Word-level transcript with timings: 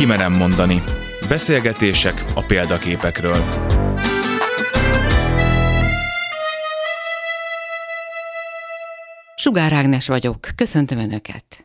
Kimerem 0.00 0.32
mondani. 0.32 0.82
Beszélgetések 1.28 2.24
a 2.34 2.40
példaképekről. 2.42 3.44
Sugár 9.36 9.72
Ágnes 9.72 10.06
vagyok, 10.06 10.48
köszöntöm 10.54 10.98
Önöket! 10.98 11.64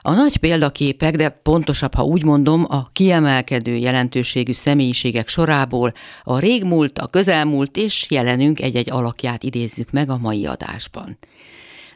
A 0.00 0.12
nagy 0.12 0.36
példaképek, 0.36 1.16
de 1.16 1.28
pontosabb, 1.28 1.94
ha 1.94 2.02
úgy 2.02 2.24
mondom, 2.24 2.66
a 2.68 2.88
kiemelkedő 2.92 3.74
jelentőségű 3.74 4.52
személyiségek 4.52 5.28
sorából 5.28 5.92
a 6.22 6.38
régmúlt, 6.38 6.98
a 6.98 7.06
közelmúlt 7.06 7.76
és 7.76 8.06
jelenünk 8.08 8.60
egy-egy 8.60 8.90
alakját 8.90 9.42
idézzük 9.42 9.90
meg 9.90 10.10
a 10.10 10.18
mai 10.18 10.46
adásban. 10.46 11.18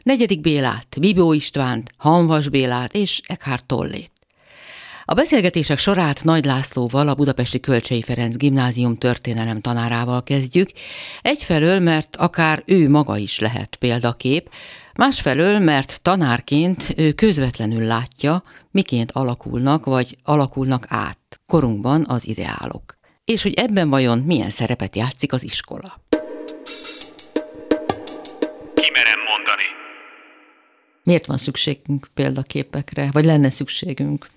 Negyedik 0.03 0.41
Bélát, 0.41 0.97
Bibó 0.99 1.33
Istvánt, 1.33 1.91
Hanvas 1.97 2.49
Bélát 2.49 2.93
és 2.93 3.21
Eckhart 3.27 3.65
Tollét. 3.65 4.14
A 5.07 5.13
beszélgetések 5.13 5.77
sorát 5.77 6.23
Nagy 6.23 6.45
Lászlóval, 6.45 7.07
a 7.07 7.15
Budapesti 7.15 7.59
Kölcsei 7.59 8.01
Ferenc 8.01 8.35
Gimnázium 8.35 8.97
történelem 8.97 9.61
tanárával 9.61 10.23
kezdjük, 10.23 10.69
egyfelől, 11.21 11.79
mert 11.79 12.15
akár 12.15 12.63
ő 12.65 12.89
maga 12.89 13.17
is 13.17 13.39
lehet 13.39 13.75
példakép, 13.75 14.49
Másfelől, 14.97 15.59
mert 15.59 16.01
tanárként 16.01 16.93
ő 16.97 17.11
közvetlenül 17.11 17.85
látja, 17.85 18.43
miként 18.71 19.11
alakulnak 19.11 19.85
vagy 19.85 20.17
alakulnak 20.23 20.85
át 20.87 21.41
korunkban 21.45 22.05
az 22.07 22.27
ideálok. 22.27 22.97
És 23.25 23.41
hogy 23.41 23.53
ebben 23.53 23.89
vajon 23.89 24.17
milyen 24.19 24.49
szerepet 24.49 24.95
játszik 24.95 25.33
az 25.33 25.43
iskola. 25.43 26.01
Kimerem 28.73 29.19
mondani. 29.27 29.63
Miért 31.03 31.25
van 31.25 31.37
szükségünk 31.37 32.07
példaképekre, 32.13 33.09
vagy 33.11 33.25
lenne 33.25 33.49
szükségünk? 33.49 34.27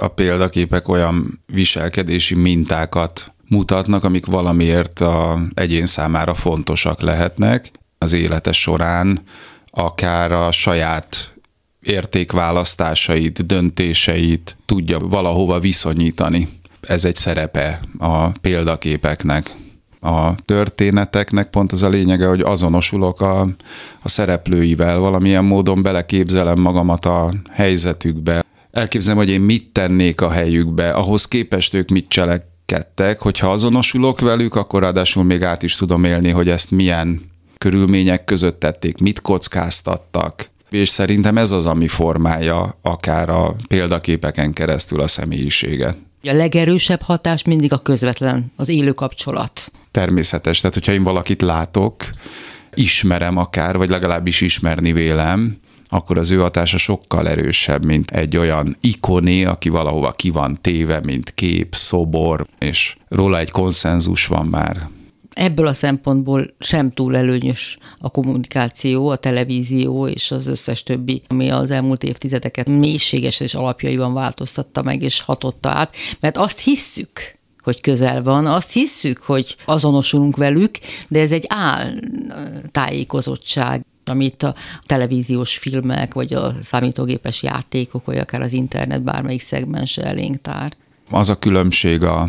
A 0.00 0.08
példaképek 0.08 0.88
olyan 0.88 1.42
viselkedési 1.46 2.34
mintákat 2.34 3.32
mutatnak, 3.48 4.04
amik 4.04 4.26
valamiért 4.26 5.00
a 5.00 5.40
egyén 5.54 5.86
számára 5.86 6.34
fontosak 6.34 7.00
lehetnek 7.00 7.70
az 7.98 8.12
élete 8.12 8.52
során, 8.52 9.22
akár 9.70 10.32
a 10.32 10.52
saját 10.52 11.34
értékválasztásait, 11.80 13.46
döntéseit 13.46 14.56
tudja 14.66 14.98
valahova 14.98 15.60
viszonyítani. 15.60 16.48
Ez 16.80 17.04
egy 17.04 17.16
szerepe 17.16 17.80
a 17.98 18.28
példaképeknek. 18.28 19.50
A 20.00 20.34
történeteknek 20.44 21.50
pont 21.50 21.72
az 21.72 21.82
a 21.82 21.88
lényege, 21.88 22.26
hogy 22.26 22.40
azonosulok 22.40 23.20
a, 23.20 23.40
a 24.02 24.08
szereplőivel, 24.08 24.98
valamilyen 24.98 25.44
módon 25.44 25.82
beleképzelem 25.82 26.58
magamat 26.58 27.04
a 27.04 27.34
helyzetükbe. 27.50 28.44
Elképzelem, 28.70 29.18
hogy 29.18 29.30
én 29.30 29.40
mit 29.40 29.72
tennék 29.72 30.20
a 30.20 30.30
helyükbe, 30.30 30.90
ahhoz 30.90 31.28
képest 31.28 31.74
ők 31.74 31.88
mit 31.88 32.08
cselekedtek, 32.08 33.20
hogyha 33.20 33.52
azonosulok 33.52 34.20
velük, 34.20 34.54
akkor 34.54 34.82
ráadásul 34.82 35.24
még 35.24 35.42
át 35.42 35.62
is 35.62 35.74
tudom 35.74 36.04
élni, 36.04 36.30
hogy 36.30 36.48
ezt 36.48 36.70
milyen 36.70 37.20
körülmények 37.58 38.24
között 38.24 38.60
tették, 38.60 38.98
mit 38.98 39.20
kockáztattak, 39.20 40.50
és 40.70 40.88
szerintem 40.88 41.36
ez 41.36 41.50
az, 41.50 41.66
ami 41.66 41.88
formálja 41.88 42.78
akár 42.82 43.28
a 43.28 43.56
példaképeken 43.68 44.52
keresztül 44.52 45.00
a 45.00 45.06
személyiséget. 45.06 45.96
A 46.22 46.32
legerősebb 46.32 47.00
hatás 47.00 47.44
mindig 47.44 47.72
a 47.72 47.78
közvetlen, 47.78 48.52
az 48.56 48.68
élő 48.68 48.92
kapcsolat. 48.92 49.72
Természetes, 49.90 50.60
tehát 50.60 50.74
hogyha 50.74 50.92
én 50.92 51.02
valakit 51.02 51.42
látok, 51.42 52.04
ismerem 52.74 53.36
akár, 53.36 53.76
vagy 53.76 53.88
legalábbis 53.88 54.40
ismerni 54.40 54.92
vélem, 54.92 55.56
akkor 55.90 56.18
az 56.18 56.30
ő 56.30 56.38
hatása 56.38 56.78
sokkal 56.78 57.28
erősebb, 57.28 57.84
mint 57.84 58.10
egy 58.10 58.36
olyan 58.36 58.76
ikoné, 58.80 59.44
aki 59.44 59.68
valahova 59.68 60.12
ki 60.12 60.30
van 60.30 60.58
téve, 60.60 61.00
mint 61.00 61.34
kép, 61.34 61.74
szobor, 61.74 62.46
és 62.58 62.96
róla 63.08 63.38
egy 63.38 63.50
konszenzus 63.50 64.26
van 64.26 64.46
már. 64.46 64.88
Ebből 65.30 65.66
a 65.66 65.74
szempontból 65.74 66.46
sem 66.58 66.92
túl 66.92 67.16
előnyös 67.16 67.78
a 67.98 68.10
kommunikáció, 68.10 69.08
a 69.08 69.16
televízió 69.16 70.06
és 70.06 70.30
az 70.30 70.46
összes 70.46 70.82
többi, 70.82 71.22
ami 71.28 71.50
az 71.50 71.70
elmúlt 71.70 72.02
évtizedeket 72.02 72.66
mélységes 72.66 73.40
és 73.40 73.54
alapjaiban 73.54 74.14
változtatta 74.14 74.82
meg 74.82 75.02
és 75.02 75.20
hatotta 75.20 75.68
át, 75.68 75.94
mert 76.20 76.36
azt 76.36 76.58
hisszük, 76.58 77.38
hogy 77.62 77.80
közel 77.80 78.22
van, 78.22 78.46
azt 78.46 78.72
hisszük, 78.72 79.18
hogy 79.18 79.56
azonosulunk 79.64 80.36
velük, 80.36 80.78
de 81.08 81.20
ez 81.20 81.32
egy 81.32 81.44
áll 81.48 81.90
tájékozottság 82.70 83.84
amit 84.10 84.42
a 84.42 84.54
televíziós 84.86 85.58
filmek, 85.58 86.14
vagy 86.14 86.34
a 86.34 86.52
számítógépes 86.62 87.42
játékok, 87.42 88.04
vagy 88.04 88.18
akár 88.18 88.40
az 88.40 88.52
internet 88.52 89.02
bármelyik 89.02 89.42
szegmense 89.42 90.02
elénk 90.02 90.40
tár 90.40 90.72
az 91.10 91.28
a 91.28 91.38
különbség 91.38 92.02
a 92.02 92.28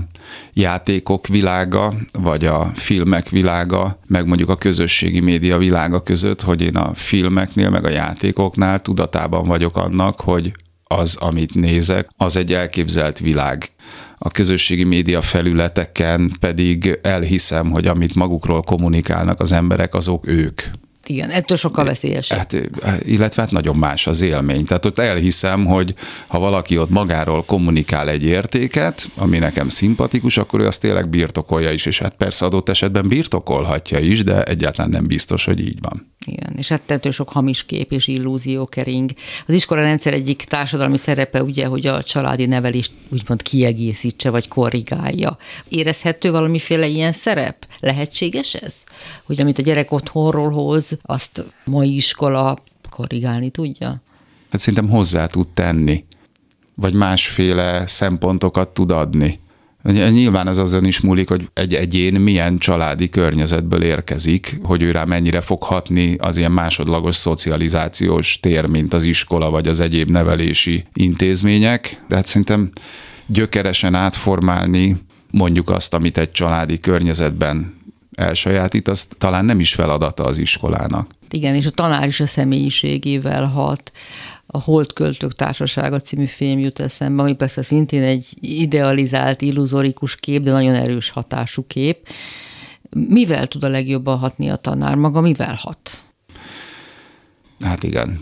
játékok 0.54 1.28
világa, 1.28 1.94
vagy 2.12 2.46
a 2.46 2.72
filmek 2.76 3.30
világa, 3.30 4.00
meg 4.08 4.26
mondjuk 4.26 4.50
a 4.50 4.56
közösségi 4.56 5.20
média 5.20 5.58
világa 5.58 6.04
között, 6.04 6.42
hogy 6.42 6.62
én 6.62 6.76
a 6.76 6.94
filmeknél, 6.94 7.70
meg 7.70 7.86
a 7.86 7.90
játékoknál 7.90 8.80
tudatában 8.80 9.48
vagyok 9.48 9.78
annak, 9.78 10.22
hogy 10.22 10.52
az, 10.84 11.16
amit 11.16 11.54
nézek, 11.54 12.10
az 12.18 12.36
egy 12.36 12.54
elképzelt 12.54 13.20
világ. 13.20 13.72
A 14.18 14.30
közösségi 14.30 14.84
média 14.84 15.22
felületeken 15.22 16.32
pedig 16.40 17.00
elhiszem, 17.02 17.72
hogy 17.72 17.88
amit 17.88 18.16
magukról 18.16 18.62
kommunikálnak 18.62 19.40
az 19.40 19.52
emberek, 19.52 19.94
azok 19.94 20.28
ők. 20.28 20.62
Igen, 21.12 21.30
ettől 21.30 21.58
sokkal 21.58 21.86
veszélyesebb. 21.86 22.38
Hát, 22.38 22.56
illetve 23.04 23.42
hát 23.42 23.52
nagyon 23.52 23.76
más 23.76 24.08
az 24.08 24.22
élmény. 24.22 24.66
Tehát 24.66 24.86
ott 24.86 25.00
elhiszem, 25.00 25.66
hogy 25.66 25.94
ha 26.28 26.40
valaki 26.40 26.78
ott 26.78 26.90
magáról 26.90 27.44
kommunikál 27.46 28.10
egy 28.10 28.24
értéket, 28.24 29.10
ami 29.16 29.38
nekem 29.38 29.70
szimpatikus, 29.70 30.38
akkor 30.38 30.60
ő 30.60 30.68
azt 30.68 30.82
tényleg 30.82 31.10
birtokolja 31.10 31.72
is, 31.72 31.86
és 31.86 32.00
hát 32.00 32.14
persze 32.18 32.46
adott 32.46 32.70
esetben 32.70 33.08
birtokolhatja 33.08 34.00
is, 34.00 34.24
de 34.24 34.44
egyáltalán 34.44 34.92
nem 34.92 35.08
biztos, 35.08 35.46
hogy 35.46 35.60
így 35.60 35.80
van. 35.82 36.14
Igen, 36.26 36.54
és 36.58 36.68
hát 36.68 36.92
ettől 36.92 37.12
sok 37.12 37.30
hamis 37.30 37.66
kép 37.66 37.92
és 37.92 38.08
illúzió 38.08 38.66
kering. 38.66 39.12
Az 39.48 39.54
iskola 39.54 39.82
rendszer 39.82 40.14
egyik 40.14 40.44
társadalmi 40.44 40.98
szerepe 40.98 41.44
ugye, 41.44 41.66
hogy 41.66 41.86
a 41.86 42.04
családi 42.04 42.46
nevelést 42.46 42.92
úgymond 43.10 43.42
kiegészítse, 43.42 44.30
vagy 44.30 44.48
korrigálja. 44.48 45.38
Érezhető 45.70 46.32
valamiféle 46.32 46.88
ilyen 46.88 47.12
szerep? 47.12 47.68
Lehetséges 47.80 48.54
ez? 48.54 48.84
Hogy 49.24 49.42
amit 49.42 49.58
a 49.58 49.62
gyerek 49.62 49.92
otthonról 49.92 50.50
hoz, 50.50 50.98
azt 51.02 51.46
mai 51.64 51.96
iskola 51.96 52.58
korrigálni 52.90 53.50
tudja? 53.50 54.02
Hát 54.50 54.60
szerintem 54.60 54.90
hozzá 54.90 55.26
tud 55.28 55.48
tenni, 55.48 56.06
vagy 56.76 56.94
másféle 56.94 57.88
szempontokat 57.88 58.70
tud 58.70 58.92
adni. 58.92 59.40
Nyilván 59.84 60.48
ez 60.48 60.58
azon 60.58 60.86
is 60.86 61.00
múlik, 61.00 61.28
hogy 61.28 61.50
egy 61.54 61.74
egyén 61.74 62.14
milyen 62.14 62.58
családi 62.58 63.10
környezetből 63.10 63.84
érkezik, 63.84 64.60
hogy 64.64 64.82
ő 64.84 64.92
rá 64.92 65.04
mennyire 65.04 65.42
fog 65.42 65.64
hatni 65.64 66.16
az 66.20 66.38
ilyen 66.38 66.52
másodlagos 66.52 67.16
szocializációs 67.16 68.40
tér, 68.40 68.66
mint 68.66 68.94
az 68.94 69.04
iskola 69.04 69.50
vagy 69.50 69.68
az 69.68 69.80
egyéb 69.80 70.10
nevelési 70.10 70.86
intézmények. 70.94 72.02
De 72.08 72.16
hát 72.16 72.26
szerintem 72.26 72.72
gyökeresen 73.26 73.96
átformálni 73.96 74.96
mondjuk 75.32 75.70
azt, 75.70 75.94
amit 75.94 76.18
egy 76.18 76.32
családi 76.32 76.80
környezetben 76.80 77.80
elsajátít, 78.16 78.88
az 78.88 79.08
talán 79.18 79.46
nem 79.46 79.60
is 79.60 79.74
feladata 79.74 80.24
az 80.24 80.38
iskolának. 80.38 81.12
Igen, 81.30 81.56
és 81.56 81.66
a 81.66 81.70
tanár 81.70 82.08
is 82.08 82.20
a 82.20 82.26
személyiségével 82.26 83.46
hat 83.46 83.92
a 84.52 84.60
Holdköltők 84.60 85.34
Társasága 85.34 86.00
című 86.00 86.26
film 86.26 86.60
jut 86.60 86.80
eszembe, 86.80 87.22
ami 87.22 87.34
persze 87.34 87.64
szintén 87.64 88.04
egy 88.04 88.26
idealizált, 88.40 89.42
illuzorikus 89.42 90.16
kép, 90.16 90.44
de 90.44 90.52
nagyon 90.52 90.76
erős 90.76 91.10
hatású 91.10 91.66
kép. 91.68 92.08
Mivel 92.90 93.48
tud 93.48 93.64
a 93.64 93.70
legjobban 93.70 94.18
hatni 94.18 94.50
a 94.50 94.56
tanár? 94.56 94.96
Maga 94.96 95.22
mivel 95.22 95.56
hat? 95.56 96.04
Hát 97.60 97.84
igen. 97.84 98.20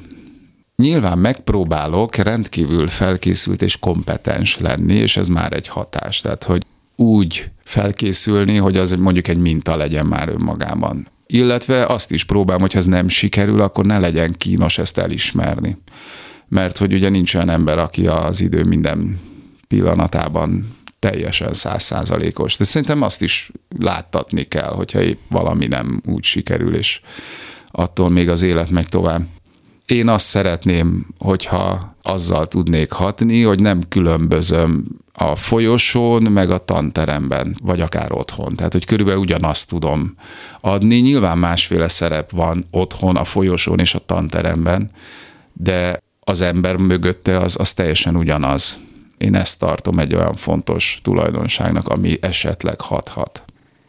Nyilván 0.76 1.18
megpróbálok 1.18 2.16
rendkívül 2.16 2.88
felkészült 2.88 3.62
és 3.62 3.78
kompetens 3.78 4.58
lenni, 4.58 4.94
és 4.94 5.18
ez 5.18 5.28
már 5.28 5.54
egy 5.54 5.68
hatás. 5.68 6.22
Tehát, 6.22 6.44
hogy 6.44 6.66
úgy 6.96 7.50
felkészülni, 7.64 8.56
hogy 8.56 8.78
az 8.78 8.92
mondjuk 8.92 9.28
egy 9.28 9.38
minta 9.38 9.76
legyen 9.76 10.06
már 10.06 10.30
önmagában. 10.30 11.08
Illetve 11.28 11.86
azt 11.86 12.12
is 12.12 12.24
próbálom, 12.24 12.62
hogy 12.62 12.74
ha 12.74 12.80
ez 12.80 12.86
nem 12.86 13.08
sikerül, 13.08 13.62
akkor 13.62 13.86
ne 13.86 14.00
legyen 14.00 14.36
kínos 14.38 14.78
ezt 14.78 14.98
elismerni. 14.98 15.78
Mert 16.50 16.78
hogy 16.78 16.94
ugye 16.94 17.10
nincs 17.10 17.36
olyan 17.36 17.50
ember, 17.50 17.78
aki 17.78 18.08
az 18.08 18.42
idő 18.42 18.64
minden 18.64 19.20
pillanatában 19.68 20.78
teljesen 21.00 21.54
százszázalékos. 21.54 22.58
De 22.58 22.64
szerintem 22.64 23.02
azt 23.02 23.22
is 23.22 23.52
láttatni 23.78 24.44
kell, 24.44 24.72
hogyha 24.72 25.02
épp 25.02 25.20
valami 25.30 25.68
nem 25.68 26.02
úgy 26.06 26.24
sikerül, 26.24 26.76
és 26.76 27.02
attól 27.72 28.10
még 28.10 28.30
az 28.30 28.42
élet 28.42 28.70
megy 28.70 28.88
tovább. 28.88 29.26
Én 29.86 30.08
azt 30.08 30.26
szeretném, 30.26 31.08
hogyha 31.18 31.96
azzal 32.02 32.46
tudnék 32.46 32.92
hatni, 32.92 33.44
hogy 33.44 33.60
nem 33.60 33.82
különbözöm 33.90 34.86
a 35.14 35.36
folyosón, 35.36 36.24
meg 36.24 36.50
a 36.52 36.66
tanteremben, 36.66 37.58
vagy 37.62 37.82
akár 37.82 38.12
otthon. 38.12 38.56
Tehát, 38.56 38.72
hogy 38.72 38.86
körülbelül 38.86 39.22
ugyanazt 39.22 39.70
tudom 39.70 40.16
adni. 40.60 40.96
Nyilván 40.96 41.38
másféle 41.38 41.88
szerep 41.88 42.32
van 42.32 42.66
otthon, 42.72 43.16
a 43.16 43.24
folyosón 43.24 43.80
és 43.80 43.94
a 43.94 44.06
tanteremben, 44.06 44.92
de 45.54 46.00
az 46.30 46.42
ember 46.42 46.76
mögötte 46.76 47.40
az, 47.40 47.56
az 47.60 47.74
teljesen 47.74 48.16
ugyanaz. 48.16 48.78
Én 49.18 49.36
ezt 49.36 49.60
tartom 49.60 50.00
egy 50.00 50.16
olyan 50.16 50.36
fontos 50.36 51.00
tulajdonságnak, 51.04 51.88
ami 51.88 52.18
esetleg 52.22 52.82
hathat. 52.82 53.44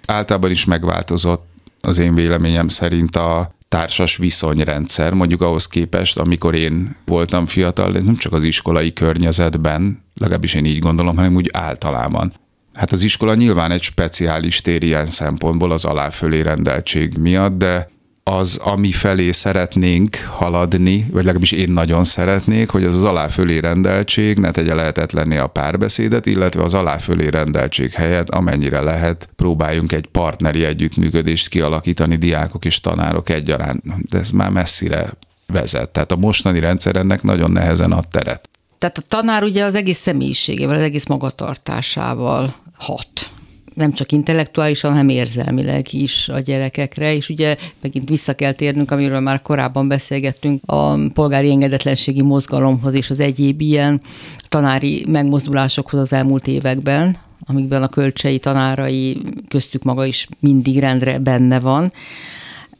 Általában 0.07 0.51
is 0.51 0.65
megváltozott 0.65 1.49
az 1.81 1.99
én 1.99 2.15
véleményem 2.15 2.69
szerint 2.69 3.17
a 3.17 3.55
társas 3.69 4.17
viszonyrendszer, 4.17 5.13
mondjuk 5.13 5.43
ahhoz 5.43 5.67
képest, 5.67 6.19
amikor 6.19 6.55
én 6.55 6.97
voltam 7.05 7.47
fiatal, 7.47 7.91
nem 7.91 8.17
csak 8.17 8.33
az 8.33 8.45
iskolai 8.45 8.93
környezetben, 8.93 10.03
legalábbis 10.15 10.55
én 10.55 10.65
így 10.65 10.79
gondolom, 10.79 11.17
hanem 11.17 11.35
úgy 11.35 11.51
általában. 11.53 12.33
Hát 12.75 12.93
az 12.93 13.03
iskola 13.03 13.35
nyilván 13.35 13.71
egy 13.71 13.83
speciális 13.83 14.61
tér 14.61 14.83
ilyen 14.83 15.07
szempontból 15.07 15.71
az 15.73 15.85
aláfölé 15.85 16.41
rendeltség 16.41 17.17
miatt, 17.17 17.59
de 17.59 17.89
az, 18.37 18.56
ami 18.56 18.93
felé 18.93 19.31
szeretnénk 19.31 20.17
haladni, 20.17 21.06
vagy 21.11 21.23
legalábbis 21.23 21.53
én 21.53 21.71
nagyon 21.71 22.05
szeretnék, 22.05 22.71
hogy 22.71 22.85
az 22.85 22.97
az 22.97 23.05
aláfölé 23.05 23.59
rendeltség 23.59 24.38
ne 24.38 24.50
tegye 24.50 24.75
lehetetlenni 24.75 25.37
a 25.37 25.47
párbeszédet, 25.47 26.27
illetve 26.27 26.62
az 26.62 26.75
aláfölé 26.75 27.29
rendeltség 27.29 27.93
helyett, 27.93 28.31
amennyire 28.31 28.81
lehet, 28.81 29.29
próbáljunk 29.37 29.93
egy 29.93 30.06
partneri 30.06 30.65
együttműködést 30.65 31.49
kialakítani 31.49 32.17
diákok 32.17 32.65
és 32.65 32.81
tanárok 32.81 33.29
egyaránt. 33.29 33.82
De 34.11 34.19
ez 34.19 34.31
már 34.31 34.50
messzire 34.50 35.12
vezet. 35.47 35.91
Tehát 35.91 36.12
a 36.12 36.17
mostani 36.17 36.61
rendszer 36.61 36.97
ennek 36.97 37.23
nagyon 37.23 37.50
nehezen 37.50 37.93
ad 37.93 38.09
teret. 38.09 38.49
Tehát 38.79 38.99
a 38.99 39.03
tanár 39.09 39.43
ugye 39.43 39.65
az 39.65 39.75
egész 39.75 39.99
személyiségével, 39.99 40.76
az 40.76 40.83
egész 40.83 41.06
magatartásával 41.06 42.55
hat 42.76 43.31
nem 43.75 43.93
csak 43.93 44.13
intellektuálisan, 44.13 44.91
hanem 44.91 45.09
érzelmileg 45.09 45.93
is 45.93 46.29
a 46.29 46.39
gyerekekre, 46.39 47.15
és 47.15 47.29
ugye 47.29 47.57
megint 47.81 48.09
vissza 48.09 48.35
kell 48.35 48.53
térnünk, 48.53 48.91
amiről 48.91 49.21
már 49.21 49.43
korábban 49.43 49.89
beszélgettünk, 49.89 50.63
a 50.67 51.09
polgári 51.13 51.51
engedetlenségi 51.51 52.23
mozgalomhoz 52.23 52.95
és 52.95 53.11
az 53.11 53.21
egyéb 53.21 53.61
ilyen 53.61 54.01
tanári 54.49 55.05
megmozdulásokhoz 55.09 56.01
az 56.01 56.13
elmúlt 56.13 56.47
években, 56.47 57.17
amikben 57.47 57.83
a 57.83 57.89
kölcsei 57.89 58.39
tanárai 58.39 59.19
köztük 59.49 59.83
maga 59.83 60.05
is 60.05 60.29
mindig 60.41 60.79
rendre 60.79 61.19
benne 61.19 61.61
van. 61.61 61.93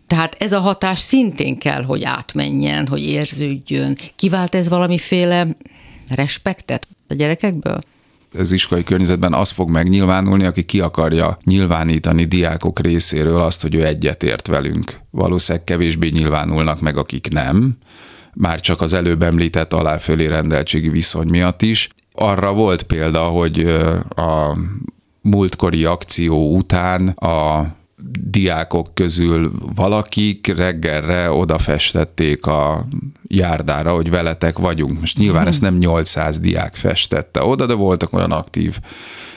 Tehát 0.07 0.37
ez 0.39 0.53
a 0.53 0.61
hatás 0.61 0.99
szintén 0.99 1.59
kell, 1.59 1.83
hogy 1.83 2.05
átmenjen, 2.05 2.87
hogy 2.87 3.07
érződjön. 3.07 3.97
Kivált 4.17 4.55
ez 4.55 4.69
valamiféle 4.69 5.47
respektet 6.09 6.89
a 7.09 7.15
gyerekekből? 7.15 7.79
Az 8.39 8.53
iskolai 8.53 8.85
környezetben 8.85 9.33
az 9.33 9.51
fog 9.51 9.71
megnyilvánulni, 9.71 10.45
aki 10.45 10.63
ki 10.63 10.81
akarja 10.81 11.39
nyilvánítani 11.45 12.25
diákok 12.25 12.81
részéről 12.81 13.41
azt, 13.41 13.63
hogy 13.63 13.75
ő 13.75 13.87
egyetért 13.87 14.47
velünk. 14.47 15.01
Valószínűleg 15.11 15.67
kevésbé 15.67 16.09
nyilvánulnak 16.09 16.81
meg, 16.81 16.97
akik 16.97 17.31
nem, 17.31 17.77
már 18.35 18.61
csak 18.61 18.81
az 18.81 18.93
előbb 18.93 19.23
említett 19.23 19.73
aláfölé 19.73 20.27
rendeltségi 20.27 20.89
viszony 20.89 21.29
miatt 21.29 21.63
is. 21.63 21.89
Arra 22.13 22.53
volt 22.53 22.83
példa, 22.83 23.25
hogy 23.25 23.61
a 24.17 24.59
múltkori 25.21 25.85
akció 25.85 26.57
után 26.57 27.09
a 27.09 27.67
diákok 28.21 28.95
közül 28.95 29.53
valakik 29.75 30.53
reggelre 30.57 31.31
odafestették 31.31 32.47
a 32.47 32.87
járdára, 33.27 33.93
hogy 33.93 34.11
veletek 34.11 34.59
vagyunk. 34.59 35.01
Most 35.01 35.19
nyilván 35.19 35.47
ezt 35.47 35.61
nem 35.61 35.79
800 35.79 36.39
diák 36.39 36.77
festette 36.77 37.43
oda, 37.43 37.67
de 37.67 37.75
voltak 37.75 38.13
olyan 38.13 38.33
aktív 38.33 38.79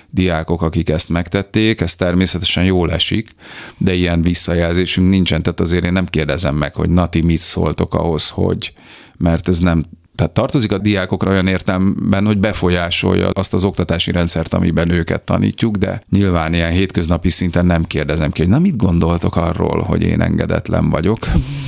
diákok, 0.09 0.61
akik 0.61 0.89
ezt 0.89 1.09
megtették, 1.09 1.81
ez 1.81 1.95
természetesen 1.95 2.63
jól 2.63 2.91
esik, 2.91 3.29
de 3.77 3.93
ilyen 3.93 4.21
visszajelzésünk 4.21 5.09
nincsen, 5.09 5.41
tehát 5.43 5.59
azért 5.59 5.85
én 5.85 5.91
nem 5.91 6.05
kérdezem 6.05 6.55
meg, 6.55 6.75
hogy 6.75 6.89
Nati, 6.89 7.21
mit 7.21 7.39
szóltok 7.39 7.93
ahhoz, 7.93 8.29
hogy 8.29 8.73
mert 9.17 9.47
ez 9.47 9.59
nem 9.59 9.83
tehát 10.15 10.33
tartozik 10.33 10.71
a 10.71 10.77
diákokra 10.77 11.31
olyan 11.31 11.47
értelemben, 11.47 12.25
hogy 12.25 12.37
befolyásolja 12.37 13.29
azt 13.29 13.53
az 13.53 13.63
oktatási 13.63 14.11
rendszert, 14.11 14.53
amiben 14.53 14.89
őket 14.89 15.21
tanítjuk, 15.21 15.75
de 15.75 16.03
nyilván 16.09 16.53
ilyen 16.53 16.71
hétköznapi 16.71 17.29
szinten 17.29 17.65
nem 17.65 17.83
kérdezem 17.83 18.31
ki, 18.31 18.41
hogy 18.41 18.49
na 18.49 18.59
mit 18.59 18.75
gondoltok 18.75 19.35
arról, 19.35 19.81
hogy 19.81 20.01
én 20.01 20.21
engedetlen 20.21 20.89
vagyok. 20.89 21.27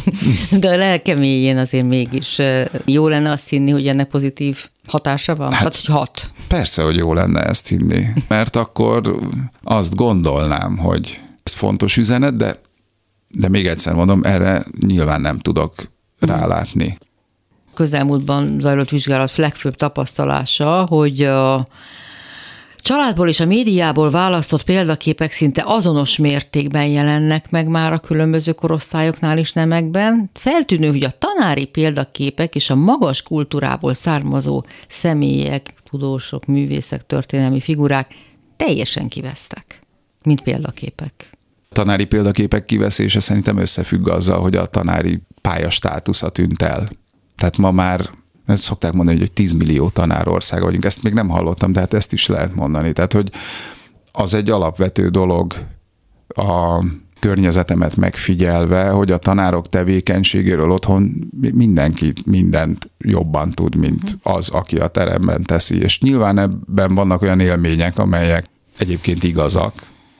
De 0.59 0.69
a 0.69 0.75
lelkeméjén 0.75 1.57
azért 1.57 1.87
mégis 1.87 2.41
jó 2.85 3.07
lenne 3.07 3.31
azt 3.31 3.49
hinni, 3.49 3.71
hogy 3.71 3.87
ennek 3.87 4.07
pozitív 4.07 4.65
hatása 4.87 5.35
van? 5.35 5.51
Hát, 5.51 5.61
hát 5.63 5.75
hogy 5.75 5.95
hat. 5.95 6.31
Persze, 6.47 6.83
hogy 6.83 6.97
jó 6.97 7.13
lenne 7.13 7.43
ezt 7.43 7.67
hinni, 7.67 8.07
mert 8.27 8.55
akkor 8.55 9.19
azt 9.63 9.95
gondolnám, 9.95 10.77
hogy 10.77 11.19
ez 11.43 11.53
fontos 11.53 11.97
üzenet, 11.97 12.35
de, 12.35 12.61
de 13.27 13.49
még 13.49 13.67
egyszer 13.67 13.93
mondom, 13.93 14.23
erre 14.23 14.65
nyilván 14.79 15.21
nem 15.21 15.39
tudok 15.39 15.73
rálátni 16.19 16.97
közelmúltban 17.75 18.57
zajlott 18.59 18.89
vizsgálat 18.89 19.35
legfőbb 19.35 19.75
tapasztalása, 19.75 20.85
hogy 20.89 21.21
a 21.21 21.65
családból 22.85 23.27
és 23.27 23.39
a 23.39 23.45
médiából 23.45 24.09
választott 24.09 24.63
példaképek 24.63 25.31
szinte 25.31 25.63
azonos 25.65 26.17
mértékben 26.17 26.85
jelennek 26.85 27.49
meg 27.49 27.67
már 27.67 27.93
a 27.93 27.99
különböző 27.99 28.51
korosztályoknál 28.51 29.37
is 29.37 29.53
nemekben. 29.53 30.29
Feltűnő, 30.33 30.89
hogy 30.89 31.03
a 31.03 31.17
tanári 31.19 31.65
példaképek 31.65 32.55
és 32.55 32.69
a 32.69 32.75
magas 32.75 33.21
kultúrából 33.21 33.93
származó 33.93 34.63
személyek, 34.87 35.73
tudósok, 35.89 36.45
művészek, 36.45 37.05
történelmi 37.05 37.59
figurák 37.59 38.13
teljesen 38.55 39.07
kivesztek, 39.07 39.79
mint 40.23 40.41
példaképek. 40.41 41.29
Tanári 41.69 42.05
példaképek 42.05 42.65
kiveszése 42.65 43.19
szerintem 43.19 43.57
összefügg 43.57 44.09
azzal, 44.09 44.41
hogy 44.41 44.55
a 44.55 44.65
tanári 44.65 45.21
pályastátusza 45.41 46.29
tűnt 46.29 46.61
el. 46.61 46.87
Tehát 47.35 47.57
ma 47.57 47.71
már 47.71 48.09
szokták 48.47 48.93
mondani, 48.93 49.17
hogy 49.17 49.31
10 49.31 49.51
millió 49.51 49.89
tanárország 49.89 50.61
vagyunk. 50.61 50.85
Ezt 50.85 51.03
még 51.03 51.13
nem 51.13 51.27
hallottam, 51.27 51.71
de 51.71 51.79
hát 51.79 51.93
ezt 51.93 52.13
is 52.13 52.27
lehet 52.27 52.55
mondani. 52.55 52.93
Tehát, 52.93 53.13
hogy 53.13 53.31
az 54.11 54.33
egy 54.33 54.49
alapvető 54.49 55.09
dolog 55.09 55.53
a 56.27 56.83
környezetemet 57.19 57.95
megfigyelve, 57.95 58.89
hogy 58.89 59.11
a 59.11 59.17
tanárok 59.17 59.69
tevékenységéről 59.69 60.71
otthon 60.71 61.29
mindenki 61.53 62.13
mindent 62.25 62.89
jobban 62.97 63.51
tud, 63.51 63.75
mint 63.75 64.17
az, 64.23 64.49
aki 64.49 64.77
a 64.77 64.87
teremben 64.87 65.43
teszi. 65.43 65.81
És 65.81 65.99
nyilván 65.99 66.37
ebben 66.37 66.95
vannak 66.95 67.21
olyan 67.21 67.39
élmények, 67.39 67.97
amelyek 67.97 68.45
egyébként 68.77 69.23
igazak, 69.23 69.73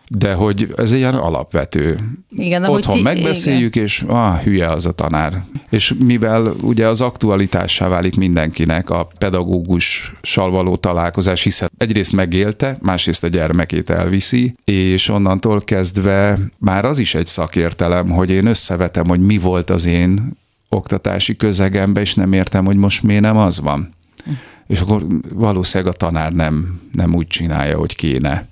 de 0.08 0.34
hogy 0.34 0.74
ez 0.78 0.92
ilyen 0.92 1.14
alapvető. 1.14 2.00
Igen, 2.30 2.64
Otthon 2.64 2.96
ti, 2.96 3.02
megbeszéljük, 3.02 3.76
igen. 3.76 3.88
és 3.88 4.04
ah, 4.08 4.42
hülye 4.42 4.70
az 4.70 4.86
a 4.86 4.92
tanár. 4.92 5.44
És 5.70 5.94
mivel 6.00 6.56
ugye 6.62 6.88
az 6.88 7.02
aktualitássá 7.02 7.88
válik 7.88 8.16
mindenkinek 8.16 8.90
a 8.90 9.08
pedagógussal 9.18 10.50
való 10.50 10.76
találkozás, 10.76 11.44
hiszen 11.44 11.72
egyrészt 11.78 12.12
megélte, 12.12 12.78
másrészt 12.82 13.24
a 13.24 13.28
gyermekét 13.28 13.90
elviszi, 13.90 14.56
és 14.64 15.10
onnantól 15.10 15.62
kezdve 15.62 16.40
már 16.58 16.86
az 16.86 17.00
is 17.00 17.16
egy 17.16 17.28
szakértelem, 17.28 18.10
hogy 18.10 18.30
én 18.30 18.46
összevetem, 18.46 19.08
hogy 19.08 19.20
mi 19.20 19.38
volt 19.38 19.70
az 19.70 19.86
én 19.86 20.32
oktatási 20.70 21.36
közegemben, 21.36 22.04
és 22.04 22.14
nem 22.14 22.34
értem, 22.34 22.66
hogy 22.66 22.78
most 22.78 23.04
miért 23.04 23.22
nem 23.22 23.38
az 23.38 23.60
van. 23.60 23.90
Hm. 24.26 24.32
És 24.68 24.80
akkor 24.80 25.06
valószínűleg 25.34 25.94
a 25.94 25.98
tanár 25.98 26.34
nem, 26.34 26.82
nem 26.92 27.16
úgy 27.16 27.28
csinálja, 27.28 27.78
hogy 27.78 27.96
kéne. 27.96 28.48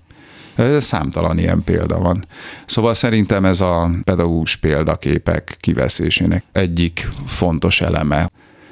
Számtalan 0.80 1.38
ilyen 1.38 1.64
példa 1.64 2.00
van. 2.00 2.26
Szóval 2.66 2.94
szerintem 2.94 3.46
ez 3.46 3.62
a 3.62 3.90
pedagógus 4.04 4.56
példaképek 4.56 5.58
kiveszésének 5.60 6.44
egyik 6.52 7.10
fontos 7.26 7.82
eleme. 7.82 8.30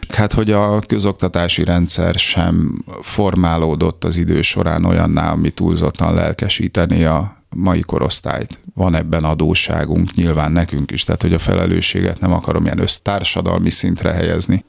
Hát, 0.10 0.34
hogy 0.34 0.52
a 0.52 0.80
közoktatási 0.80 1.64
rendszer 1.64 2.16
sem 2.16 2.84
formálódott 3.02 4.04
az 4.04 4.18
idő 4.18 4.42
során 4.42 4.86
olyanná, 4.86 5.32
ami 5.32 5.50
túlzottan 5.50 6.14
lelkesíteni 6.14 7.04
a 7.04 7.44
mai 7.56 7.82
korosztályt. 7.82 8.60
Van 8.76 8.96
ebben 8.96 9.24
adósságunk, 9.24 10.14
nyilván 10.14 10.52
nekünk 10.52 10.92
is, 10.92 11.04
tehát 11.04 11.22
hogy 11.22 11.34
a 11.34 11.40
felelősséget 11.40 12.20
nem 12.20 12.34
akarom 12.34 12.64
ilyen 12.66 12.80
össztársadalmi 12.80 13.70
szintre 13.70 14.12
helyezni. 14.12 14.66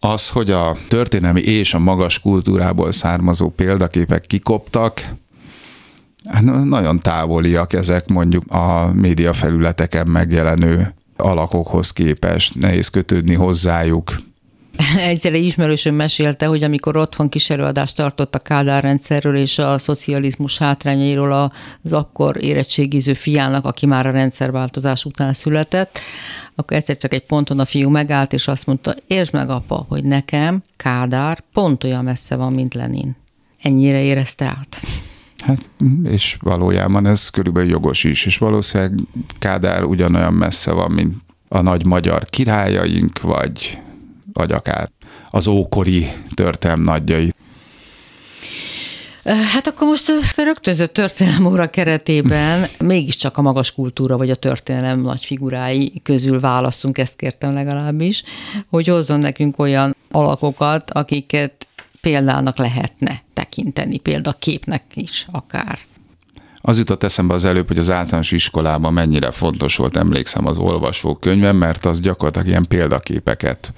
Az, 0.00 0.28
hogy 0.28 0.50
a 0.50 0.76
történelmi 0.88 1.40
és 1.40 1.74
a 1.74 1.78
magas 1.78 2.20
kultúrából 2.20 2.92
származó 2.92 3.48
példaképek 3.48 4.26
kikoptak, 4.26 5.04
nagyon 6.64 7.00
távoliak 7.00 7.72
ezek 7.72 8.06
mondjuk 8.06 8.52
a 8.52 8.92
média 8.94 9.32
felületeken 9.32 10.06
megjelenő 10.06 10.94
alakokhoz 11.16 11.90
képest, 11.90 12.54
nehéz 12.54 12.88
kötődni 12.88 13.34
hozzájuk. 13.34 14.22
Egyszer 14.96 15.32
egy 15.32 15.44
ismerősöm 15.44 15.94
mesélte, 15.94 16.46
hogy 16.46 16.62
amikor 16.62 16.96
otthon 16.96 17.28
kísérőadást 17.28 17.96
tartott 17.96 18.34
a 18.34 18.38
Kádár 18.38 18.82
rendszerről 18.82 19.36
és 19.36 19.58
a 19.58 19.78
szocializmus 19.78 20.58
hátrányairól 20.58 21.50
az 21.82 21.92
akkor 21.92 22.42
érettségiző 22.42 23.12
fiának, 23.12 23.64
aki 23.64 23.86
már 23.86 24.06
a 24.06 24.10
rendszerváltozás 24.10 25.04
után 25.04 25.32
született, 25.32 25.98
akkor 26.54 26.76
egyszer 26.76 26.96
csak 26.96 27.14
egy 27.14 27.26
ponton 27.26 27.58
a 27.58 27.64
fiú 27.64 27.88
megállt, 27.90 28.32
és 28.32 28.48
azt 28.48 28.66
mondta, 28.66 28.94
értsd 29.06 29.32
meg 29.32 29.50
apa, 29.50 29.86
hogy 29.88 30.04
nekem 30.04 30.62
Kádár 30.76 31.42
pont 31.52 31.84
olyan 31.84 32.04
messze 32.04 32.36
van, 32.36 32.52
mint 32.52 32.74
Lenin. 32.74 33.16
Ennyire 33.62 34.02
érezte 34.02 34.44
át. 34.44 34.80
Hát, 35.44 35.68
és 36.04 36.36
valójában 36.40 37.06
ez 37.06 37.28
körülbelül 37.28 37.70
jogos 37.70 38.04
is, 38.04 38.26
és 38.26 38.38
valószínűleg 38.38 38.98
Kádár 39.38 39.84
ugyanolyan 39.84 40.32
messze 40.32 40.72
van, 40.72 40.90
mint 40.90 41.14
a 41.48 41.60
nagy 41.60 41.84
magyar 41.84 42.24
királyaink, 42.24 43.20
vagy, 43.20 43.78
vagy 44.32 44.52
akár 44.52 44.90
az 45.30 45.46
ókori 45.46 46.06
történelm 46.34 46.80
nagyjai. 46.80 47.32
Hát 49.24 49.66
akkor 49.66 49.86
most 49.86 50.08
a 50.36 50.42
rögtönzött 50.42 50.92
történelem 50.92 51.46
óra 51.46 51.70
keretében 51.70 52.64
mégiscsak 52.78 53.38
a 53.38 53.42
magas 53.42 53.72
kultúra 53.72 54.16
vagy 54.16 54.30
a 54.30 54.34
történelem 54.34 55.00
nagy 55.00 55.24
figurái 55.24 56.00
közül 56.02 56.40
válaszunk, 56.40 56.98
ezt 56.98 57.16
kértem 57.16 57.54
legalábbis, 57.54 58.22
hogy 58.70 58.86
hozzon 58.86 59.20
nekünk 59.20 59.58
olyan 59.58 59.96
alakokat, 60.10 60.90
akiket 60.90 61.63
példának 62.04 62.58
lehetne 62.58 63.20
tekinteni, 63.32 63.98
példaképnek 63.98 64.82
is 64.94 65.26
akár. 65.30 65.78
Az 66.60 66.78
jutott 66.78 67.02
eszembe 67.02 67.34
az 67.34 67.44
előbb, 67.44 67.66
hogy 67.66 67.78
az 67.78 67.90
általános 67.90 68.32
iskolában 68.32 68.92
mennyire 68.92 69.30
fontos 69.30 69.76
volt, 69.76 69.96
emlékszem 69.96 70.46
az 70.46 70.58
olvasókönyvem, 70.58 71.56
mert 71.56 71.84
az 71.84 72.00
gyakorlatilag 72.00 72.48
ilyen 72.48 72.66
példaképeket 72.68 73.72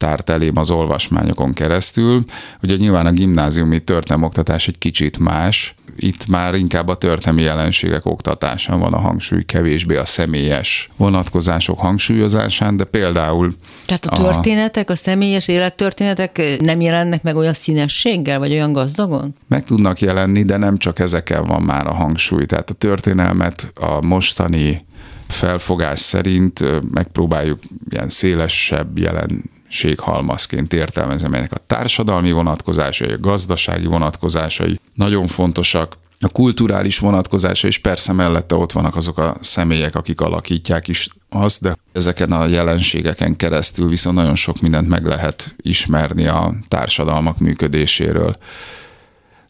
tárt 0.00 0.30
elém 0.30 0.56
az 0.56 0.70
olvasmányokon 0.70 1.52
keresztül. 1.52 2.24
Ugye 2.62 2.76
nyilván 2.76 3.06
a 3.06 3.10
gimnáziumi 3.10 3.82
oktatás 4.20 4.68
egy 4.68 4.78
kicsit 4.78 5.18
más, 5.18 5.74
itt 5.96 6.26
már 6.26 6.54
inkább 6.54 6.88
a 6.88 6.94
történelmi 6.94 7.42
jelenségek 7.42 8.06
oktatásán 8.06 8.78
van 8.78 8.92
a 8.92 8.98
hangsúly, 8.98 9.44
kevésbé 9.44 9.96
a 9.96 10.04
személyes 10.04 10.88
vonatkozások 10.96 11.78
hangsúlyozásán, 11.78 12.76
de 12.76 12.84
például... 12.84 13.54
Tehát 13.86 14.06
a 14.06 14.16
történetek, 14.16 14.90
a, 14.90 14.92
a 14.92 14.96
személyes 14.96 15.48
élettörténetek 15.48 16.42
nem 16.60 16.80
jelennek 16.80 17.22
meg 17.22 17.36
olyan 17.36 17.52
színességgel, 17.52 18.38
vagy 18.38 18.52
olyan 18.52 18.72
gazdagon? 18.72 19.34
Meg 19.48 19.64
tudnak 19.64 20.00
jelenni, 20.00 20.42
de 20.42 20.56
nem 20.56 20.76
csak 20.76 20.98
ezeken 20.98 21.46
van 21.46 21.62
már 21.62 21.86
a 21.86 21.94
hangsúly. 21.94 22.46
Tehát 22.46 22.70
a 22.70 22.74
történelmet 22.74 23.72
a 23.74 24.00
mostani 24.00 24.84
felfogás 25.28 26.00
szerint 26.00 26.64
megpróbáljuk 26.90 27.58
ilyen 27.90 28.08
szélesebb 28.08 28.98
jelen 28.98 29.42
séghalmazként 29.70 30.72
értelmezem 30.72 31.34
ennek 31.34 31.52
a 31.52 31.60
társadalmi 31.66 32.32
vonatkozásai, 32.32 33.12
a 33.12 33.18
gazdasági 33.20 33.86
vonatkozásai 33.86 34.80
nagyon 34.94 35.26
fontosak, 35.26 35.96
a 36.22 36.28
kulturális 36.28 36.98
vonatkozása 36.98 37.66
is 37.66 37.78
persze 37.78 38.12
mellette 38.12 38.54
ott 38.54 38.72
vannak 38.72 38.96
azok 38.96 39.18
a 39.18 39.36
személyek, 39.40 39.94
akik 39.94 40.20
alakítják 40.20 40.88
is 40.88 41.08
azt, 41.28 41.62
de 41.62 41.76
ezeken 41.92 42.32
a 42.32 42.46
jelenségeken 42.46 43.36
keresztül 43.36 43.88
viszont 43.88 44.16
nagyon 44.16 44.34
sok 44.34 44.60
mindent 44.60 44.88
meg 44.88 45.06
lehet 45.06 45.54
ismerni 45.56 46.26
a 46.26 46.54
társadalmak 46.68 47.38
működéséről. 47.38 48.36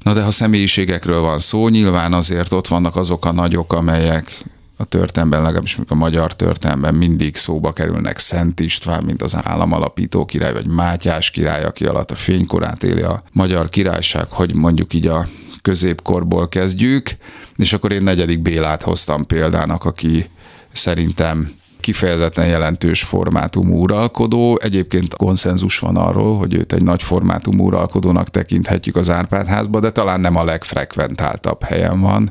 Na 0.02 0.12
de 0.12 0.22
ha 0.22 0.30
személyiségekről 0.30 1.20
van 1.20 1.38
szó, 1.38 1.68
nyilván 1.68 2.12
azért 2.12 2.52
ott 2.52 2.66
vannak 2.66 2.96
azok 2.96 3.24
a 3.24 3.32
nagyok, 3.32 3.72
amelyek 3.72 4.44
a 4.80 4.84
történelemben, 4.84 5.42
legalábbis 5.42 5.78
a 5.88 5.94
magyar 5.94 6.36
történelemben 6.36 6.94
mindig 6.94 7.36
szóba 7.36 7.72
kerülnek 7.72 8.18
Szent 8.18 8.60
István, 8.60 9.04
mint 9.04 9.22
az 9.22 9.36
államalapító 9.42 10.24
király, 10.24 10.52
vagy 10.52 10.66
Mátyás 10.66 11.30
király, 11.30 11.64
aki 11.64 11.84
alatt 11.84 12.10
a 12.10 12.14
fénykorát 12.14 12.82
éli 12.82 13.02
a 13.02 13.22
magyar 13.32 13.68
királyság, 13.68 14.26
hogy 14.30 14.54
mondjuk 14.54 14.94
így 14.94 15.06
a 15.06 15.26
középkorból 15.62 16.48
kezdjük, 16.48 17.16
és 17.56 17.72
akkor 17.72 17.92
én 17.92 18.02
negyedik 18.02 18.42
Bélát 18.42 18.82
hoztam 18.82 19.26
példának, 19.26 19.84
aki 19.84 20.30
szerintem 20.72 21.52
kifejezetten 21.80 22.46
jelentős 22.46 23.02
formátumú 23.02 23.82
uralkodó. 23.82 24.58
Egyébként 24.62 25.14
konszenzus 25.14 25.78
van 25.78 25.96
arról, 25.96 26.38
hogy 26.38 26.54
őt 26.54 26.72
egy 26.72 26.82
nagy 26.82 27.02
formátumú 27.02 27.66
uralkodónak 27.66 28.28
tekinthetjük 28.28 28.96
az 28.96 29.10
Árpádházba, 29.10 29.80
de 29.80 29.90
talán 29.90 30.20
nem 30.20 30.36
a 30.36 30.44
legfrekventáltabb 30.44 31.62
helyen 31.62 32.00
van. 32.00 32.30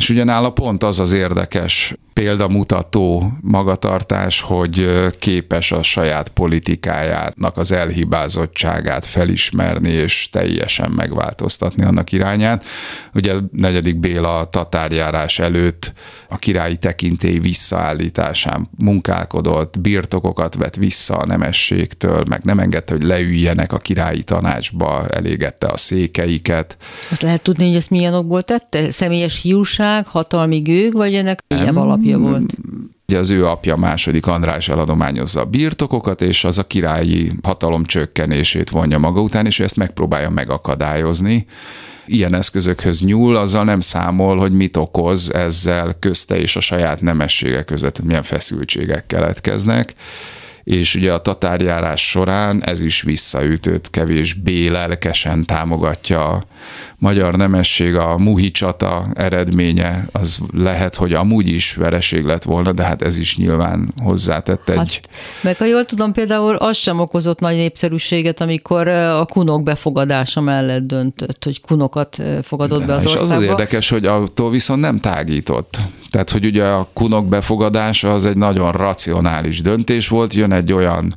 És 0.00 0.08
ugyanála 0.08 0.50
pont 0.50 0.82
az 0.82 1.00
az 1.00 1.12
érdekes 1.12 1.94
példamutató 2.20 3.32
magatartás, 3.40 4.40
hogy 4.40 4.90
képes 5.18 5.72
a 5.72 5.82
saját 5.82 6.28
politikájának 6.28 7.56
az 7.56 7.72
elhibázottságát 7.72 9.06
felismerni 9.06 9.88
és 9.88 10.28
teljesen 10.32 10.90
megváltoztatni 10.90 11.84
annak 11.84 12.12
irányát. 12.12 12.64
Ugye 13.14 13.34
negyedik 13.52 14.00
Béla 14.00 14.38
a 14.38 14.50
tatárjárás 14.50 15.38
előtt 15.38 15.92
a 16.28 16.38
királyi 16.38 16.76
tekintély 16.76 17.38
visszaállításán 17.38 18.68
munkálkodott, 18.78 19.78
birtokokat 19.78 20.54
vett 20.54 20.74
vissza 20.74 21.16
a 21.16 21.26
nemességtől, 21.26 22.24
meg 22.28 22.44
nem 22.44 22.58
engedte, 22.58 22.92
hogy 22.92 23.02
leüljenek 23.02 23.72
a 23.72 23.78
királyi 23.78 24.22
tanácsba, 24.22 25.06
elégette 25.08 25.66
a 25.66 25.76
székeiket. 25.76 26.76
Azt 27.10 27.22
lehet 27.22 27.42
tudni, 27.42 27.66
hogy 27.66 27.76
ezt 27.76 27.90
milyen 27.90 28.14
okból 28.14 28.42
tette? 28.42 28.90
Személyes 28.90 29.42
hiúság, 29.42 30.06
hatalmi 30.06 30.58
gőg, 30.58 30.92
vagy 30.92 31.14
ennek 31.14 31.42
ilyen 31.48 31.76
alapja 31.76 32.09
volt? 32.18 32.54
Ugye 33.08 33.18
az 33.18 33.30
ő 33.30 33.46
apja 33.46 33.76
második 33.76 34.26
András 34.26 34.68
eladományozza 34.68 35.40
a 35.40 35.44
birtokokat, 35.44 36.22
és 36.22 36.44
az 36.44 36.58
a 36.58 36.66
királyi 36.66 37.32
hatalom 37.42 37.84
csökkenését 37.84 38.70
vonja 38.70 38.98
maga 38.98 39.20
után, 39.20 39.46
és 39.46 39.58
ő 39.58 39.64
ezt 39.64 39.76
megpróbálja 39.76 40.30
megakadályozni 40.30 41.46
ilyen 42.06 42.34
eszközökhöz 42.34 43.00
nyúl, 43.00 43.36
azzal 43.36 43.64
nem 43.64 43.80
számol, 43.80 44.38
hogy 44.38 44.52
mit 44.52 44.76
okoz 44.76 45.34
ezzel 45.34 45.96
közte 45.98 46.40
és 46.40 46.56
a 46.56 46.60
saját 46.60 47.00
nemessége 47.00 47.62
között, 47.62 48.02
milyen 48.02 48.22
feszültségek 48.22 49.06
keletkeznek 49.06 49.92
és 50.64 50.94
ugye 50.94 51.12
a 51.12 51.22
tatárjárás 51.22 52.08
során 52.08 52.64
ez 52.64 52.80
is 52.80 53.02
visszaütött, 53.02 53.90
kevésbé 53.90 54.68
lelkesen 54.68 55.44
támogatja 55.44 56.26
a 56.26 56.44
magyar 56.98 57.36
nemesség, 57.36 57.94
a 57.94 58.18
Muhi 58.18 58.50
csata 58.50 59.06
eredménye, 59.14 60.06
az 60.12 60.38
lehet, 60.54 60.94
hogy 60.94 61.12
amúgy 61.12 61.48
is 61.48 61.74
vereség 61.74 62.24
lett 62.24 62.42
volna, 62.42 62.72
de 62.72 62.82
hát 62.82 63.02
ez 63.02 63.16
is 63.16 63.36
nyilván 63.36 63.92
hozzátett 64.02 64.68
egy... 64.68 64.76
Hát, 64.76 65.00
meg 65.42 65.56
ha 65.56 65.64
jól 65.64 65.84
tudom, 65.84 66.12
például 66.12 66.54
az 66.54 66.76
sem 66.76 66.98
okozott 66.98 67.40
nagy 67.40 67.56
népszerűséget, 67.56 68.40
amikor 68.40 68.88
a 68.88 69.24
kunok 69.24 69.62
befogadása 69.62 70.40
mellett 70.40 70.82
döntött, 70.82 71.44
hogy 71.44 71.60
kunokat 71.60 72.22
fogadott 72.42 72.86
be 72.86 72.94
az 72.94 73.06
országba. 73.06 73.26
És 73.26 73.30
az 73.30 73.36
az 73.36 73.42
érdekes, 73.42 73.88
hogy 73.88 74.06
attól 74.06 74.50
viszont 74.50 74.80
nem 74.80 75.00
tágított. 75.00 75.78
Tehát, 76.10 76.30
hogy 76.30 76.44
ugye 76.46 76.64
a 76.64 76.88
kunok 76.92 77.28
befogadása 77.28 78.12
az 78.12 78.26
egy 78.26 78.36
nagyon 78.36 78.72
racionális 78.72 79.60
döntés 79.60 80.08
volt, 80.08 80.34
jön 80.34 80.52
egy 80.52 80.72
olyan 80.72 81.14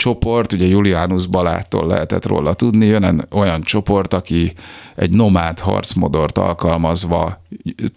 csoport, 0.00 0.52
ugye 0.52 0.66
Julianus 0.66 1.26
Balától 1.26 1.86
lehetett 1.86 2.26
róla 2.26 2.54
tudni, 2.54 2.86
jön 2.86 3.26
olyan 3.30 3.62
csoport, 3.62 4.14
aki 4.14 4.52
egy 4.96 5.10
nomád 5.10 5.58
harcmodort 5.58 6.38
alkalmazva 6.38 7.42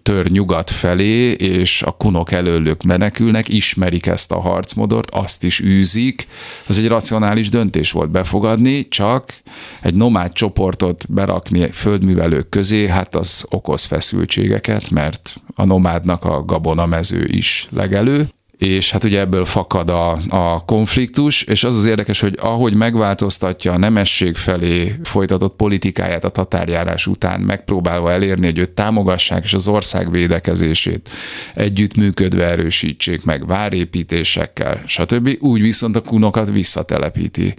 tör 0.01 0.31
nyugat 0.31 0.69
felé, 0.69 1.31
és 1.31 1.81
a 1.81 1.91
kunok 1.91 2.31
előlük 2.31 2.83
menekülnek, 2.83 3.49
ismerik 3.49 4.05
ezt 4.05 4.31
a 4.31 4.39
harcmodort, 4.39 5.09
azt 5.09 5.43
is 5.43 5.61
űzik. 5.61 6.27
Az 6.67 6.79
egy 6.79 6.87
racionális 6.87 7.49
döntés 7.49 7.91
volt 7.91 8.11
befogadni, 8.11 8.87
csak 8.87 9.33
egy 9.81 9.95
nomád 9.95 10.31
csoportot 10.33 11.05
berakni 11.09 11.71
földművelők 11.71 12.49
közé, 12.49 12.87
hát 12.87 13.15
az 13.15 13.45
okoz 13.49 13.83
feszültségeket, 13.83 14.89
mert 14.89 15.41
a 15.55 15.65
nomádnak 15.65 16.23
a 16.23 16.45
gabonamező 16.45 17.25
is 17.25 17.67
legelő 17.71 18.27
és 18.65 18.91
hát 18.91 19.03
ugye 19.03 19.19
ebből 19.19 19.45
fakad 19.45 19.89
a, 19.89 20.17
a 20.29 20.65
konfliktus, 20.65 21.43
és 21.43 21.63
az 21.63 21.77
az 21.77 21.85
érdekes, 21.85 22.19
hogy 22.19 22.37
ahogy 22.41 22.75
megváltoztatja 22.75 23.71
a 23.71 23.77
nemesség 23.77 24.35
felé 24.35 24.95
folytatott 25.03 25.55
politikáját 25.55 26.23
a 26.25 26.29
tatárjárás 26.29 27.07
után, 27.07 27.41
megpróbálva 27.41 28.11
elérni, 28.11 28.45
hogy 28.45 28.57
őt 28.57 28.69
támogassák, 28.69 29.43
és 29.43 29.53
az 29.53 29.67
ország 29.67 30.11
védekezését 30.11 31.09
együttműködve 31.55 32.45
erősítsék 32.45 33.23
meg 33.23 33.47
várépítésekkel, 33.47 34.81
stb. 34.85 35.37
Úgy 35.39 35.61
viszont 35.61 35.95
a 35.95 36.01
kunokat 36.01 36.49
visszatelepíti. 36.49 37.53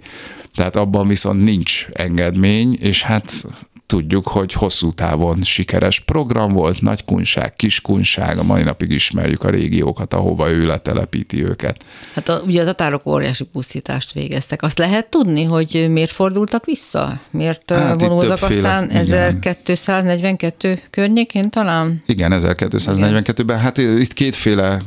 Tehát 0.55 0.75
abban 0.75 1.07
viszont 1.07 1.43
nincs 1.43 1.87
engedmény, 1.93 2.77
és 2.81 3.03
hát 3.03 3.45
tudjuk, 3.85 4.27
hogy 4.27 4.53
hosszú 4.53 4.93
távon 4.93 5.41
sikeres 5.41 5.99
program 5.99 6.53
volt, 6.53 6.81
nagy 6.81 7.05
kunság, 7.05 7.55
kis 7.55 7.81
kunság, 7.81 8.37
a 8.37 8.43
mai 8.43 8.63
napig 8.63 8.91
ismerjük 8.91 9.43
a 9.43 9.49
régiókat, 9.49 10.13
ahova 10.13 10.49
ő 10.49 10.65
letelepíti 10.65 11.43
őket. 11.43 11.83
Hát 12.13 12.29
a, 12.29 12.41
ugye 12.45 12.61
a 12.61 12.65
tatárok 12.65 13.05
óriási 13.05 13.43
pusztítást 13.43 14.13
végeztek. 14.13 14.61
Azt 14.61 14.77
lehet 14.77 15.09
tudni, 15.09 15.43
hogy 15.43 15.85
miért 15.89 16.11
fordultak 16.11 16.65
vissza? 16.65 17.19
Miért 17.31 17.71
hát 17.71 18.01
vonultak 18.01 18.41
aztán 18.41 18.89
igen. 18.89 19.39
1242 19.63 20.81
környékén 20.89 21.49
talán? 21.49 22.03
Igen, 22.05 22.31
1242-ben. 22.35 23.59
Hát 23.59 23.77
itt 23.77 24.13
kétféle 24.13 24.81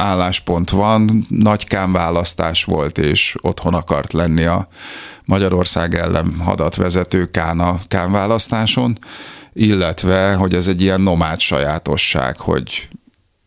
álláspont 0.00 0.70
van, 0.70 1.26
nagy 1.28 1.66
választás 1.92 2.64
volt, 2.64 2.98
és 2.98 3.36
otthon 3.40 3.74
akart 3.74 4.12
lenni 4.12 4.44
a 4.44 4.68
Magyarország 5.24 5.94
ellen 5.94 6.34
hadat 6.38 6.76
vezető 6.76 7.30
Kána 7.30 7.80
kánválasztáson, 7.88 8.98
illetve, 9.52 10.34
hogy 10.34 10.54
ez 10.54 10.66
egy 10.66 10.82
ilyen 10.82 11.00
nomád 11.00 11.38
sajátosság, 11.38 12.38
hogy 12.38 12.88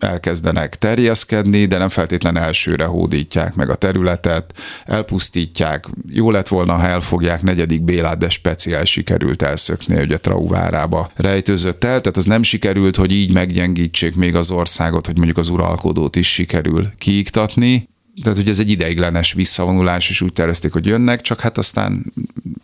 elkezdenek 0.03 0.75
terjeszkedni, 0.75 1.65
de 1.65 1.77
nem 1.77 1.89
feltétlen 1.89 2.37
elsőre 2.37 2.85
hódítják 2.85 3.55
meg 3.55 3.69
a 3.69 3.75
területet, 3.75 4.53
elpusztítják. 4.85 5.85
Jó 6.09 6.31
lett 6.31 6.47
volna, 6.47 6.73
ha 6.73 6.87
elfogják 6.87 7.41
negyedik 7.41 7.81
Bélát, 7.81 8.17
de 8.17 8.29
speciál 8.29 8.85
sikerült 8.85 9.41
elszökni, 9.41 9.95
hogy 9.95 10.11
a 10.11 10.19
Trauvárába 10.19 11.11
rejtőzött 11.15 11.83
el, 11.83 12.01
tehát 12.01 12.17
az 12.17 12.25
nem 12.25 12.43
sikerült, 12.43 12.95
hogy 12.95 13.11
így 13.11 13.33
meggyengítsék 13.33 14.15
még 14.15 14.35
az 14.35 14.51
országot, 14.51 15.05
hogy 15.05 15.15
mondjuk 15.15 15.37
az 15.37 15.47
uralkodót 15.47 16.15
is 16.15 16.33
sikerül 16.33 16.91
kiiktatni, 16.97 17.91
tehát 18.21 18.37
hogy 18.37 18.49
ez 18.49 18.59
egy 18.59 18.69
ideiglenes 18.69 19.33
visszavonulás, 19.33 20.09
és 20.09 20.21
úgy 20.21 20.33
tervezték, 20.33 20.71
hogy 20.71 20.85
jönnek, 20.85 21.21
csak 21.21 21.39
hát 21.39 21.57
aztán 21.57 22.13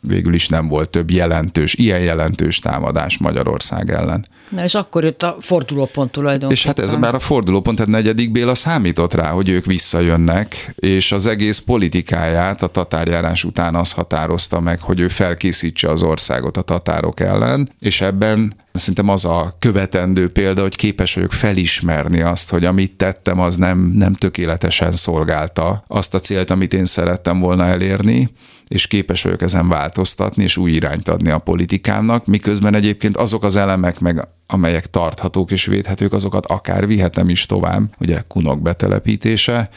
végül 0.02 0.34
is 0.34 0.48
nem 0.48 0.68
volt 0.68 0.90
több 0.90 1.12
jelentős, 1.12 1.74
ilyen 1.74 2.00
jelentős 2.00 2.60
támadás 2.60 3.18
Magyarország 3.18 3.90
ellen. 3.90 4.26
Na 4.50 4.64
és 4.64 4.76
akkor 4.76 5.04
jött 5.04 5.24
a 5.24 5.36
fordulópont 5.40 6.12
tulajdonképpen. 6.12 6.56
És 6.56 6.66
hát 6.66 6.80
ez 6.80 6.94
már 6.94 7.16
a 7.16 7.20
fordulópont, 7.20 7.78
tehát 7.78 7.92
negyedik 7.92 8.32
Béla 8.32 8.56
számított 8.56 9.14
rá, 9.14 9.30
hogy 9.30 9.50
ők 9.50 9.66
visszajönnek, 9.66 10.74
és 10.76 11.12
az 11.12 11.26
egész 11.26 11.58
politikáját 11.58 12.64
a 12.64 12.68
tatárjárás 12.68 13.44
után 13.44 13.76
az 13.76 13.92
határozta 13.92 14.60
meg, 14.60 14.80
hogy 14.80 15.00
ő 15.00 15.08
felkészítse 15.08 15.90
az 15.90 16.02
országot 16.04 16.58
a 16.58 16.62
tatárok 16.62 17.20
ellen, 17.20 17.70
és 17.80 18.02
ebben 18.02 18.54
Szerintem 18.72 19.10
az 19.10 19.26
a 19.26 19.56
követendő 19.60 20.32
példa, 20.32 20.62
hogy 20.62 20.76
képes 20.76 21.14
vagyok 21.14 21.34
felismerni 21.34 22.22
azt, 22.22 22.50
hogy 22.50 22.66
amit 22.66 22.92
tettem, 22.92 23.40
az 23.40 23.56
nem, 23.56 23.80
nem 23.80 24.14
tökéletesen 24.14 24.92
szolgálta 24.92 25.84
azt 25.88 26.14
a 26.14 26.20
célt, 26.20 26.52
amit 26.52 26.74
én 26.74 26.86
szerettem 26.86 27.40
volna 27.40 27.66
elérni, 27.66 28.30
és 28.68 28.88
képes 28.88 29.24
vagyok 29.24 29.42
ezen 29.42 29.68
változtatni, 29.68 30.44
és 30.44 30.58
új 30.58 30.72
irányt 30.72 31.08
adni 31.08 31.30
a 31.30 31.38
politikámnak, 31.38 32.26
miközben 32.26 32.76
egyébként 32.76 33.18
azok 33.18 33.44
az 33.44 33.56
elemek, 33.56 34.00
meg 34.00 34.28
amelyek 34.48 34.90
tarthatók 34.90 35.52
és 35.52 35.66
védhetők, 35.66 36.14
azokat 36.14 36.46
akár 36.46 36.88
vihetem 36.88 37.30
is 37.30 37.46
tovább, 37.46 37.96
ugye 38.00 38.24
kunok 38.28 38.62
betelepítése, 38.62 39.70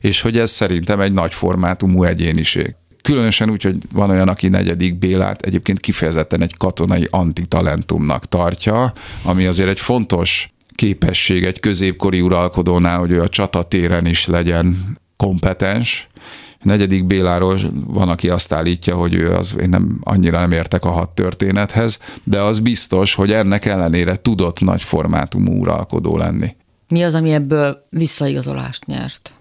és 0.00 0.20
hogy 0.20 0.38
ez 0.38 0.50
szerintem 0.50 1.00
egy 1.00 1.12
nagy 1.12 1.34
formátumú 1.34 2.04
egyéniség. 2.04 2.74
Különösen 3.02 3.50
úgy, 3.50 3.62
hogy 3.62 3.76
van 3.92 4.10
olyan, 4.10 4.28
aki 4.28 4.48
negyedik 4.48 4.98
Bélát 4.98 5.42
egyébként 5.42 5.80
kifejezetten 5.80 6.42
egy 6.42 6.56
katonai 6.56 7.06
antitalentumnak 7.10 8.26
tartja, 8.26 8.92
ami 9.24 9.46
azért 9.46 9.68
egy 9.68 9.80
fontos 9.80 10.52
képesség 10.74 11.44
egy 11.44 11.60
középkori 11.60 12.20
uralkodónál, 12.20 12.98
hogy 12.98 13.10
ő 13.10 13.20
a 13.20 13.28
csatatéren 13.28 14.06
is 14.06 14.26
legyen 14.26 14.98
kompetens, 15.16 16.08
negyedik 16.62 17.06
Béláról 17.06 17.58
van, 17.86 18.08
aki 18.08 18.28
azt 18.28 18.52
állítja, 18.52 18.94
hogy 18.96 19.14
ő 19.14 19.34
az, 19.34 19.56
én 19.60 19.68
nem 19.68 19.98
annyira 20.00 20.40
nem 20.40 20.52
értek 20.52 20.84
a 20.84 20.90
hat 20.90 21.10
történethez, 21.10 21.98
de 22.24 22.40
az 22.40 22.58
biztos, 22.58 23.14
hogy 23.14 23.32
ennek 23.32 23.64
ellenére 23.64 24.16
tudott 24.16 24.60
nagy 24.60 24.82
formátumú 24.82 25.60
uralkodó 25.60 26.16
lenni. 26.16 26.56
Mi 26.88 27.02
az, 27.02 27.14
ami 27.14 27.32
ebből 27.32 27.86
visszaigazolást 27.90 28.86
nyert? 28.86 29.32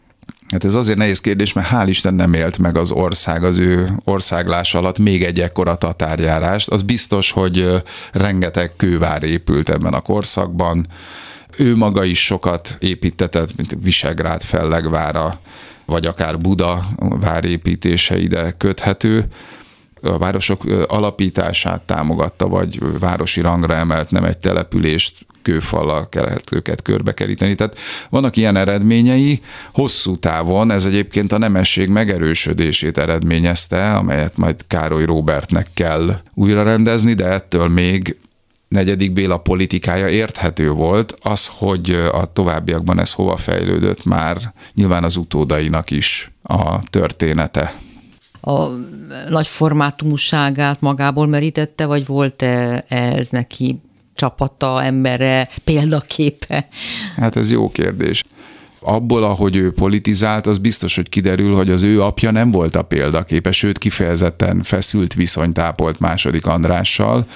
Hát 0.51 0.63
ez 0.63 0.75
azért 0.75 0.98
nehéz 0.98 1.20
kérdés, 1.20 1.53
mert 1.53 1.68
hál' 1.72 1.86
Isten 1.88 2.13
nem 2.13 2.34
élt 2.34 2.58
meg 2.58 2.77
az 2.77 2.91
ország 2.91 3.44
az 3.44 3.58
ő 3.58 3.91
országlás 4.03 4.75
alatt 4.75 4.98
még 4.98 5.24
egy 5.24 5.39
ekkora 5.39 5.75
tatárjárást. 5.75 6.70
Az 6.70 6.82
biztos, 6.82 7.32
hogy 7.32 7.84
rengeteg 8.12 8.72
kővár 8.75 9.24
épült 9.24 9.70
ebben 9.70 9.94
a 9.94 10.01
korszakban. 10.01 10.88
Ő 11.58 11.75
maga 11.75 12.03
is 12.03 12.25
sokat 12.25 12.77
építetett, 12.79 13.56
mint 13.56 13.77
Visegrád 13.82 14.41
fellegvára, 14.41 15.39
vagy 15.86 16.06
akár 16.06 16.39
Buda 16.39 16.86
várépítése 16.98 18.18
ide 18.18 18.51
köthető 18.51 19.25
a 20.01 20.18
városok 20.18 20.63
alapítását 20.88 21.82
támogatta, 21.82 22.48
vagy 22.48 23.00
városi 23.00 23.41
rangra 23.41 23.75
emelt 23.75 24.12
nem 24.12 24.24
egy 24.24 24.38
települést 24.38 25.25
kőfallal 25.50 26.10
kellett 26.10 26.51
őket 26.51 26.82
körbekeríteni. 26.82 27.56
Tehát 27.56 27.77
vannak 28.10 28.36
ilyen 28.36 28.56
eredményei. 28.56 29.41
Hosszú 29.74 30.15
távon 30.18 30.72
ez 30.72 30.86
egyébként 30.86 31.32
a 31.32 31.38
nemesség 31.38 31.89
megerősödését 31.89 32.98
eredményezte, 32.98 33.96
amelyet 33.96 34.38
majd 34.38 34.56
Károly 34.68 35.06
Robertnek 35.06 35.68
kell 35.74 36.20
újra 36.34 36.63
rendezni, 36.63 37.13
de 37.13 37.25
ettől 37.25 37.68
még 37.68 38.18
negyedik 38.68 39.13
Béla 39.13 39.38
politikája 39.38 40.08
érthető 40.08 40.70
volt, 40.70 41.15
az, 41.22 41.50
hogy 41.58 41.91
a 42.12 42.32
továbbiakban 42.34 43.00
ez 43.00 43.12
hova 43.12 43.38
fejlődött, 43.38 44.06
már 44.06 44.53
nyilván 44.74 45.03
az 45.03 45.15
utódainak 45.15 45.91
is 45.91 46.32
a 46.44 46.79
története. 46.89 47.74
A 48.41 48.65
nagy 49.29 49.48
formátumúságát 49.48 50.82
magából 50.82 51.27
merítette, 51.27 51.86
vagy 51.86 52.06
volt-e 52.06 52.84
ez 52.88 53.27
neki 53.29 53.79
csapata, 54.19 54.83
embere, 54.83 55.50
példaképe? 55.63 56.67
Hát 57.15 57.35
ez 57.35 57.51
jó 57.51 57.70
kérdés 57.70 58.24
abból, 58.81 59.24
ahogy 59.24 59.55
ő 59.55 59.72
politizált, 59.72 60.48
az 60.48 60.57
biztos, 60.57 60.96
hogy 60.96 61.09
kiderül, 61.09 61.55
hogy 61.55 61.70
az 61.70 61.83
ő 61.83 62.01
apja 62.01 62.31
nem 62.31 62.51
volt 62.51 62.75
a 62.75 62.81
példaképe, 62.81 63.51
sőt 63.51 63.77
kifejezetten 63.77 64.63
feszült 64.63 65.13
viszonyt 65.13 65.59
ápolt 65.59 66.00
második 66.00 66.46
Andrással, 66.46 67.27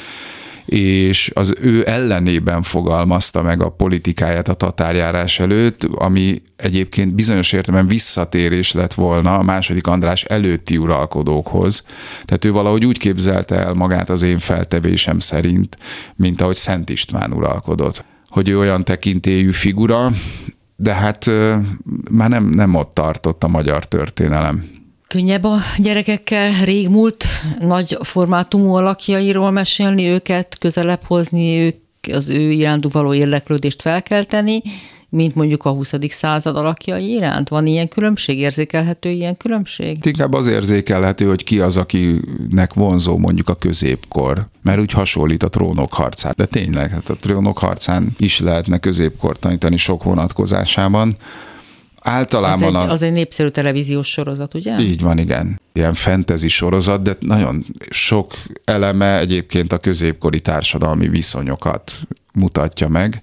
és 0.65 1.31
az 1.33 1.55
ő 1.61 1.87
ellenében 1.87 2.61
fogalmazta 2.61 3.41
meg 3.41 3.61
a 3.61 3.69
politikáját 3.69 4.47
a 4.47 4.53
tatárjárás 4.53 5.39
előtt, 5.39 5.83
ami 5.83 6.41
egyébként 6.55 7.15
bizonyos 7.15 7.51
értelemben 7.51 7.89
visszatérés 7.89 8.71
lett 8.71 8.93
volna 8.93 9.37
a 9.37 9.43
második 9.43 9.87
András 9.87 10.23
előtti 10.23 10.77
uralkodókhoz. 10.77 11.85
Tehát 12.25 12.45
ő 12.45 12.51
valahogy 12.51 12.85
úgy 12.85 12.97
képzelte 12.97 13.55
el 13.55 13.73
magát 13.73 14.09
az 14.09 14.21
én 14.21 14.39
feltevésem 14.39 15.19
szerint, 15.19 15.77
mint 16.15 16.41
ahogy 16.41 16.55
Szent 16.55 16.89
István 16.89 17.33
uralkodott. 17.33 18.05
Hogy 18.27 18.49
ő 18.49 18.59
olyan 18.59 18.83
tekintélyű 18.83 19.51
figura, 19.51 20.11
de 20.75 20.93
hát 20.93 21.29
már 22.11 22.29
nem, 22.29 22.45
nem 22.45 22.75
ott 22.75 22.93
tartott 22.93 23.43
a 23.43 23.47
magyar 23.47 23.85
történelem. 23.85 24.72
Könnyebb 25.13 25.43
a 25.43 25.57
gyerekekkel 25.77 26.51
régmúlt 26.63 27.25
nagy 27.59 27.97
formátumú 28.01 28.73
alakjairól 28.73 29.51
mesélni, 29.51 30.05
őket 30.05 30.57
közelebb 30.57 31.01
hozni, 31.07 31.57
ők 31.59 31.75
az 32.13 32.29
ő 32.29 32.51
irántuk 32.51 32.93
való 32.93 33.13
érdeklődést 33.13 33.81
felkelteni, 33.81 34.61
mint 35.09 35.35
mondjuk 35.35 35.65
a 35.65 35.69
20. 35.69 35.93
század 36.09 36.57
alakjai 36.57 37.11
iránt? 37.11 37.49
Van 37.49 37.65
ilyen 37.65 37.87
különbség? 37.87 38.39
Érzékelhető 38.39 39.09
ilyen 39.09 39.37
különbség? 39.37 40.05
Inkább 40.05 40.33
az 40.33 40.47
érzékelhető, 40.47 41.27
hogy 41.27 41.43
ki 41.43 41.59
az, 41.59 41.77
akinek 41.77 42.73
vonzó 42.73 43.17
mondjuk 43.17 43.49
a 43.49 43.55
középkor, 43.55 44.47
mert 44.61 44.79
úgy 44.79 44.91
hasonlít 44.91 45.43
a 45.43 45.49
trónok 45.49 45.93
harcát. 45.93 46.35
De 46.35 46.45
tényleg, 46.45 46.89
hát 46.89 47.09
a 47.09 47.15
trónok 47.15 47.57
harcán 47.57 48.15
is 48.17 48.39
lehetne 48.39 48.77
középkor 48.77 49.39
tanítani 49.39 49.77
sok 49.77 50.03
vonatkozásában. 50.03 51.15
Általában 52.03 52.75
az 52.75 52.81
egy, 52.83 52.89
a... 52.89 52.91
az 52.91 53.01
egy 53.01 53.11
népszerű 53.11 53.49
televíziós 53.49 54.07
sorozat, 54.07 54.53
ugye? 54.53 54.79
Így 54.79 55.01
van, 55.01 55.17
igen. 55.17 55.61
Ilyen 55.73 55.93
fantasy 55.93 56.47
sorozat, 56.47 57.01
de 57.01 57.17
nagyon 57.19 57.65
sok 57.89 58.33
eleme 58.63 59.19
egyébként 59.19 59.73
a 59.73 59.77
középkori 59.77 60.39
társadalmi 60.39 61.07
viszonyokat 61.07 61.99
mutatja 62.33 62.87
meg. 62.87 63.21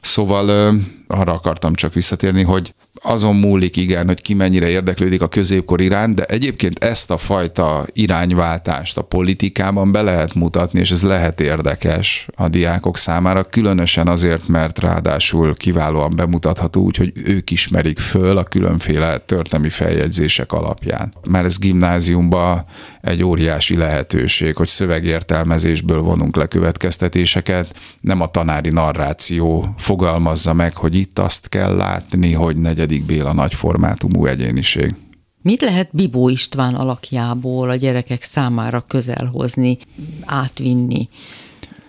Szóval 0.00 0.74
arra 1.06 1.32
akartam 1.32 1.74
csak 1.74 1.94
visszatérni, 1.94 2.42
hogy 2.42 2.74
azon 3.02 3.36
múlik 3.36 3.76
igen, 3.76 4.06
hogy 4.06 4.22
ki 4.22 4.34
mennyire 4.34 4.68
érdeklődik 4.68 5.22
a 5.22 5.28
középkor 5.28 5.80
iránt, 5.80 6.14
de 6.14 6.24
egyébként 6.24 6.84
ezt 6.84 7.10
a 7.10 7.16
fajta 7.16 7.86
irányváltást 7.92 8.98
a 8.98 9.02
politikában 9.02 9.92
be 9.92 10.02
lehet 10.02 10.34
mutatni, 10.34 10.80
és 10.80 10.90
ez 10.90 11.02
lehet 11.02 11.40
érdekes 11.40 12.28
a 12.34 12.48
diákok 12.48 12.96
számára, 12.96 13.42
különösen 13.42 14.08
azért, 14.08 14.48
mert 14.48 14.78
ráadásul 14.78 15.54
kiválóan 15.54 16.16
bemutatható 16.16 16.82
úgy, 16.82 16.96
hogy 16.96 17.12
ők 17.14 17.50
ismerik 17.50 17.98
föl 17.98 18.36
a 18.36 18.44
különféle 18.44 19.18
történelmi 19.18 19.70
feljegyzések 19.70 20.52
alapján. 20.52 21.12
Már 21.28 21.44
ez 21.44 21.58
gimnáziumban 21.58 22.64
egy 23.00 23.22
óriási 23.22 23.76
lehetőség, 23.76 24.56
hogy 24.56 24.66
szövegértelmezésből 24.66 26.00
vonunk 26.00 26.36
le 26.36 26.46
következtetéseket, 26.46 27.74
nem 28.00 28.20
a 28.20 28.30
tanári 28.30 28.70
narráció 28.70 29.74
fogalmazza 29.76 30.52
meg, 30.52 30.76
hogy 30.76 30.94
itt 30.94 31.18
azt 31.18 31.48
kell 31.48 31.76
látni, 31.76 32.32
hogy 32.32 32.56
negyedik 32.86 33.06
Béla 33.06 33.32
nagy 33.32 33.54
formátumú 33.54 34.26
egyéniség. 34.26 34.94
Mit 35.42 35.60
lehet 35.60 35.88
Bibó 35.92 36.28
István 36.28 36.74
alakjából 36.74 37.70
a 37.70 37.76
gyerekek 37.76 38.22
számára 38.22 38.84
közelhozni, 38.88 39.78
átvinni? 40.24 41.08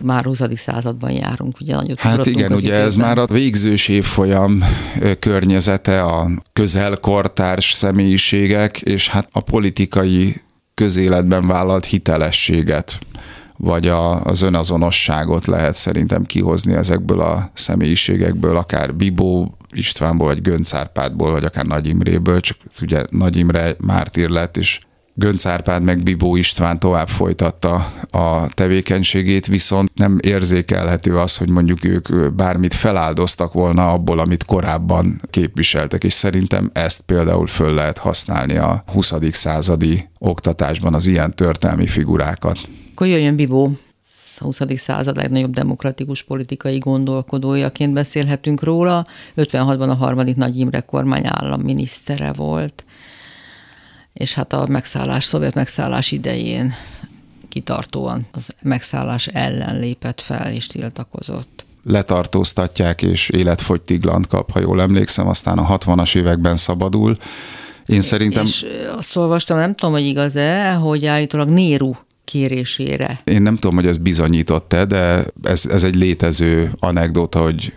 már 0.02 0.26
20. 0.26 0.42
században 0.56 1.12
járunk, 1.12 1.60
ugye 1.62 1.76
nagyon 1.76 1.96
Hát 2.00 2.26
igen, 2.26 2.52
ugye 2.52 2.68
időben. 2.68 2.86
ez 2.86 2.96
már 2.96 3.18
a 3.18 3.26
végzős 3.26 3.88
évfolyam 3.88 4.64
környezete, 5.20 6.04
a 6.04 6.30
közelkortárs 6.54 7.72
személyiségek, 7.74 8.82
és 8.82 9.08
hát 9.08 9.28
a 9.32 9.40
politikai 9.40 10.42
közéletben 10.74 11.48
vállalt 11.48 11.86
hitelességet, 11.86 13.00
vagy 13.58 13.88
a, 13.88 14.24
az 14.24 14.42
önazonosságot 14.42 15.48
lehet 15.48 15.76
szerintem 15.76 16.24
kihozni 16.24 16.74
ezekből 16.74 17.20
a 17.20 17.52
személyiségekből, 17.54 18.56
akár 18.56 18.96
Bibó 18.96 19.57
Istvánból, 19.72 20.28
vagy 20.28 20.42
Gönc 20.42 20.74
Árpádból, 20.74 21.32
vagy 21.32 21.44
akár 21.44 21.66
Nagy 21.66 21.88
Imréből, 21.88 22.40
csak 22.40 22.58
ugye 22.82 23.04
Nagy 23.10 23.36
Imre 23.36 23.76
mártír 23.80 24.30
lett, 24.30 24.58
és 24.58 24.80
Gönc 25.20 25.46
Árpád 25.46 25.84
meg 25.84 26.04
Bibó 26.04 26.36
István 26.36 26.80
tovább 26.80 27.08
folytatta 27.08 27.74
a 28.12 28.48
tevékenységét, 28.48 29.46
viszont 29.46 29.92
nem 29.96 30.18
érzékelhető 30.22 31.18
az, 31.18 31.38
hogy 31.38 31.50
mondjuk 31.50 31.86
ők 31.86 32.34
bármit 32.34 32.74
feláldoztak 32.74 33.54
volna 33.54 33.92
abból, 33.92 34.20
amit 34.20 34.46
korábban 34.46 35.22
képviseltek, 35.30 36.04
és 36.04 36.14
szerintem 36.14 36.70
ezt 36.74 37.02
például 37.02 37.48
föl 37.48 37.74
lehet 37.74 37.98
használni 37.98 38.58
a 38.58 38.84
20. 38.88 39.14
századi 39.32 40.10
oktatásban 40.18 40.94
az 40.94 41.08
ilyen 41.08 41.32
történelmi 41.32 41.88
figurákat. 41.88 42.60
Akkor 42.92 43.08
jöjjön 43.08 43.36
Bibó 43.36 43.72
a 44.42 44.44
20. 44.44 44.60
század 44.76 45.16
legnagyobb 45.16 45.52
demokratikus 45.52 46.24
politikai 46.24 46.78
gondolkodójaként 46.78 47.94
beszélhetünk 47.94 48.64
róla. 48.64 49.06
56-ban 49.36 49.90
a 49.90 49.96
harmadik 49.96 50.36
Nagy 50.36 50.60
Imre 50.60 50.80
kormány 50.80 51.24
államminisztere 51.26 52.34
volt 52.34 52.86
és 54.18 54.34
hát 54.34 54.54
a 54.54 54.68
megszállás, 54.68 55.24
szovjet 55.24 55.54
megszállás 55.54 56.12
idején 56.12 56.74
kitartóan 57.50 58.28
az 58.32 58.54
megszállás 58.64 59.28
ellen 59.28 59.80
lépett 59.80 60.22
fel 60.22 60.54
és 60.54 60.68
tiltakozott 60.68 61.66
letartóztatják, 61.84 63.02
és 63.02 63.30
életfogytiglant 63.30 64.28
kap, 64.28 64.52
ha 64.52 64.60
jól 64.60 64.82
emlékszem, 64.82 65.28
aztán 65.28 65.58
a 65.58 65.78
60-as 65.78 66.16
években 66.16 66.58
szabadul. 66.58 67.18
Én 67.86 68.02
szerintem... 68.02 68.46
És 68.46 68.66
azt 68.98 69.16
olvastam, 69.16 69.58
nem 69.58 69.76
tudom, 69.76 69.94
hogy 69.94 70.06
igaz-e, 70.06 70.74
hogy 70.74 71.06
állítólag 71.06 71.50
Néru 71.50 71.96
kérésére. 72.32 73.22
Én 73.24 73.42
nem 73.42 73.56
tudom, 73.56 73.76
hogy 73.76 73.88
ez 73.88 73.98
bizonyított-e, 73.98 74.86
de 74.86 75.26
ez, 75.44 75.66
ez 75.66 75.84
egy 75.84 75.96
létező 75.96 76.72
anekdota, 76.80 77.42
hogy 77.42 77.74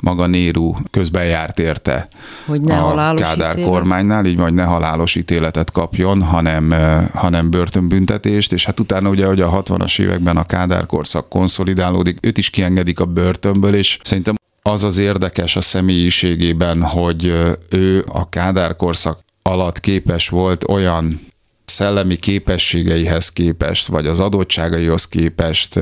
maga 0.00 0.26
Néru 0.26 0.76
közben 0.90 1.24
járt 1.24 1.58
érte 1.58 2.08
hogy 2.46 2.60
ne 2.60 2.78
a 2.78 3.14
Kádár 3.14 3.52
ítélet. 3.52 3.70
kormánynál, 3.70 4.26
így 4.26 4.36
vagy 4.36 4.54
ne 4.54 4.62
halálos 4.62 5.14
ítéletet 5.14 5.70
kapjon, 5.70 6.22
hanem, 6.22 6.74
hanem 7.12 7.50
börtönbüntetést, 7.50 8.52
és 8.52 8.64
hát 8.64 8.80
utána 8.80 9.08
ugye, 9.08 9.26
hogy 9.26 9.40
a 9.40 9.62
60-as 9.62 10.00
években 10.00 10.36
a 10.36 10.44
Kádár 10.44 10.86
korszak 10.86 11.28
konszolidálódik, 11.28 12.18
őt 12.20 12.38
is 12.38 12.50
kiengedik 12.50 13.00
a 13.00 13.04
börtönből, 13.04 13.74
és 13.74 13.98
szerintem 14.02 14.34
az 14.62 14.84
az 14.84 14.98
érdekes 14.98 15.56
a 15.56 15.60
személyiségében, 15.60 16.82
hogy 16.82 17.24
ő 17.70 18.04
a 18.08 18.28
Kádár 18.28 18.76
korszak 18.76 19.18
alatt 19.42 19.80
képes 19.80 20.28
volt 20.28 20.68
olyan 20.68 21.20
szellemi 21.64 22.16
képességeihez 22.16 23.28
képest, 23.28 23.86
vagy 23.86 24.06
az 24.06 24.20
adottságaihoz 24.20 25.08
képest 25.08 25.80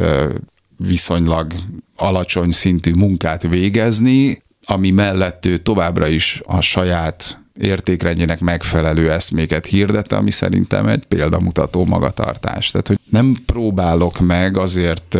viszonylag 0.76 1.52
alacsony 1.96 2.50
szintű 2.50 2.92
munkát 2.94 3.42
végezni, 3.42 4.42
ami 4.64 4.90
mellett 4.90 5.46
ő 5.46 5.56
továbbra 5.56 6.08
is 6.08 6.42
a 6.44 6.60
saját 6.60 7.40
értékrendjének 7.60 8.40
megfelelő 8.40 9.10
eszméket 9.10 9.66
hirdette, 9.66 10.16
ami 10.16 10.30
szerintem 10.30 10.86
egy 10.86 11.04
példamutató 11.04 11.84
magatartás. 11.84 12.70
Tehát, 12.70 12.86
hogy 12.86 12.98
nem 13.10 13.36
próbálok 13.46 14.20
meg 14.20 14.56
azért 14.56 15.18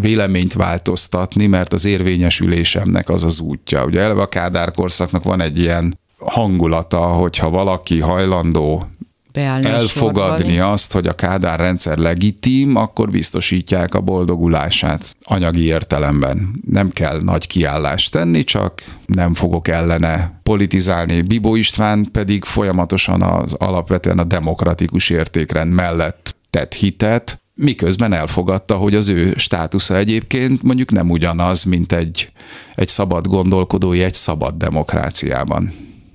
véleményt 0.00 0.52
változtatni, 0.52 1.46
mert 1.46 1.72
az 1.72 1.84
érvényesülésemnek 1.84 3.08
az 3.08 3.24
az 3.24 3.40
útja. 3.40 3.84
Ugye 3.84 4.00
eleve 4.00 4.22
a 4.22 4.28
Kádár 4.28 4.72
korszaknak 4.72 5.24
van 5.24 5.40
egy 5.40 5.58
ilyen 5.58 5.98
hangulata, 6.18 6.98
hogyha 6.98 7.50
valaki 7.50 8.00
hajlandó 8.00 8.86
beállni 9.34 9.66
elfogadni 9.66 10.58
azt, 10.58 10.92
hogy 10.92 11.06
a 11.06 11.12
Kádár 11.12 11.58
rendszer 11.58 11.98
legitim, 11.98 12.76
akkor 12.76 13.10
biztosítják 13.10 13.94
a 13.94 14.00
boldogulását 14.00 15.16
anyagi 15.22 15.64
értelemben. 15.64 16.62
Nem 16.70 16.90
kell 16.90 17.22
nagy 17.22 17.46
kiállást 17.46 18.10
tenni, 18.10 18.44
csak 18.44 18.82
nem 19.06 19.34
fogok 19.34 19.68
ellene 19.68 20.40
politizálni. 20.42 21.22
Bibó 21.22 21.54
István 21.54 22.08
pedig 22.12 22.44
folyamatosan 22.44 23.22
az 23.22 23.52
alapvetően 23.52 24.18
a 24.18 24.24
demokratikus 24.24 25.10
értékrend 25.10 25.72
mellett 25.72 26.36
tett 26.50 26.74
hitet, 26.74 27.42
miközben 27.54 28.12
elfogadta, 28.12 28.76
hogy 28.76 28.94
az 28.94 29.08
ő 29.08 29.34
státusza 29.36 29.96
egyébként 29.96 30.62
mondjuk 30.62 30.90
nem 30.90 31.10
ugyanaz, 31.10 31.62
mint 31.64 31.92
egy, 31.92 32.26
egy 32.74 32.88
szabad 32.88 33.26
gondolkodói 33.26 34.02
egy 34.02 34.14
szabad 34.14 34.54
demokráciában. 34.54 35.72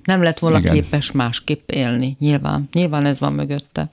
Nem 0.10 0.24
lett 0.24 0.40
volna 0.40 0.60
Igen. 0.60 0.74
képes 0.74 1.12
másképp 1.12 1.70
élni, 1.72 2.16
nyilván. 2.20 2.70
Nyilván 2.74 3.06
ez 3.06 3.20
van 3.20 3.34
mögötte. 3.34 3.92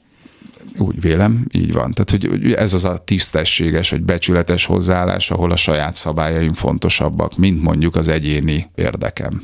Úgy 0.79 1.01
vélem, 1.01 1.47
így 1.53 1.73
van. 1.73 1.93
Tehát, 1.93 2.31
hogy 2.31 2.53
ez 2.53 2.73
az 2.73 2.85
a 2.85 3.03
tisztességes, 3.05 3.91
vagy 3.91 4.03
becsületes 4.03 4.65
hozzáállás, 4.65 5.31
ahol 5.31 5.51
a 5.51 5.57
saját 5.57 5.95
szabályaim 5.95 6.53
fontosabbak, 6.53 7.37
mint 7.37 7.63
mondjuk 7.63 7.97
az 7.97 8.09
egyéni 8.09 8.71
érdekem. 8.75 9.43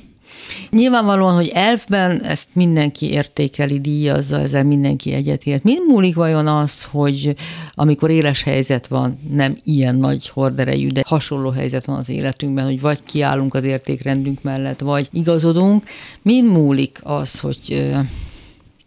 Nyilvánvalóan, 0.71 1.35
hogy 1.35 1.49
elfben 1.49 2.23
ezt 2.23 2.49
mindenki 2.53 3.11
értékeli, 3.11 3.81
díjazza, 3.81 4.39
ezzel 4.39 4.65
mindenki 4.65 5.13
egyetért. 5.13 5.63
Mind 5.63 5.87
múlik 5.89 6.15
vajon 6.15 6.47
az, 6.47 6.85
hogy 6.85 7.35
amikor 7.71 8.11
éles 8.11 8.43
helyzet 8.43 8.87
van, 8.87 9.19
nem 9.31 9.57
ilyen 9.65 9.97
nagy 9.97 10.29
horderejű, 10.29 10.89
de 10.89 11.03
hasonló 11.07 11.51
helyzet 11.51 11.85
van 11.85 11.97
az 11.97 12.09
életünkben, 12.09 12.65
hogy 12.65 12.81
vagy 12.81 13.03
kiállunk 13.05 13.55
az 13.55 13.65
értékrendünk 13.65 14.43
mellett, 14.43 14.81
vagy 14.81 15.09
igazodunk, 15.13 15.85
mind 16.23 16.51
múlik 16.51 17.01
az, 17.03 17.41
hogy 17.41 17.93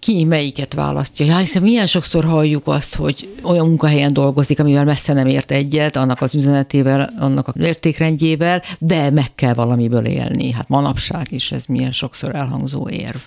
ki 0.05 0.23
melyiket 0.23 0.73
választja. 0.73 1.25
Ja, 1.25 1.37
hiszen 1.37 1.61
milyen 1.61 1.87
sokszor 1.87 2.23
halljuk 2.23 2.67
azt, 2.67 2.95
hogy 2.95 3.29
olyan 3.43 3.67
munkahelyen 3.67 4.13
dolgozik, 4.13 4.59
amivel 4.59 4.83
messze 4.83 5.13
nem 5.13 5.27
ért 5.27 5.51
egyet, 5.51 5.95
annak 5.95 6.21
az 6.21 6.35
üzenetével, 6.35 7.09
annak 7.17 7.47
az 7.47 7.65
értékrendjével, 7.65 8.61
de 8.79 9.09
meg 9.09 9.35
kell 9.35 9.53
valamiből 9.53 10.05
élni. 10.05 10.51
Hát 10.51 10.69
manapság 10.69 11.27
is 11.29 11.51
ez 11.51 11.65
milyen 11.67 11.91
sokszor 11.91 12.35
elhangzó 12.35 12.89
érv. 12.89 13.19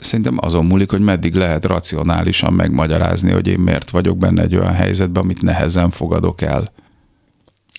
Szerintem 0.00 0.36
azon 0.40 0.64
múlik, 0.64 0.90
hogy 0.90 1.00
meddig 1.00 1.34
lehet 1.34 1.64
racionálisan 1.64 2.52
megmagyarázni, 2.52 3.30
hogy 3.32 3.46
én 3.46 3.58
miért 3.58 3.90
vagyok 3.90 4.18
benne 4.18 4.42
egy 4.42 4.56
olyan 4.56 4.74
helyzetben, 4.74 5.22
amit 5.22 5.42
nehezen 5.42 5.90
fogadok 5.90 6.40
el 6.40 6.72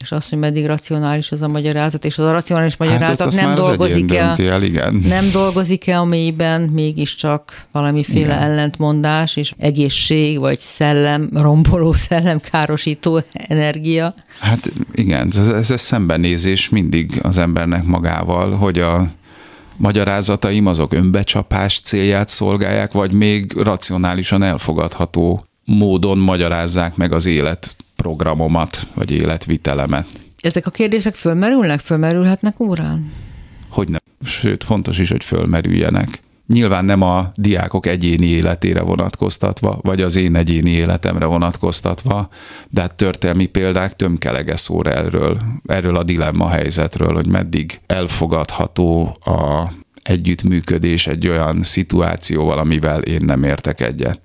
és 0.03 0.11
azt, 0.11 0.29
hogy 0.29 0.39
meddig 0.39 0.65
racionális 0.65 1.31
az 1.31 1.41
a 1.41 1.47
magyarázat, 1.47 2.05
és 2.05 2.17
az 2.17 2.25
a 2.25 2.31
racionális 2.31 2.75
hát 2.79 2.87
magyarázat 2.87 3.33
hát 3.33 3.45
nem 3.45 3.55
dolgozik-e, 3.55 4.35
el, 4.37 4.63
igen. 4.63 4.93
nem 5.07 5.29
dolgozik-e 5.31 5.99
a 5.99 6.03
mélyben 6.03 6.61
mégiscsak 6.61 7.65
valamiféle 7.71 8.35
igen. 8.35 8.37
ellentmondás, 8.37 9.35
és 9.35 9.53
egészség, 9.57 10.39
vagy 10.39 10.59
szellem, 10.59 11.29
romboló 11.33 11.93
szellem, 12.07 12.39
károsító 12.39 13.21
energia? 13.31 14.13
Hát 14.39 14.71
igen, 14.93 15.31
ez, 15.35 15.69
ez 15.69 15.81
szembenézés 15.81 16.69
mindig 16.69 17.19
az 17.21 17.37
embernek 17.37 17.83
magával, 17.83 18.51
hogy 18.51 18.79
a 18.79 19.07
magyarázataim 19.77 20.65
azok 20.65 20.93
önbecsapás 20.93 21.79
célját 21.79 22.27
szolgálják, 22.27 22.91
vagy 22.91 23.13
még 23.13 23.53
racionálisan 23.57 24.43
elfogadható 24.43 25.45
módon 25.65 26.17
magyarázzák 26.17 26.95
meg 26.95 27.11
az 27.11 27.25
élet 27.25 27.75
programomat, 27.95 28.87
vagy 28.93 29.11
életvitelemet. 29.11 30.07
Ezek 30.39 30.65
a 30.65 30.71
kérdések 30.71 31.15
fölmerülnek, 31.15 31.79
fölmerülhetnek 31.79 32.59
órán? 32.59 33.11
Hogy 33.69 33.89
nem. 33.89 33.99
Sőt, 34.25 34.63
fontos 34.63 34.99
is, 34.99 35.09
hogy 35.09 35.23
fölmerüljenek. 35.23 36.21
Nyilván 36.47 36.85
nem 36.85 37.01
a 37.01 37.31
diákok 37.35 37.85
egyéni 37.85 38.25
életére 38.25 38.81
vonatkoztatva, 38.81 39.79
vagy 39.81 40.01
az 40.01 40.15
én 40.15 40.35
egyéni 40.35 40.69
életemre 40.69 41.25
vonatkoztatva, 41.25 42.29
de 42.69 42.81
hát 42.81 42.95
történelmi 42.95 43.45
példák 43.45 43.95
tömkelege 43.95 44.57
szóra 44.57 44.91
erről, 44.91 45.39
erről 45.65 45.95
a 45.95 46.03
dilemma 46.03 46.49
helyzetről, 46.49 47.13
hogy 47.13 47.27
meddig 47.27 47.79
elfogadható 47.85 49.17
a 49.25 49.71
együttműködés 50.03 51.07
egy 51.07 51.27
olyan 51.27 51.63
szituációval, 51.63 52.57
amivel 52.57 53.01
én 53.01 53.21
nem 53.25 53.43
értek 53.43 53.81
egyet 53.81 54.21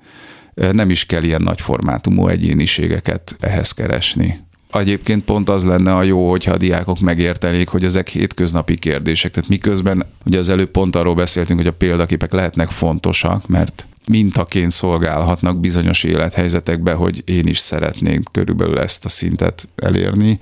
nem 0.73 0.90
is 0.90 1.07
kell 1.07 1.23
ilyen 1.23 1.42
nagy 1.42 1.61
formátumú 1.61 2.29
egyéniségeket 2.29 3.37
ehhez 3.40 3.73
keresni. 3.73 4.47
Egyébként 4.73 5.25
pont 5.25 5.49
az 5.49 5.64
lenne 5.64 5.94
a 5.94 6.03
jó, 6.03 6.31
hogyha 6.31 6.53
a 6.53 6.57
diákok 6.57 7.01
megértenék, 7.01 7.68
hogy 7.68 7.85
ezek 7.85 8.09
hétköznapi 8.09 8.77
kérdések. 8.77 9.31
Tehát 9.31 9.49
miközben 9.49 10.07
ugye 10.25 10.38
az 10.38 10.49
előbb 10.49 10.71
pont 10.71 10.97
arról 10.97 11.14
beszéltünk, 11.14 11.59
hogy 11.59 11.68
a 11.68 11.73
példaképek 11.73 12.33
lehetnek 12.33 12.71
fontosak, 12.71 13.47
mert 13.47 13.87
mintaként 14.09 14.71
szolgálhatnak 14.71 15.61
bizonyos 15.61 16.05
élethelyzetekben, 16.05 16.97
hogy 16.97 17.23
én 17.27 17.47
is 17.47 17.59
szeretném 17.59 18.23
körülbelül 18.33 18.79
ezt 18.79 19.05
a 19.05 19.09
szintet 19.09 19.68
elérni. 19.77 20.38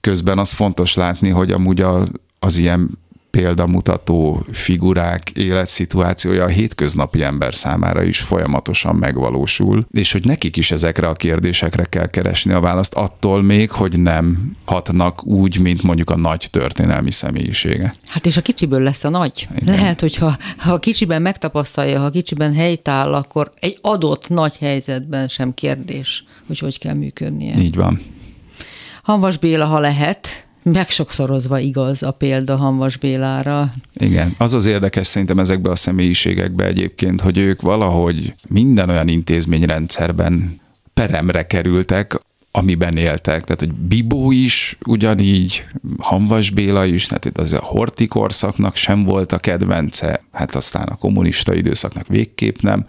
Közben 0.00 0.38
az 0.38 0.50
fontos 0.50 0.94
látni, 0.94 1.28
hogy 1.28 1.50
amúgy 1.50 1.80
a, 1.80 2.06
az 2.38 2.56
ilyen 2.56 2.98
példamutató 3.34 4.46
figurák 4.52 5.30
életszituációja 5.30 6.44
a 6.44 6.48
hétköznapi 6.48 7.22
ember 7.22 7.54
számára 7.54 8.02
is 8.02 8.20
folyamatosan 8.20 8.96
megvalósul, 8.96 9.86
és 9.90 10.12
hogy 10.12 10.24
nekik 10.24 10.56
is 10.56 10.70
ezekre 10.70 11.08
a 11.08 11.12
kérdésekre 11.12 11.84
kell 11.84 12.06
keresni 12.06 12.52
a 12.52 12.60
választ, 12.60 12.94
attól 12.94 13.42
még, 13.42 13.70
hogy 13.70 14.00
nem 14.00 14.56
hatnak 14.64 15.26
úgy, 15.26 15.58
mint 15.58 15.82
mondjuk 15.82 16.10
a 16.10 16.16
nagy 16.16 16.48
történelmi 16.50 17.10
személyisége. 17.10 17.92
Hát 18.06 18.26
és 18.26 18.36
a 18.36 18.40
kicsiből 18.40 18.82
lesz 18.82 19.04
a 19.04 19.08
nagy. 19.08 19.48
Igen. 19.56 19.74
Lehet, 19.74 20.00
hogy 20.00 20.16
ha, 20.16 20.36
ha 20.56 20.72
a 20.72 20.78
kicsiben 20.78 21.22
megtapasztalja, 21.22 21.98
ha 21.98 22.04
a 22.04 22.10
kicsiben 22.10 22.54
helytáll, 22.54 23.14
akkor 23.14 23.52
egy 23.60 23.78
adott 23.80 24.28
nagy 24.28 24.56
helyzetben 24.56 25.28
sem 25.28 25.54
kérdés, 25.54 26.24
hogy 26.46 26.58
hogy 26.58 26.78
kell 26.78 26.94
működnie. 26.94 27.56
Így 27.56 27.76
van. 27.76 28.00
Hanvas 29.02 29.36
Béla, 29.36 29.64
ha 29.64 29.78
lehet, 29.78 30.43
megsokszorozva 30.64 31.58
igaz 31.58 32.02
a 32.02 32.10
példa 32.10 32.56
Hanvas 32.56 32.96
Bélára. 32.96 33.72
Igen, 33.94 34.34
az 34.38 34.54
az 34.54 34.66
érdekes 34.66 35.06
szerintem 35.06 35.38
ezekbe 35.38 35.70
a 35.70 35.76
személyiségekbe 35.76 36.64
egyébként, 36.64 37.20
hogy 37.20 37.38
ők 37.38 37.60
valahogy 37.60 38.34
minden 38.48 38.88
olyan 38.88 39.08
intézményrendszerben 39.08 40.60
peremre 40.94 41.46
kerültek, 41.46 42.18
amiben 42.50 42.96
éltek. 42.96 43.44
Tehát, 43.44 43.60
hogy 43.60 43.72
Bibó 43.72 44.32
is 44.32 44.78
ugyanígy, 44.86 45.66
Hanvas 45.98 46.50
Béla 46.50 46.84
is, 46.84 47.06
tehát 47.06 47.24
itt 47.24 47.38
az 47.38 47.52
a 47.52 47.60
Horti 47.62 48.06
korszaknak 48.06 48.76
sem 48.76 49.04
volt 49.04 49.32
a 49.32 49.38
kedvence, 49.38 50.24
hát 50.32 50.54
aztán 50.54 50.88
a 50.88 50.96
kommunista 50.96 51.54
időszaknak 51.54 52.06
végképp 52.06 52.60
nem, 52.60 52.86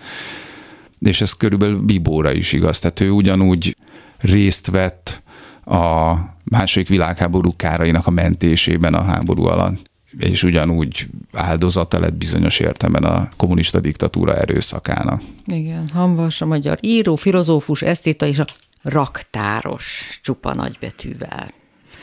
és 1.00 1.22
ez 1.22 1.32
körülbelül 1.32 1.78
Bibóra 1.78 2.32
is 2.34 2.52
igaz. 2.52 2.80
Tehát 2.80 3.00
ő 3.00 3.10
ugyanúgy 3.10 3.76
részt 4.18 4.68
vett 4.68 5.24
a 5.66 6.16
második 6.44 6.88
világháború 6.88 7.52
kárainak 7.56 8.08
a 8.08 8.12
mentésében 8.12 8.94
a 8.94 9.04
háború 9.04 9.46
alatt 9.46 9.94
és 10.20 10.44
ugyanúgy 10.44 11.08
áldozata 11.34 12.00
lett 12.00 12.14
bizonyos 12.14 12.60
értelemben 12.60 13.12
a 13.12 13.30
kommunista 13.38 13.80
diktatúra 13.80 14.38
erőszakának. 14.38 15.22
Igen, 15.46 15.90
Hanvas, 15.94 16.42
a 16.42 16.46
magyar 16.46 16.78
író, 16.82 17.16
filozófus, 17.16 17.82
esztéta 17.82 18.26
és 18.26 18.40
a 18.40 18.46
raktáros 18.82 20.20
csupa 20.24 20.54
nagybetűvel. 20.54 21.48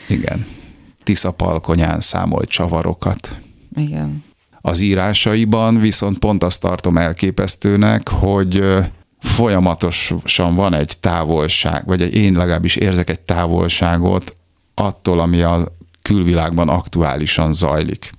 Igen. 0.07 0.45
Tisza 1.03 1.31
palkonyán 1.31 1.99
számolt 1.99 2.49
csavarokat. 2.49 3.37
Igen. 3.75 4.23
Az 4.61 4.79
írásaiban 4.79 5.79
viszont 5.79 6.19
pont 6.19 6.43
azt 6.43 6.61
tartom 6.61 6.97
elképesztőnek, 6.97 8.09
hogy 8.09 8.63
folyamatosan 9.23 10.55
van 10.55 10.73
egy 10.73 10.97
távolság, 10.99 11.85
vagy 11.85 12.01
egy, 12.01 12.15
én 12.15 12.33
legalábbis 12.33 12.75
érzek 12.75 13.09
egy 13.09 13.19
távolságot 13.19 14.35
attól, 14.73 15.19
ami 15.19 15.41
a 15.41 15.75
külvilágban 16.01 16.69
aktuálisan 16.69 17.53
zajlik. 17.53 18.11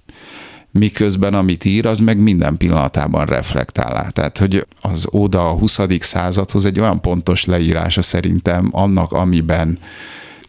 Miközben 0.70 1.34
amit 1.34 1.64
ír, 1.64 1.86
az 1.86 1.98
meg 1.98 2.18
minden 2.18 2.56
pillanatában 2.56 3.26
reflektál 3.26 4.10
Tehát, 4.10 4.38
hogy 4.38 4.66
az 4.80 5.08
Óda 5.12 5.48
a 5.48 5.58
20. 5.58 5.78
századhoz 5.98 6.64
egy 6.64 6.80
olyan 6.80 7.00
pontos 7.00 7.44
leírása 7.44 8.02
szerintem 8.02 8.68
annak, 8.72 9.12
amiben 9.12 9.78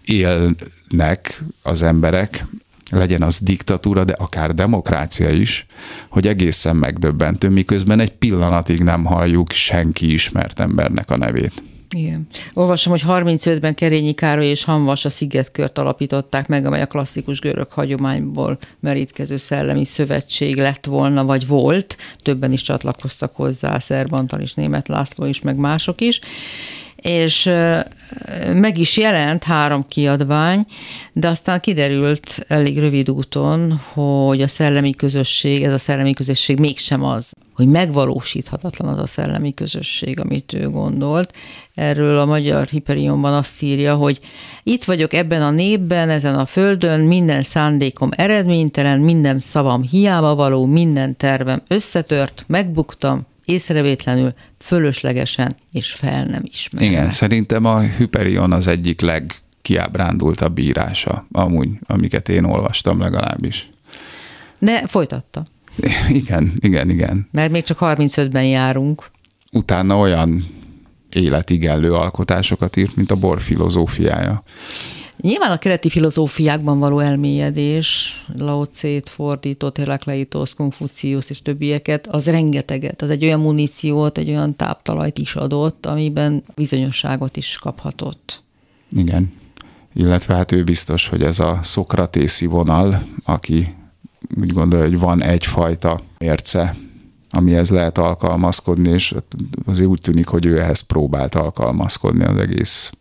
élnek 0.05 1.43
az 1.61 1.83
emberek, 1.83 2.45
legyen 2.91 3.21
az 3.21 3.39
diktatúra, 3.39 4.03
de 4.03 4.13
akár 4.13 4.53
demokrácia 4.53 5.29
is, 5.29 5.65
hogy 6.09 6.27
egészen 6.27 6.75
megdöbbentő, 6.75 7.49
miközben 7.49 7.99
egy 7.99 8.11
pillanatig 8.11 8.83
nem 8.83 9.05
halljuk 9.05 9.51
senki 9.51 10.11
ismert 10.11 10.59
embernek 10.59 11.09
a 11.09 11.17
nevét. 11.17 11.53
Igen. 11.89 12.27
Olvasom, 12.53 12.91
hogy 12.91 13.03
35-ben 13.07 13.73
Kerényi 13.73 14.13
Károly 14.13 14.45
és 14.45 14.63
Hanvas 14.63 15.05
a 15.05 15.09
Szigetkört 15.09 15.77
alapították 15.77 16.47
meg, 16.47 16.65
amely 16.65 16.81
a 16.81 16.85
klasszikus 16.85 17.39
görög 17.39 17.71
hagyományból 17.71 18.57
merítkező 18.79 19.37
szellemi 19.37 19.85
szövetség 19.85 20.57
lett 20.57 20.85
volna, 20.85 21.25
vagy 21.25 21.47
volt. 21.47 21.97
Többen 22.23 22.51
is 22.51 22.61
csatlakoztak 22.61 23.35
hozzá, 23.35 23.79
Szerbantal 23.79 24.41
is, 24.41 24.53
Német 24.53 24.87
László 24.87 25.25
is, 25.25 25.41
meg 25.41 25.55
mások 25.55 26.01
is 26.01 26.19
és 27.05 27.49
meg 28.53 28.77
is 28.77 28.97
jelent 28.97 29.43
három 29.43 29.85
kiadvány, 29.87 30.65
de 31.13 31.27
aztán 31.27 31.59
kiderült 31.59 32.45
elég 32.47 32.79
rövid 32.79 33.09
úton, 33.09 33.81
hogy 33.93 34.41
a 34.41 34.47
szellemi 34.47 34.91
közösség, 34.91 35.63
ez 35.63 35.73
a 35.73 35.77
szellemi 35.77 36.13
közösség 36.13 36.59
mégsem 36.59 37.03
az, 37.03 37.31
hogy 37.53 37.67
megvalósíthatatlan 37.67 38.93
az 38.93 38.99
a 38.99 39.05
szellemi 39.05 39.53
közösség, 39.53 40.19
amit 40.19 40.53
ő 40.53 40.69
gondolt. 40.69 41.33
Erről 41.75 42.17
a 42.17 42.25
Magyar 42.25 42.67
Hiperionban 42.67 43.33
azt 43.33 43.61
írja, 43.61 43.95
hogy 43.95 44.19
itt 44.63 44.83
vagyok 44.83 45.13
ebben 45.13 45.41
a 45.41 45.49
népben, 45.49 46.09
ezen 46.09 46.35
a 46.35 46.45
földön, 46.45 46.99
minden 46.99 47.43
szándékom 47.43 48.09
eredménytelen, 48.15 48.99
minden 48.99 49.39
szavam 49.39 49.81
hiába 49.81 50.35
való, 50.35 50.65
minden 50.65 51.17
tervem 51.17 51.61
összetört, 51.67 52.43
megbuktam, 52.47 53.25
észrevétlenül, 53.45 54.33
fölöslegesen 54.59 55.55
és 55.71 55.91
fel 55.91 56.25
nem 56.25 56.41
ismerve. 56.45 56.87
Igen, 56.87 57.11
szerintem 57.11 57.65
a 57.65 57.79
Hyperion 57.79 58.51
az 58.51 58.67
egyik 58.67 59.01
legkiábrándultabb 59.01 60.57
írása, 60.57 61.27
amúgy, 61.31 61.69
amiket 61.85 62.29
én 62.29 62.43
olvastam 62.43 62.99
legalábbis. 62.99 63.69
De 64.59 64.87
folytatta. 64.87 65.45
Igen, 66.09 66.51
igen, 66.59 66.89
igen. 66.89 67.27
Mert 67.31 67.51
még 67.51 67.63
csak 67.63 67.77
35-ben 67.81 68.45
járunk. 68.45 69.05
Utána 69.51 69.97
olyan 69.97 70.47
életigenlő 71.11 71.93
alkotásokat 71.93 72.75
írt, 72.75 72.95
mint 72.95 73.11
a 73.11 73.15
bor 73.15 73.41
filozófiája. 73.41 74.43
Nyilván 75.25 75.51
a 75.51 75.57
kereti 75.57 75.89
filozófiákban 75.89 76.79
való 76.79 76.99
elmélyedés, 76.99 78.13
Lao-Tse-t 78.37 79.09
fordított, 79.09 79.77
Herakleitos, 79.77 80.53
Konfucius 80.53 81.29
és 81.29 81.41
többieket, 81.41 82.07
az 82.07 82.25
rengeteget, 82.25 83.01
az 83.01 83.09
egy 83.09 83.23
olyan 83.23 83.39
muníciót, 83.39 84.17
egy 84.17 84.29
olyan 84.29 84.55
táptalajt 84.55 85.17
is 85.17 85.35
adott, 85.35 85.85
amiben 85.85 86.43
bizonyosságot 86.55 87.37
is 87.37 87.57
kaphatott. 87.61 88.43
Igen, 88.91 89.33
illetve 89.93 90.35
hát 90.35 90.51
ő 90.51 90.63
biztos, 90.63 91.07
hogy 91.07 91.23
ez 91.23 91.39
a 91.39 91.59
szokratészi 91.63 92.45
vonal, 92.45 93.03
aki 93.23 93.75
úgy 94.41 94.53
gondolja, 94.53 94.85
hogy 94.85 94.99
van 94.99 95.21
egyfajta 95.21 96.01
mérce 96.17 96.75
amihez 97.35 97.69
lehet 97.69 97.97
alkalmazkodni, 97.97 98.89
és 98.89 99.13
azért 99.65 99.89
úgy 99.89 100.01
tűnik, 100.01 100.27
hogy 100.27 100.45
ő 100.45 100.59
ehhez 100.59 100.79
próbált 100.79 101.35
alkalmazkodni 101.35 102.23
az 102.23 102.37
egész 102.37 102.91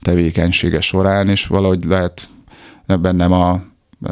tevékenysége 0.00 0.80
során, 0.80 1.28
és 1.28 1.46
valahogy 1.46 1.84
lehet 1.84 2.28
bennem 2.86 3.32
a, 3.32 3.50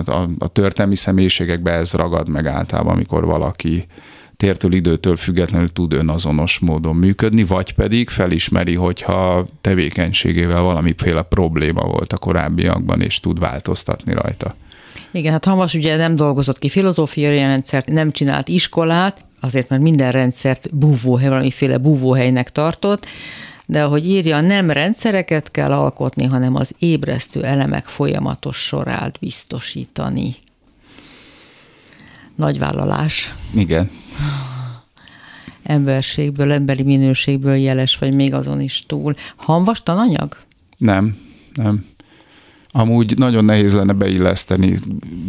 a, 0.04 0.28
a 0.38 0.48
történelmi 0.48 0.96
személyiségekben 0.96 1.78
ez 1.78 1.92
ragad 1.92 2.28
meg 2.28 2.46
általában, 2.46 2.92
amikor 2.92 3.24
valaki 3.24 3.86
tértől 4.36 4.72
időtől 4.72 5.16
függetlenül 5.16 5.72
tud 5.72 5.92
önazonos 5.92 6.58
módon 6.58 6.96
működni, 6.96 7.44
vagy 7.44 7.74
pedig 7.74 8.08
felismeri, 8.08 8.74
hogyha 8.74 9.46
tevékenységével 9.60 10.62
valamiféle 10.62 11.22
probléma 11.22 11.82
volt 11.82 12.12
a 12.12 12.18
korábbiakban, 12.18 13.00
és 13.00 13.20
tud 13.20 13.38
változtatni 13.38 14.12
rajta. 14.12 14.54
Igen, 15.12 15.32
hát 15.32 15.44
Hamas 15.44 15.74
ugye 15.74 15.96
nem 15.96 16.16
dolgozott 16.16 16.58
ki 16.58 16.68
filozófiai 16.68 17.36
rendszert, 17.36 17.88
nem 17.88 18.10
csinált 18.10 18.48
iskolát, 18.48 19.24
azért 19.40 19.68
mert 19.68 19.82
minden 19.82 20.10
rendszert 20.10 20.74
búvóhely, 20.74 21.28
valamiféle 21.28 21.78
búvóhelynek 21.78 22.52
tartott, 22.52 23.06
de 23.66 23.82
ahogy 23.82 24.06
írja, 24.06 24.40
nem 24.40 24.70
rendszereket 24.70 25.50
kell 25.50 25.72
alkotni, 25.72 26.24
hanem 26.24 26.54
az 26.54 26.74
ébresztő 26.78 27.44
elemek 27.44 27.84
folyamatos 27.84 28.56
sorát 28.56 29.18
biztosítani. 29.18 30.34
Nagy 32.34 32.58
vállalás. 32.58 33.34
Igen. 33.54 33.90
Emberségből, 35.62 36.52
emberi 36.52 36.82
minőségből 36.82 37.54
jeles, 37.54 37.98
vagy 37.98 38.14
még 38.14 38.34
azon 38.34 38.60
is 38.60 38.84
túl. 38.86 39.14
Hanvastan 39.36 39.98
anyag? 39.98 40.36
Nem, 40.76 41.16
nem. 41.54 41.89
Amúgy 42.72 43.18
nagyon 43.18 43.44
nehéz 43.44 43.74
lenne 43.74 43.92
beilleszteni. 43.92 44.78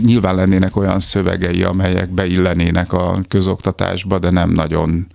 Nyilván 0.06 0.36
lennének 0.36 0.75
olyan 0.75 0.99
szövegei, 0.99 1.63
amelyek 1.63 2.10
beillenének 2.10 2.93
a 2.93 3.21
közoktatásba, 3.27 4.19
de 4.19 4.30
nem 4.30 4.49
nagyon, 4.49 5.08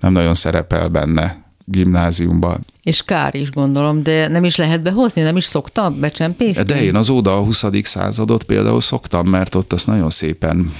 nem 0.00 0.12
nagyon 0.12 0.34
szerepel 0.34 0.88
benne 0.88 1.48
gimnáziumba. 1.64 2.58
És 2.82 3.02
kár 3.02 3.34
is 3.34 3.50
gondolom, 3.50 4.02
de 4.02 4.28
nem 4.28 4.44
is 4.44 4.56
lehet 4.56 4.82
behozni, 4.82 5.22
nem 5.22 5.36
is 5.36 5.44
szoktam 5.44 6.00
becsempészni? 6.00 6.62
De 6.62 6.82
én 6.82 6.94
az 6.94 7.10
Óda 7.10 7.36
a 7.36 7.42
20. 7.42 7.64
századot 7.82 8.42
például 8.42 8.80
szoktam, 8.80 9.28
mert 9.28 9.54
ott 9.54 9.72
azt 9.72 9.86
nagyon 9.86 10.10
szépen 10.10 10.72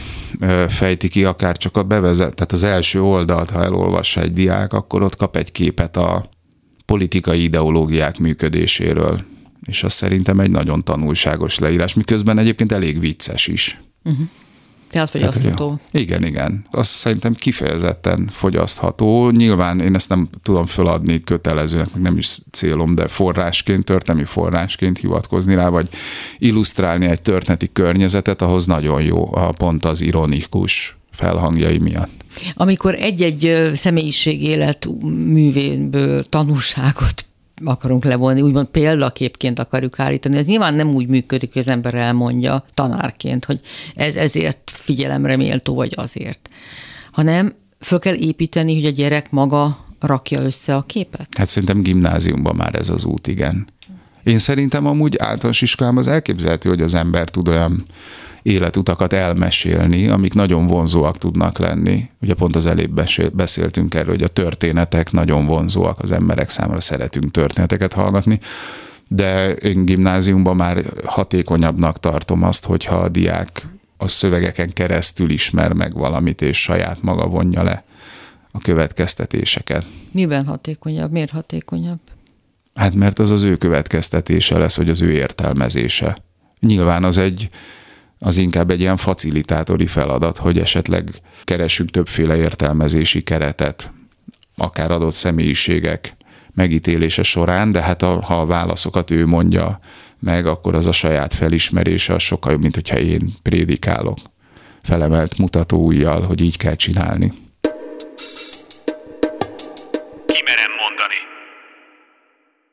fejti 0.68 1.08
ki, 1.08 1.24
akár 1.24 1.56
csak 1.56 1.76
a 1.76 1.82
bevezet, 1.82 2.34
tehát 2.34 2.52
az 2.52 2.62
első 2.62 3.02
oldalt, 3.02 3.50
ha 3.50 3.62
elolvassa 3.62 4.20
egy 4.20 4.32
diák, 4.32 4.72
akkor 4.72 5.02
ott 5.02 5.16
kap 5.16 5.36
egy 5.36 5.52
képet 5.52 5.96
a 5.96 6.24
politikai 6.86 7.42
ideológiák 7.42 8.18
működéséről 8.18 9.20
és 9.66 9.82
az 9.82 9.92
szerintem 9.92 10.40
egy 10.40 10.50
nagyon 10.50 10.84
tanulságos 10.84 11.58
leírás, 11.58 11.94
miközben 11.94 12.38
egyébként 12.38 12.72
elég 12.72 13.00
vicces 13.00 13.46
is. 13.46 13.80
Uh-huh. 14.04 14.26
Tehát 14.90 15.10
fogyasztható. 15.10 15.80
Igen, 15.90 16.24
igen. 16.24 16.64
Azt 16.70 16.90
szerintem 16.90 17.34
kifejezetten 17.34 18.28
fogyasztható. 18.32 19.30
Nyilván 19.30 19.80
én 19.80 19.94
ezt 19.94 20.08
nem 20.08 20.28
tudom 20.42 20.66
föladni 20.66 21.20
kötelezőnek, 21.20 21.92
meg 21.92 22.02
nem 22.02 22.16
is 22.16 22.38
célom, 22.50 22.94
de 22.94 23.08
forrásként, 23.08 23.84
történelmi 23.84 24.26
forrásként 24.26 24.98
hivatkozni 24.98 25.54
rá, 25.54 25.68
vagy 25.68 25.88
illusztrálni 26.38 27.06
egy 27.06 27.22
történeti 27.22 27.70
környezetet, 27.72 28.42
ahhoz 28.42 28.66
nagyon 28.66 29.02
jó 29.02 29.34
a 29.34 29.52
pont 29.52 29.84
az 29.84 30.00
ironikus 30.00 30.96
felhangjai 31.10 31.78
miatt. 31.78 32.24
Amikor 32.54 32.94
egy-egy 32.94 33.70
személyiség 33.74 34.42
élet 34.42 34.88
művéből 35.02 36.24
tanulságot 36.24 37.24
akarunk 37.64 38.04
levonni, 38.04 38.40
úgymond 38.40 38.66
példaképként 38.66 39.58
akarjuk 39.58 39.98
állítani. 39.98 40.36
Ez 40.36 40.46
nyilván 40.46 40.74
nem 40.74 40.94
úgy 40.94 41.06
működik, 41.06 41.52
hogy 41.52 41.62
az 41.62 41.68
ember 41.68 41.94
elmondja 41.94 42.64
tanárként, 42.74 43.44
hogy 43.44 43.60
ez 43.94 44.16
ezért 44.16 44.58
figyelemre 44.64 45.36
méltó, 45.36 45.74
vagy 45.74 45.92
azért, 45.96 46.48
hanem 47.10 47.54
föl 47.80 47.98
kell 47.98 48.14
építeni, 48.14 48.74
hogy 48.74 48.86
a 48.86 48.90
gyerek 48.90 49.30
maga 49.30 49.84
rakja 50.00 50.40
össze 50.40 50.76
a 50.76 50.82
képet? 50.82 51.28
Hát 51.36 51.48
szerintem 51.48 51.82
gimnáziumban 51.82 52.56
már 52.56 52.74
ez 52.74 52.88
az 52.88 53.04
út, 53.04 53.26
igen. 53.26 53.66
Én 54.22 54.38
szerintem 54.38 54.86
amúgy 54.86 55.16
általános 55.18 55.62
iskolában 55.62 55.98
az 55.98 56.08
elképzelhető, 56.08 56.68
hogy 56.68 56.82
az 56.82 56.94
ember 56.94 57.28
tud 57.28 57.48
olyan 57.48 57.84
életutakat 58.42 59.12
elmesélni, 59.12 60.08
amik 60.08 60.34
nagyon 60.34 60.66
vonzóak 60.66 61.18
tudnak 61.18 61.58
lenni. 61.58 62.08
Ugye 62.22 62.34
pont 62.34 62.56
az 62.56 62.66
előbb 62.66 63.06
beszéltünk 63.32 63.94
erről, 63.94 64.14
hogy 64.14 64.22
a 64.22 64.28
történetek 64.28 65.12
nagyon 65.12 65.46
vonzóak 65.46 65.98
az 65.98 66.12
emberek 66.12 66.50
számára, 66.50 66.80
szeretünk 66.80 67.30
történeteket 67.30 67.92
hallgatni, 67.92 68.40
de 69.08 69.52
én 69.52 69.84
gimnáziumban 69.84 70.56
már 70.56 70.84
hatékonyabbnak 71.04 72.00
tartom 72.00 72.42
azt, 72.42 72.64
hogyha 72.64 72.96
a 72.96 73.08
diák 73.08 73.66
a 73.96 74.08
szövegeken 74.08 74.72
keresztül 74.72 75.30
ismer 75.30 75.72
meg 75.72 75.94
valamit, 75.94 76.42
és 76.42 76.62
saját 76.62 77.02
maga 77.02 77.26
vonja 77.26 77.62
le 77.62 77.84
a 78.50 78.58
következtetéseket. 78.58 79.84
Miben 80.10 80.46
hatékonyabb? 80.46 81.10
Miért 81.10 81.30
hatékonyabb? 81.30 81.98
Hát 82.74 82.94
mert 82.94 83.18
az 83.18 83.30
az 83.30 83.42
ő 83.42 83.56
következtetése 83.56 84.58
lesz, 84.58 84.76
vagy 84.76 84.88
az 84.88 85.00
ő 85.00 85.10
értelmezése. 85.12 86.22
Nyilván 86.60 87.04
az 87.04 87.18
egy 87.18 87.48
az 88.22 88.36
inkább 88.36 88.70
egy 88.70 88.80
ilyen 88.80 88.96
facilitátori 88.96 89.86
feladat, 89.86 90.38
hogy 90.38 90.58
esetleg 90.58 91.10
keresünk 91.44 91.90
többféle 91.90 92.36
értelmezési 92.36 93.22
keretet, 93.22 93.92
akár 94.56 94.90
adott 94.90 95.14
személyiségek 95.14 96.16
megítélése 96.54 97.22
során, 97.22 97.72
de 97.72 97.80
hát 97.80 98.02
a, 98.02 98.22
ha 98.22 98.40
a 98.40 98.46
válaszokat 98.46 99.10
ő 99.10 99.26
mondja 99.26 99.80
meg, 100.18 100.46
akkor 100.46 100.74
az 100.74 100.86
a 100.86 100.92
saját 100.92 101.34
felismerése 101.34 102.14
az 102.14 102.22
sokkal 102.22 102.52
jobb, 102.52 102.60
mint 102.60 102.74
hogyha 102.74 102.98
én 102.98 103.32
prédikálok 103.42 104.18
felemelt 104.82 105.38
mutató 105.38 105.84
hogy 106.24 106.40
így 106.40 106.56
kell 106.56 106.74
csinálni. 106.74 107.32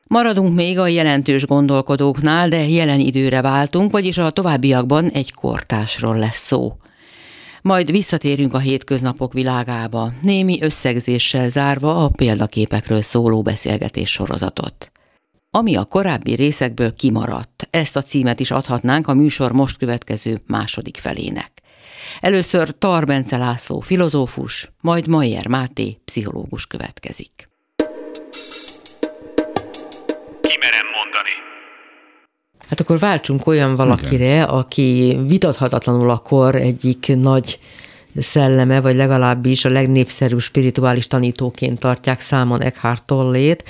Maradunk 0.07 0.55
még 0.55 0.79
a 0.79 0.87
jelentős 0.87 1.45
gondolkodóknál, 1.45 2.49
de 2.49 2.67
jelen 2.67 2.99
időre 2.99 3.41
váltunk, 3.41 3.91
vagyis 3.91 4.17
a 4.17 4.29
továbbiakban 4.29 5.09
egy 5.09 5.33
kortásról 5.33 6.17
lesz 6.17 6.45
szó. 6.45 6.77
Majd 7.61 7.91
visszatérünk 7.91 8.53
a 8.53 8.59
hétköznapok 8.59 9.33
világába, 9.33 10.11
némi 10.21 10.61
összegzéssel 10.61 11.49
zárva 11.49 12.03
a 12.03 12.09
példaképekről 12.09 13.01
szóló 13.01 13.41
beszélgetés 13.41 14.11
sorozatot. 14.11 14.91
Ami 15.51 15.75
a 15.75 15.83
korábbi 15.83 16.33
részekből 16.33 16.93
kimaradt, 16.93 17.67
ezt 17.69 17.95
a 17.95 18.01
címet 18.01 18.39
is 18.39 18.51
adhatnánk 18.51 19.07
a 19.07 19.13
műsor 19.13 19.51
most 19.51 19.77
következő 19.77 20.41
második 20.47 20.97
felének. 20.97 21.51
Először 22.19 22.77
Tarbence 22.77 23.37
László 23.37 23.79
filozófus, 23.79 24.71
majd 24.81 25.07
Mayer 25.07 25.47
Máté 25.47 25.97
pszichológus 26.05 26.65
következik. 26.65 27.49
Hát 32.69 32.79
akkor 32.79 32.99
váltsunk 32.99 33.47
olyan 33.47 33.75
valakire, 33.75 34.25
Igen. 34.25 34.43
aki 34.43 35.19
vitathatatlanul 35.27 36.09
akkor 36.09 36.55
egyik 36.55 37.15
nagy 37.15 37.59
szelleme, 38.15 38.81
vagy 38.81 38.95
legalábbis 38.95 39.65
a 39.65 39.69
legnépszerűbb 39.69 40.39
spirituális 40.39 41.07
tanítóként 41.07 41.79
tartják 41.79 42.19
számon 42.19 42.61
Eckhart 42.61 43.05
Tollét, 43.05 43.63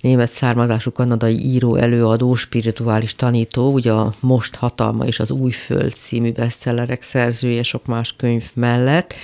német 0.00 0.32
származású 0.32 0.92
kanadai 0.92 1.44
író, 1.44 1.76
előadó, 1.76 2.34
spirituális 2.34 3.16
tanító, 3.16 3.72
ugye 3.72 3.92
a 3.92 4.12
Most 4.20 4.54
hatalma 4.54 5.04
és 5.04 5.20
az 5.20 5.30
Új 5.30 5.50
Föld 5.50 5.92
című 5.92 6.32
bestsellerek 6.32 7.02
szerzője 7.02 7.62
sok 7.62 7.86
más 7.86 8.14
könyv 8.16 8.50
mellett, 8.54 9.14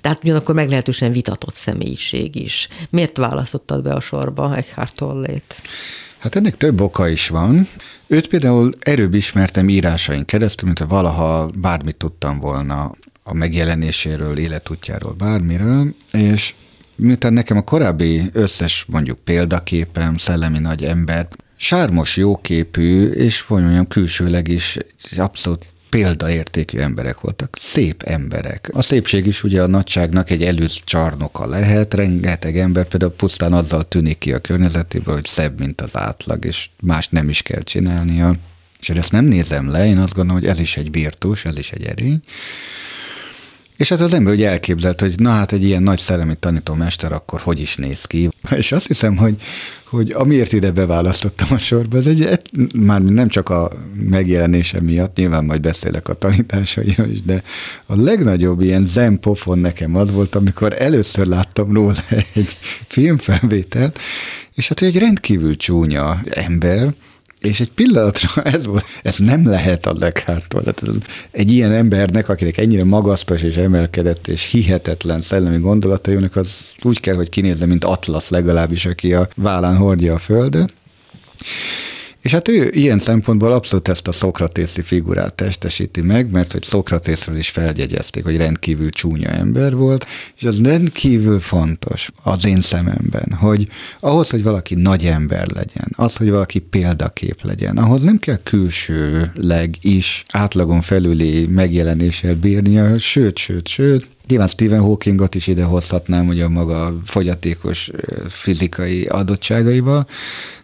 tehát 0.00 0.18
ugyanakkor 0.22 0.54
meglehetősen 0.54 1.12
vitatott 1.12 1.54
személyiség 1.54 2.36
is. 2.36 2.68
Miért 2.90 3.16
választottad 3.16 3.82
be 3.82 3.92
a 3.92 4.00
sorba 4.00 4.56
Eckhart 4.56 4.96
Tollét? 4.96 5.54
Hát 6.22 6.36
ennek 6.36 6.56
több 6.56 6.80
oka 6.80 7.08
is 7.08 7.28
van. 7.28 7.66
Őt 8.06 8.28
például 8.28 8.72
erőbb 8.80 9.14
ismertem 9.14 9.68
írásain 9.68 10.24
keresztül, 10.24 10.66
mint 10.66 10.78
ha 10.78 10.86
valaha 10.86 11.50
bármit 11.58 11.96
tudtam 11.96 12.38
volna 12.38 12.92
a 13.22 13.34
megjelenéséről, 13.34 14.38
életútjáról, 14.38 15.12
bármiről, 15.12 15.94
és 16.12 16.54
miután 16.96 17.32
nekem 17.32 17.56
a 17.56 17.64
korábbi 17.64 18.22
összes 18.32 18.84
mondjuk 18.88 19.18
példaképem, 19.18 20.16
szellemi 20.16 20.58
nagy 20.58 20.84
ember, 20.84 21.28
sármos, 21.56 22.16
jóképű, 22.16 23.06
és 23.06 23.40
hogy 23.40 23.62
mondjam, 23.62 23.88
külsőleg 23.88 24.48
is 24.48 24.78
abszolút 25.16 25.71
példaértékű 25.92 26.78
emberek 26.78 27.20
voltak, 27.20 27.56
szép 27.60 28.02
emberek. 28.02 28.70
A 28.72 28.82
szépség 28.82 29.26
is 29.26 29.42
ugye 29.42 29.62
a 29.62 29.66
nagyságnak 29.66 30.30
egy 30.30 30.42
előtt 30.42 30.82
csarnoka 30.84 31.46
lehet, 31.46 31.94
rengeteg 31.94 32.58
ember 32.58 32.86
például 32.88 33.12
pusztán 33.12 33.52
azzal 33.52 33.88
tűnik 33.88 34.18
ki 34.18 34.32
a 34.32 34.38
környezetéből, 34.38 35.14
hogy 35.14 35.24
szebb, 35.24 35.58
mint 35.58 35.80
az 35.80 35.96
átlag, 35.96 36.44
és 36.44 36.68
más 36.80 37.08
nem 37.08 37.28
is 37.28 37.42
kell 37.42 37.60
csinálnia. 37.60 38.34
És 38.80 38.88
ezt 38.88 39.12
nem 39.12 39.24
nézem 39.24 39.68
le, 39.68 39.86
én 39.86 39.98
azt 39.98 40.14
gondolom, 40.14 40.40
hogy 40.40 40.50
ez 40.50 40.60
is 40.60 40.76
egy 40.76 40.90
virtus, 40.90 41.44
ez 41.44 41.58
is 41.58 41.72
egy 41.72 41.84
erény. 41.84 42.20
És 43.76 43.88
hát 43.88 44.00
az 44.00 44.12
ember 44.12 44.32
ugye 44.32 44.50
elképzelt, 44.50 45.00
hogy 45.00 45.20
na 45.20 45.30
hát 45.30 45.52
egy 45.52 45.64
ilyen 45.64 45.82
nagy 45.82 45.98
szellemi 45.98 46.36
tanítómester 46.40 47.12
akkor 47.12 47.40
hogy 47.40 47.60
is 47.60 47.76
néz 47.76 48.04
ki. 48.04 48.28
És 48.60 48.72
azt 48.72 48.86
hiszem, 48.86 49.16
hogy, 49.16 49.42
hogy 49.92 50.12
amiért 50.12 50.52
ide 50.52 50.70
beválasztottam 50.70 51.46
a 51.50 51.58
sorba, 51.58 51.96
az 51.96 52.06
egy, 52.06 52.40
már 52.74 53.02
nem 53.02 53.28
csak 53.28 53.48
a 53.48 53.70
megjelenése 54.08 54.80
miatt, 54.80 55.16
nyilván 55.16 55.44
majd 55.44 55.60
beszélek 55.60 56.08
a 56.08 56.14
tanításairól 56.14 57.08
is, 57.08 57.22
de 57.22 57.42
a 57.86 58.00
legnagyobb 58.00 58.60
ilyen 58.60 58.84
zen 58.84 59.20
pofon 59.20 59.58
nekem 59.58 59.96
az 59.96 60.10
volt, 60.10 60.34
amikor 60.34 60.82
először 60.82 61.26
láttam 61.26 61.72
róla 61.72 61.94
egy 62.34 62.56
filmfelvételt, 62.86 63.98
és 64.54 64.68
hát 64.68 64.82
egy 64.82 64.98
rendkívül 64.98 65.56
csúnya 65.56 66.20
ember, 66.30 66.94
és 67.42 67.60
egy 67.60 67.70
pillanatra 67.70 68.42
ez 68.56 68.64
volt, 68.64 68.84
ez 69.02 69.18
nem 69.18 69.48
lehet 69.48 69.86
a 69.86 69.94
leghártól. 69.98 70.62
egy 71.30 71.52
ilyen 71.52 71.72
embernek, 71.72 72.28
akinek 72.28 72.56
ennyire 72.56 72.84
magasztos 72.84 73.42
és 73.42 73.56
emelkedett 73.56 74.28
és 74.28 74.44
hihetetlen 74.44 75.22
szellemi 75.22 75.58
gondolatai 75.58 76.28
az 76.32 76.56
úgy 76.82 77.00
kell, 77.00 77.14
hogy 77.14 77.28
kinézze, 77.28 77.66
mint 77.66 77.84
Atlasz 77.84 78.30
legalábbis, 78.30 78.86
aki 78.86 79.14
a 79.14 79.28
vállán 79.36 79.76
hordja 79.76 80.14
a 80.14 80.18
földön. 80.18 80.70
És 82.22 82.32
hát 82.32 82.48
ő 82.48 82.70
ilyen 82.70 82.98
szempontból 82.98 83.52
abszolút 83.52 83.88
ezt 83.88 84.08
a 84.08 84.12
szokratészi 84.12 84.82
figurát 84.82 85.34
testesíti 85.34 86.00
meg, 86.00 86.30
mert 86.30 86.52
hogy 86.52 86.62
Szokratészről 86.62 87.36
is 87.36 87.48
feljegyezték, 87.48 88.24
hogy 88.24 88.36
rendkívül 88.36 88.90
csúnya 88.90 89.28
ember 89.28 89.76
volt, 89.76 90.06
és 90.36 90.44
az 90.44 90.60
rendkívül 90.60 91.40
fontos 91.40 92.10
az 92.22 92.46
én 92.46 92.60
szememben, 92.60 93.32
hogy 93.38 93.68
ahhoz, 94.00 94.30
hogy 94.30 94.42
valaki 94.42 94.74
nagy 94.74 95.04
ember 95.04 95.48
legyen, 95.48 95.88
az, 95.96 96.16
hogy 96.16 96.30
valaki 96.30 96.58
példakép 96.58 97.42
legyen, 97.42 97.76
ahhoz 97.76 98.02
nem 98.02 98.18
kell 98.18 98.38
külsőleg 98.42 99.76
is 99.80 100.24
átlagon 100.32 100.80
felüli 100.80 101.46
megjelenéssel 101.46 102.34
bírnia, 102.34 102.98
sőt, 102.98 103.38
sőt, 103.38 103.68
sőt, 103.68 104.06
Nyilván 104.32 104.50
Stephen 104.50 104.80
Hawkingot 104.80 105.34
is 105.34 105.46
ide 105.46 105.64
hozhatnám, 105.64 106.28
ugye 106.28 106.44
a 106.44 106.48
maga 106.48 106.94
fogyatékos 107.04 107.90
fizikai 108.28 109.04
adottságaival, 109.04 110.06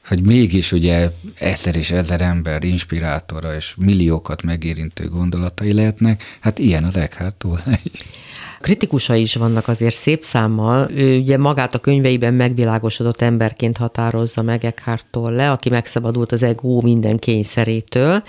hogy 0.07 0.27
mégis 0.27 0.73
ugye 0.73 1.11
ezer 1.35 1.77
és 1.77 1.91
ezer 1.91 2.21
ember 2.21 2.65
inspirátora 2.65 3.55
és 3.55 3.75
milliókat 3.77 4.43
megérintő 4.43 5.09
gondolatai 5.09 5.73
lehetnek, 5.73 6.23
hát 6.41 6.59
ilyen 6.59 6.85
az 6.85 6.97
Eckhart 6.97 7.35
Tolle 7.35 7.81
Kritikusai 8.61 9.21
is 9.21 9.35
vannak 9.35 9.69
azért 9.69 9.97
szép 9.97 10.25
számmal. 10.25 10.91
Ő 10.91 11.19
ugye 11.19 11.39
magát 11.39 11.75
a 11.75 11.79
könyveiben 11.79 12.35
megvilágosodott 12.35 13.21
emberként 13.21 13.77
határozza 13.77 14.43
meg 14.43 14.65
Eckhart 14.65 15.07
Tolle, 15.11 15.51
aki 15.51 15.69
megszabadult 15.69 16.33
az 16.33 16.43
ego 16.43 16.81
minden 16.81 17.19
kényszerétől. 17.19 18.23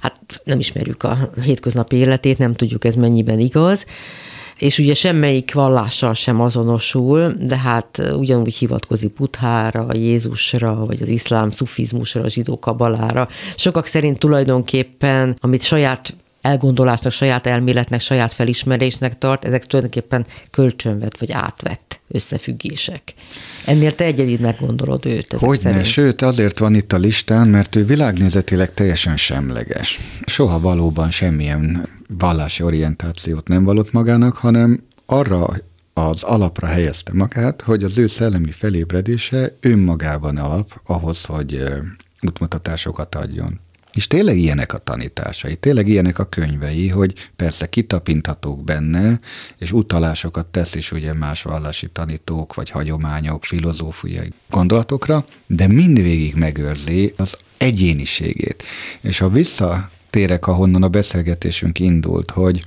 Hát 0.00 0.20
nem 0.44 0.58
ismerjük 0.58 1.02
a 1.02 1.30
hétköznapi 1.42 1.96
életét, 1.96 2.38
nem 2.38 2.54
tudjuk 2.54 2.84
ez 2.84 2.94
mennyiben 2.94 3.38
igaz 3.38 3.84
és 4.58 4.78
ugye 4.78 4.94
semmelyik 4.94 5.54
vallással 5.54 6.14
sem 6.14 6.40
azonosul, 6.40 7.34
de 7.38 7.56
hát 7.56 8.12
ugyanúgy 8.16 8.54
hivatkozik 8.54 9.12
Buthára, 9.12 9.86
Jézusra, 9.92 10.84
vagy 10.86 11.02
az 11.02 11.08
iszlám 11.08 11.50
szufizmusra, 11.50 12.22
a 12.22 12.28
zsidó 12.28 12.58
kabalára. 12.58 13.28
Sokak 13.56 13.86
szerint 13.86 14.18
tulajdonképpen, 14.18 15.36
amit 15.40 15.62
saját 15.62 16.14
elgondolásnak, 16.46 17.12
saját 17.12 17.46
elméletnek, 17.46 18.00
saját 18.00 18.32
felismerésnek 18.32 19.18
tart, 19.18 19.44
ezek 19.44 19.66
tulajdonképpen 19.66 20.26
kölcsönvet 20.50 21.18
vagy 21.18 21.32
átvett 21.32 22.00
összefüggések. 22.08 23.14
Ennél 23.64 23.94
te 23.94 24.04
egyedidnek 24.04 24.60
gondolod 24.60 25.06
őt. 25.06 25.32
Hogyne, 25.32 25.84
sőt 25.84 26.22
azért 26.22 26.58
van 26.58 26.74
itt 26.74 26.92
a 26.92 26.96
listán, 26.96 27.48
mert 27.48 27.76
ő 27.76 27.84
világnézetileg 27.84 28.74
teljesen 28.74 29.16
semleges. 29.16 30.00
Soha 30.26 30.60
valóban 30.60 31.10
semmilyen 31.10 31.88
vallási 32.08 32.62
orientációt 32.62 33.48
nem 33.48 33.64
valott 33.64 33.92
magának, 33.92 34.36
hanem 34.36 34.82
arra 35.06 35.46
az 35.92 36.22
alapra 36.22 36.66
helyezte 36.66 37.12
magát, 37.14 37.62
hogy 37.62 37.84
az 37.84 37.98
ő 37.98 38.06
szellemi 38.06 38.50
felébredése 38.50 39.56
önmagában 39.60 40.36
alap 40.36 40.80
ahhoz, 40.86 41.24
hogy 41.24 41.64
útmutatásokat 42.22 43.14
adjon. 43.14 43.60
És 43.96 44.06
tényleg 44.06 44.38
ilyenek 44.38 44.72
a 44.72 44.78
tanításai, 44.78 45.54
tényleg 45.54 45.88
ilyenek 45.88 46.18
a 46.18 46.24
könyvei, 46.24 46.88
hogy 46.88 47.14
persze 47.36 47.68
kitapinthatók 47.68 48.64
benne, 48.64 49.20
és 49.58 49.72
utalásokat 49.72 50.46
tesz 50.46 50.74
is 50.74 50.92
ugye 50.92 51.12
más 51.12 51.42
vallási 51.42 51.88
tanítók, 51.88 52.54
vagy 52.54 52.70
hagyományok, 52.70 53.44
filozófiai 53.44 54.32
gondolatokra, 54.50 55.24
de 55.46 55.66
mindvégig 55.66 56.34
megőrzi 56.34 57.12
az 57.16 57.36
egyéniségét. 57.56 58.62
És 59.00 59.18
ha 59.18 59.28
visszatérek, 59.28 60.46
ahonnan 60.46 60.82
a 60.82 60.88
beszélgetésünk 60.88 61.78
indult, 61.78 62.30
hogy 62.30 62.64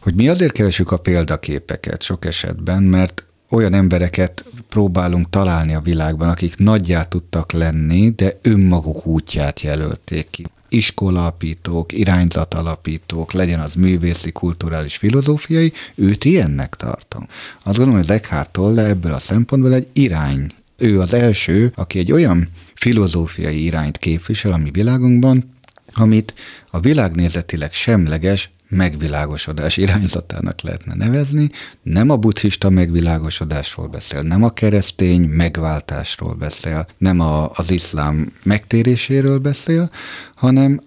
hogy 0.00 0.14
mi 0.14 0.28
azért 0.28 0.52
keresünk 0.52 0.90
a 0.90 0.98
példaképeket 0.98 2.02
sok 2.02 2.24
esetben, 2.24 2.82
mert 2.82 3.24
olyan 3.54 3.74
embereket 3.74 4.44
próbálunk 4.68 5.30
találni 5.30 5.74
a 5.74 5.80
világban, 5.80 6.28
akik 6.28 6.56
nagyjá 6.56 7.04
tudtak 7.04 7.52
lenni, 7.52 8.10
de 8.10 8.38
önmaguk 8.42 9.06
útját 9.06 9.60
jelölték 9.60 10.30
ki. 10.30 10.44
Iskolapítók, 10.68 11.92
irányzatalapítók, 11.92 13.32
legyen 13.32 13.60
az 13.60 13.74
művészi, 13.74 14.32
kulturális, 14.32 14.96
filozófiai, 14.96 15.72
őt 15.94 16.24
ilyennek 16.24 16.74
tartom. 16.74 17.26
Azt 17.62 17.76
gondolom, 17.76 18.00
hogy 18.00 18.10
Eckhart 18.10 18.50
Tolle 18.50 18.84
ebből 18.84 19.12
a 19.12 19.18
szempontból 19.18 19.74
egy 19.74 19.88
irány. 19.92 20.52
Ő 20.76 21.00
az 21.00 21.14
első, 21.14 21.72
aki 21.74 21.98
egy 21.98 22.12
olyan 22.12 22.48
filozófiai 22.74 23.64
irányt 23.64 23.98
képvisel 23.98 24.52
a 24.52 24.56
mi 24.56 24.70
világunkban, 24.70 25.44
amit 25.92 26.34
a 26.70 26.80
világnézetileg 26.80 27.72
semleges 27.72 28.50
megvilágosodás 28.68 29.76
irányzatának 29.76 30.60
lehetne 30.60 30.94
nevezni, 30.94 31.50
nem 31.82 32.10
a 32.10 32.16
buddhista 32.16 32.70
megvilágosodásról 32.70 33.86
beszél, 33.86 34.22
nem 34.22 34.42
a 34.42 34.50
keresztény 34.50 35.22
megváltásról 35.28 36.34
beszél, 36.34 36.86
nem 36.98 37.20
a, 37.20 37.50
az 37.50 37.70
iszlám 37.70 38.32
megtéréséről 38.42 39.38
beszél, 39.38 39.90
hanem 40.34 40.80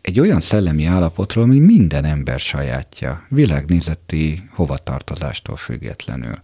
egy 0.00 0.20
olyan 0.20 0.40
szellemi 0.40 0.84
állapotról, 0.84 1.44
ami 1.44 1.58
minden 1.58 2.04
ember 2.04 2.38
sajátja, 2.38 3.26
világnézeti 3.28 4.42
hovatartozástól 4.50 5.56
függetlenül. 5.56 6.34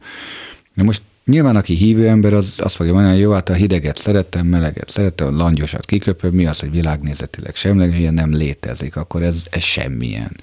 Na 0.75 0.83
most 0.83 1.03
Nyilván, 1.29 1.57
aki 1.57 1.75
hívő 1.75 2.09
ember, 2.09 2.33
az 2.33 2.55
azt 2.59 2.75
fogja 2.75 2.93
mondani, 2.93 3.15
hogy 3.15 3.23
jó, 3.23 3.33
hát 3.33 3.49
a 3.49 3.53
hideget 3.53 3.97
szeretem, 3.97 4.47
meleget 4.47 4.91
szeretem, 4.91 5.27
a 5.27 5.37
langyosat 5.37 5.87
kiköpöm, 5.87 6.35
mi 6.35 6.47
az, 6.47 6.61
hogy 6.61 6.71
világnézetileg 6.71 7.55
semleges, 7.55 7.99
ilyen 7.99 8.15
nem 8.15 8.33
létezik, 8.33 8.97
akkor 8.97 9.23
ez, 9.23 9.43
ez 9.51 9.61
semmilyen. 9.61 10.37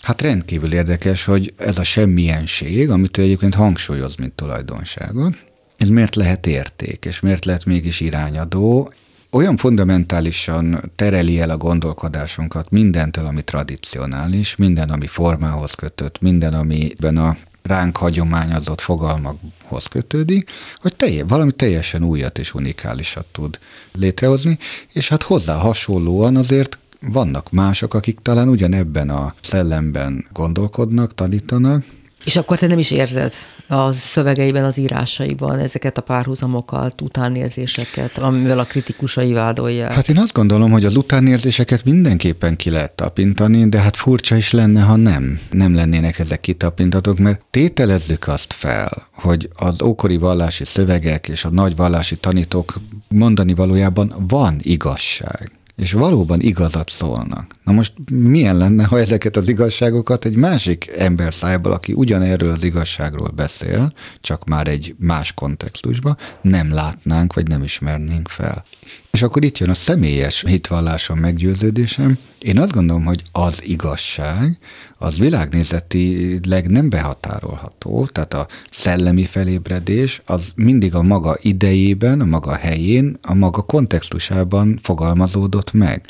Hát 0.00 0.22
rendkívül 0.22 0.72
érdekes, 0.72 1.24
hogy 1.24 1.52
ez 1.56 1.78
a 1.78 1.84
semmienség, 1.84 2.90
amit 2.90 3.18
ő 3.18 3.22
egyébként 3.22 3.54
hangsúlyoz, 3.54 4.16
mint 4.16 4.32
tulajdonságot, 4.32 5.34
ez 5.76 5.88
miért 5.88 6.16
lehet 6.16 6.46
érték, 6.46 7.04
és 7.04 7.20
miért 7.20 7.44
lehet 7.44 7.64
mégis 7.64 8.00
irányadó, 8.00 8.92
olyan 9.30 9.56
fundamentálisan 9.56 10.80
tereli 10.96 11.40
el 11.40 11.50
a 11.50 11.56
gondolkodásunkat 11.56 12.70
mindentől, 12.70 13.26
ami 13.26 13.42
tradicionális, 13.42 14.56
minden, 14.56 14.90
ami 14.90 15.06
formához 15.06 15.72
kötött, 15.72 16.20
minden, 16.20 16.54
amiben 16.54 17.16
a 17.16 17.36
ránk 17.62 17.96
hagyományozott 17.96 18.80
fogalmakhoz 18.80 19.86
kötődik, 19.86 20.50
hogy 20.76 20.96
telje, 20.96 21.24
valami 21.24 21.52
teljesen 21.52 22.04
újat 22.04 22.38
és 22.38 22.54
unikálisat 22.54 23.26
tud 23.32 23.58
létrehozni, 23.92 24.58
és 24.92 25.08
hát 25.08 25.22
hozzá 25.22 25.54
hasonlóan 25.54 26.36
azért 26.36 26.78
vannak 27.00 27.50
mások, 27.50 27.94
akik 27.94 28.18
talán 28.22 28.48
ugyanebben 28.48 29.10
a 29.10 29.34
szellemben 29.40 30.26
gondolkodnak, 30.32 31.14
tanítanak. 31.14 31.84
És 32.24 32.36
akkor 32.36 32.58
te 32.58 32.66
nem 32.66 32.78
is 32.78 32.90
érzed 32.90 33.32
a 33.70 33.92
szövegeiben, 33.92 34.64
az 34.64 34.78
írásaiban 34.78 35.58
ezeket 35.58 35.98
a 35.98 36.00
párhuzamokat, 36.00 37.00
utánérzéseket, 37.00 38.18
amivel 38.18 38.58
a 38.58 38.64
kritikusai 38.64 39.32
vádolják? 39.32 39.92
Hát 39.92 40.08
én 40.08 40.18
azt 40.18 40.32
gondolom, 40.32 40.70
hogy 40.70 40.84
az 40.84 40.96
utánérzéseket 40.96 41.84
mindenképpen 41.84 42.56
ki 42.56 42.70
lehet 42.70 42.92
tapintani, 42.92 43.68
de 43.68 43.80
hát 43.80 43.96
furcsa 43.96 44.36
is 44.36 44.50
lenne, 44.50 44.80
ha 44.80 44.96
nem. 44.96 45.40
Nem 45.50 45.74
lennének 45.74 46.18
ezek 46.18 46.40
kitapintatok, 46.40 47.18
mert 47.18 47.40
tételezzük 47.50 48.28
azt 48.28 48.52
fel, 48.52 49.06
hogy 49.12 49.50
az 49.56 49.82
ókori 49.82 50.16
vallási 50.16 50.64
szövegek 50.64 51.28
és 51.28 51.44
a 51.44 51.50
nagy 51.50 51.76
vallási 51.76 52.16
tanítók 52.16 52.74
mondani 53.08 53.54
valójában 53.54 54.14
van 54.28 54.56
igazság 54.62 55.59
és 55.76 55.92
valóban 55.92 56.40
igazat 56.40 56.88
szólnak. 56.88 57.54
Na 57.64 57.72
most 57.72 57.92
milyen 58.10 58.56
lenne, 58.56 58.84
ha 58.84 58.98
ezeket 58.98 59.36
az 59.36 59.48
igazságokat 59.48 60.24
egy 60.24 60.36
másik 60.36 60.90
ember 60.96 61.34
szájból, 61.34 61.72
aki 61.72 61.92
ugyanerről 61.92 62.50
az 62.50 62.64
igazságról 62.64 63.28
beszél, 63.28 63.92
csak 64.20 64.44
már 64.44 64.68
egy 64.68 64.94
más 64.98 65.32
kontextusban, 65.32 66.16
nem 66.40 66.70
látnánk, 66.70 67.34
vagy 67.34 67.48
nem 67.48 67.62
ismernénk 67.62 68.28
fel. 68.28 68.64
És 69.10 69.22
akkor 69.22 69.44
itt 69.44 69.58
jön 69.58 69.68
a 69.68 69.74
személyes 69.74 70.44
hitvallásom, 70.46 71.18
meggyőződésem. 71.18 72.18
Én 72.38 72.58
azt 72.58 72.72
gondolom, 72.72 73.04
hogy 73.04 73.22
az 73.32 73.64
igazság, 73.64 74.58
az 74.98 75.18
világnézetileg 75.18 76.68
nem 76.68 76.88
behatárolható, 76.88 78.06
tehát 78.06 78.34
a 78.34 78.46
szellemi 78.70 79.24
felébredés 79.24 80.22
az 80.24 80.52
mindig 80.54 80.94
a 80.94 81.02
maga 81.02 81.36
idejében, 81.40 82.20
a 82.20 82.24
maga 82.24 82.54
helyén, 82.54 83.18
a 83.22 83.34
maga 83.34 83.62
kontextusában 83.62 84.78
fogalmazódott 84.82 85.72
meg. 85.72 86.06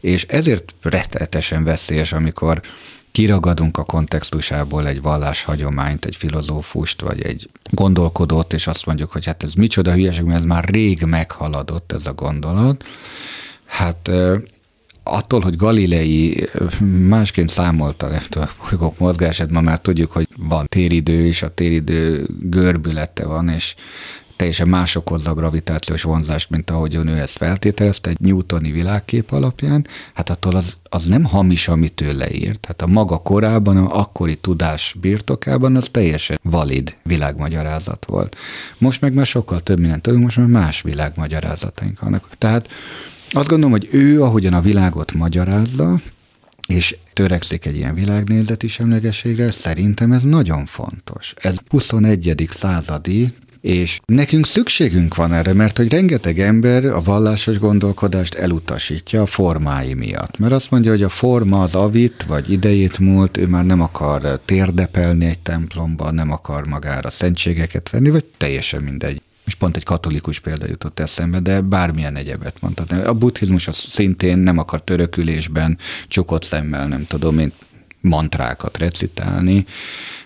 És 0.00 0.24
ezért 0.28 0.74
rettetesen 0.80 1.64
veszélyes, 1.64 2.12
amikor 2.12 2.60
kiragadunk 3.12 3.76
a 3.78 3.84
kontextusából 3.84 4.86
egy 4.86 5.02
valláshagyományt, 5.02 6.04
egy 6.04 6.16
filozófust, 6.16 7.00
vagy 7.00 7.22
egy 7.22 7.50
gondolkodót, 7.70 8.52
és 8.52 8.66
azt 8.66 8.86
mondjuk, 8.86 9.10
hogy 9.10 9.24
hát 9.24 9.42
ez 9.42 9.52
micsoda 9.52 9.92
hülyeség, 9.92 10.24
mert 10.24 10.38
ez 10.38 10.44
már 10.44 10.64
rég 10.64 11.02
meghaladott 11.02 11.92
ez 11.92 12.06
a 12.06 12.12
gondolat. 12.12 12.84
Hát 13.64 14.10
attól, 15.02 15.40
hogy 15.40 15.56
Galilei 15.56 16.48
másként 17.08 17.48
számolta 17.48 18.08
nem 18.08 18.22
tudom, 18.28 18.48
a 18.48 18.64
bolygók 18.68 18.98
mozgását, 18.98 19.50
ma 19.50 19.60
már 19.60 19.80
tudjuk, 19.80 20.12
hogy 20.12 20.28
van 20.36 20.66
téridő, 20.68 21.26
és 21.26 21.42
a 21.42 21.54
téridő 21.54 22.26
görbülete 22.40 23.26
van, 23.26 23.48
és 23.48 23.74
teljesen 24.36 24.68
más 24.68 24.94
okozza 24.94 25.30
a 25.30 25.34
gravitációs 25.34 26.02
vonzást, 26.02 26.50
mint 26.50 26.70
ahogy 26.70 26.94
ő 26.94 27.18
ezt 27.18 27.36
feltételezte 27.36 28.10
egy 28.10 28.20
newtoni 28.20 28.70
világkép 28.70 29.32
alapján, 29.32 29.86
hát 30.14 30.30
attól 30.30 30.56
az, 30.56 30.76
az 30.82 31.04
nem 31.04 31.24
hamis, 31.24 31.68
amit 31.68 32.00
ő 32.00 32.16
leírt. 32.16 32.66
Hát 32.66 32.82
a 32.82 32.86
maga 32.86 33.18
korában, 33.18 33.76
a 33.76 33.98
akkori 33.98 34.36
tudás 34.36 34.96
birtokában 35.00 35.76
az 35.76 35.88
teljesen 35.90 36.38
valid 36.42 36.94
világmagyarázat 37.02 38.04
volt. 38.04 38.36
Most 38.78 39.00
meg 39.00 39.12
már 39.12 39.26
sokkal 39.26 39.60
több 39.60 39.78
mindent 39.78 40.02
tudunk, 40.02 40.22
most 40.22 40.36
már 40.36 40.46
más 40.46 40.82
világmagyarázataink 40.82 42.00
vannak. 42.00 42.28
Tehát 42.38 42.68
azt 43.30 43.48
gondolom, 43.48 43.70
hogy 43.72 43.88
ő, 43.90 44.22
ahogyan 44.22 44.54
a 44.54 44.60
világot 44.60 45.12
magyarázza, 45.12 46.00
és 46.68 46.96
törekszik 47.12 47.66
egy 47.66 47.76
ilyen 47.76 47.94
világnézeti 47.94 48.68
semlegességre, 48.68 49.50
szerintem 49.50 50.12
ez 50.12 50.22
nagyon 50.22 50.66
fontos. 50.66 51.34
Ez 51.36 51.56
21. 51.68 52.48
századi 52.50 53.28
és 53.62 54.00
nekünk 54.06 54.46
szükségünk 54.46 55.14
van 55.14 55.32
erre, 55.32 55.52
mert 55.52 55.76
hogy 55.76 55.88
rengeteg 55.88 56.40
ember 56.40 56.84
a 56.84 57.02
vallásos 57.02 57.58
gondolkodást 57.58 58.34
elutasítja 58.34 59.22
a 59.22 59.26
formái 59.26 59.94
miatt. 59.94 60.38
Mert 60.38 60.52
azt 60.52 60.70
mondja, 60.70 60.90
hogy 60.90 61.02
a 61.02 61.08
forma 61.08 61.62
az 61.62 61.74
avit, 61.74 62.24
vagy 62.28 62.50
idejét 62.50 62.98
múlt, 62.98 63.36
ő 63.36 63.46
már 63.46 63.64
nem 63.64 63.80
akar 63.80 64.40
térdepelni 64.44 65.24
egy 65.24 65.38
templomban, 65.38 66.14
nem 66.14 66.30
akar 66.30 66.66
magára 66.66 67.10
szentségeket 67.10 67.90
venni, 67.90 68.10
vagy 68.10 68.24
teljesen 68.36 68.82
mindegy. 68.82 69.22
És 69.44 69.54
pont 69.54 69.76
egy 69.76 69.84
katolikus 69.84 70.40
példa 70.40 70.66
jutott 70.66 70.98
eszembe, 70.98 71.40
de 71.40 71.60
bármilyen 71.60 72.16
egyebet 72.16 72.60
mondhatni. 72.60 73.00
A 73.00 73.14
buddhizmus 73.14 73.68
az 73.68 73.76
szintén 73.76 74.38
nem 74.38 74.58
akar 74.58 74.82
törökülésben, 74.84 75.78
csukott 76.08 76.42
szemmel, 76.42 76.88
nem 76.88 77.06
tudom 77.06 77.38
én, 77.38 77.52
mantrákat 78.02 78.78
recitálni, 78.78 79.66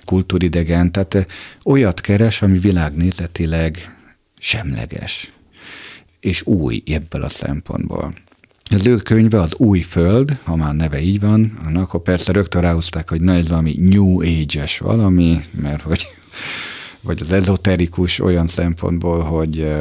kultúridegen, 0.04 0.92
tehát 0.92 1.26
olyat 1.64 2.00
keres, 2.00 2.42
ami 2.42 2.58
világnézetileg 2.58 3.96
semleges, 4.38 5.32
és 6.20 6.46
új 6.46 6.82
ebből 6.86 7.22
a 7.22 7.28
szempontból. 7.28 8.14
Az 8.70 8.86
ő 8.86 8.96
könyve 8.96 9.40
az 9.40 9.54
Új 9.54 9.80
Föld, 9.80 10.38
ha 10.44 10.56
már 10.56 10.74
neve 10.74 11.00
így 11.00 11.20
van, 11.20 11.52
annak 11.64 11.82
akkor 11.82 12.02
persze 12.02 12.32
rögtön 12.32 12.60
ráhozták, 12.60 13.10
hogy 13.10 13.20
na 13.20 13.32
ez 13.32 13.48
valami 13.48 13.74
New 13.78 14.20
Age-es 14.20 14.78
valami, 14.78 15.40
mert 15.60 15.82
hogy 15.82 16.06
vagy 17.06 17.20
az 17.20 17.32
ezoterikus 17.32 18.20
olyan 18.20 18.46
szempontból, 18.46 19.20
hogy 19.20 19.74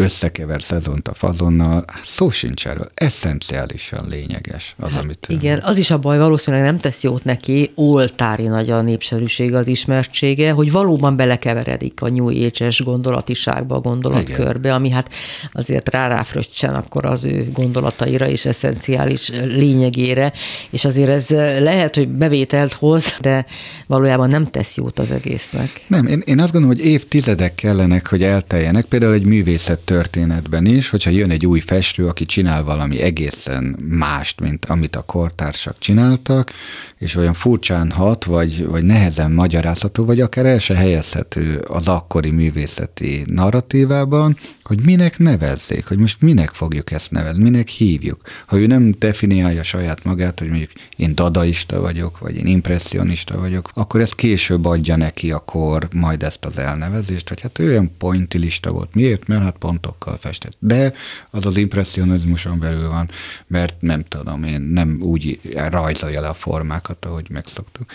összekever 0.00 0.62
szezont 0.62 1.08
a 1.08 1.14
fazonnal, 1.14 1.84
szó 2.02 2.30
sincs 2.30 2.66
erről. 2.66 2.90
Eszenciálisan 2.94 4.04
lényeges 4.08 4.74
az, 4.78 4.92
hát 4.92 5.02
amit... 5.02 5.26
Igen, 5.28 5.58
az 5.58 5.78
is 5.78 5.90
a 5.90 5.98
baj, 5.98 6.18
valószínűleg 6.18 6.66
nem 6.66 6.78
tesz 6.78 7.02
jót 7.02 7.24
neki, 7.24 7.70
oltári 7.74 8.46
nagy 8.46 8.70
a 8.70 8.82
népszerűsége, 8.82 9.58
az 9.58 9.66
ismertsége, 9.66 10.50
hogy 10.50 10.70
valóban 10.72 11.16
belekeveredik 11.16 12.00
a 12.00 12.08
New 12.08 12.28
Age-es 12.28 12.82
gondolatiságba, 12.82 13.74
a 13.74 13.80
gondolatkörbe, 13.80 14.74
ami 14.74 14.90
hát 14.90 15.08
azért 15.52 15.88
ráráfröccsen 15.88 16.74
akkor 16.74 17.04
az 17.04 17.24
ő 17.24 17.50
gondolataira 17.52 18.28
és 18.28 18.44
eszenciális 18.44 19.30
lényegére, 19.44 20.32
és 20.70 20.84
azért 20.84 21.08
ez 21.08 21.28
lehet, 21.62 21.94
hogy 21.94 22.08
bevételt 22.08 22.72
hoz, 22.72 23.14
de 23.20 23.46
valójában 23.86 24.28
nem 24.28 24.46
tesz 24.46 24.76
jót 24.76 24.98
az 24.98 25.10
egésznek. 25.10 25.80
Nem, 25.86 26.06
én, 26.06 26.22
én 26.24 26.40
azt 26.40 26.52
gondolom, 26.52 26.76
hogy 26.76 26.86
évtizedek 26.86 27.54
kellenek, 27.54 28.06
hogy 28.06 28.22
elteljenek, 28.22 28.84
például 28.84 29.12
egy 29.12 29.26
művészet 29.26 29.78
történetben 29.90 30.66
is, 30.66 30.88
hogyha 30.88 31.10
jön 31.10 31.30
egy 31.30 31.46
új 31.46 31.60
festő, 31.60 32.06
aki 32.06 32.24
csinál 32.24 32.64
valami 32.64 33.00
egészen 33.00 33.76
mást, 33.88 34.40
mint 34.40 34.64
amit 34.64 34.96
a 34.96 35.02
kortársak 35.02 35.78
csináltak, 35.78 36.52
és 36.98 37.16
olyan 37.16 37.32
furcsán 37.32 37.90
hat, 37.90 38.24
vagy, 38.24 38.66
vagy 38.66 38.84
nehezen 38.84 39.30
magyarázható, 39.30 40.04
vagy 40.04 40.20
akár 40.20 40.46
el 40.46 40.58
se 40.58 40.74
helyezhető 40.74 41.58
az 41.58 41.88
akkori 41.88 42.30
művészeti 42.30 43.22
narratívában, 43.26 44.36
hogy 44.62 44.84
minek 44.84 45.18
nevezzék, 45.18 45.86
hogy 45.86 45.98
most 45.98 46.20
minek 46.20 46.50
fogjuk 46.50 46.90
ezt 46.90 47.10
nevezni, 47.10 47.42
minek 47.42 47.68
hívjuk. 47.68 48.20
Ha 48.46 48.58
ő 48.58 48.66
nem 48.66 48.94
definiálja 48.98 49.62
saját 49.62 50.04
magát, 50.04 50.38
hogy 50.38 50.48
mondjuk 50.48 50.70
én 50.96 51.14
dadaista 51.14 51.80
vagyok, 51.80 52.18
vagy 52.18 52.36
én 52.36 52.46
impressionista 52.46 53.38
vagyok, 53.38 53.70
akkor 53.74 54.00
ezt 54.00 54.14
később 54.14 54.64
adja 54.64 54.96
neki 54.96 55.30
a 55.30 55.38
kor 55.38 55.88
majd 55.92 56.22
ezt 56.22 56.44
az 56.44 56.58
elnevezést, 56.58 57.28
hogy 57.28 57.40
hát 57.40 57.58
ő 57.58 57.68
olyan 57.68 57.96
pointilista 57.98 58.70
volt. 58.70 58.94
Miért? 58.94 59.26
Mert 59.26 59.42
hát 59.42 59.58
pontokkal 59.80 60.16
festett. 60.20 60.56
De 60.58 60.92
az 61.30 61.46
az 61.46 61.56
impressionizmuson 61.56 62.58
belül 62.58 62.88
van, 62.88 63.10
mert 63.46 63.74
nem 63.80 64.02
tudom 64.08 64.42
én, 64.42 64.60
nem 64.60 64.98
úgy 65.00 65.40
rajzolja 65.70 66.20
le 66.20 66.28
a 66.28 66.34
formákat, 66.34 67.04
ahogy 67.04 67.26
megszoktuk. 67.30 67.90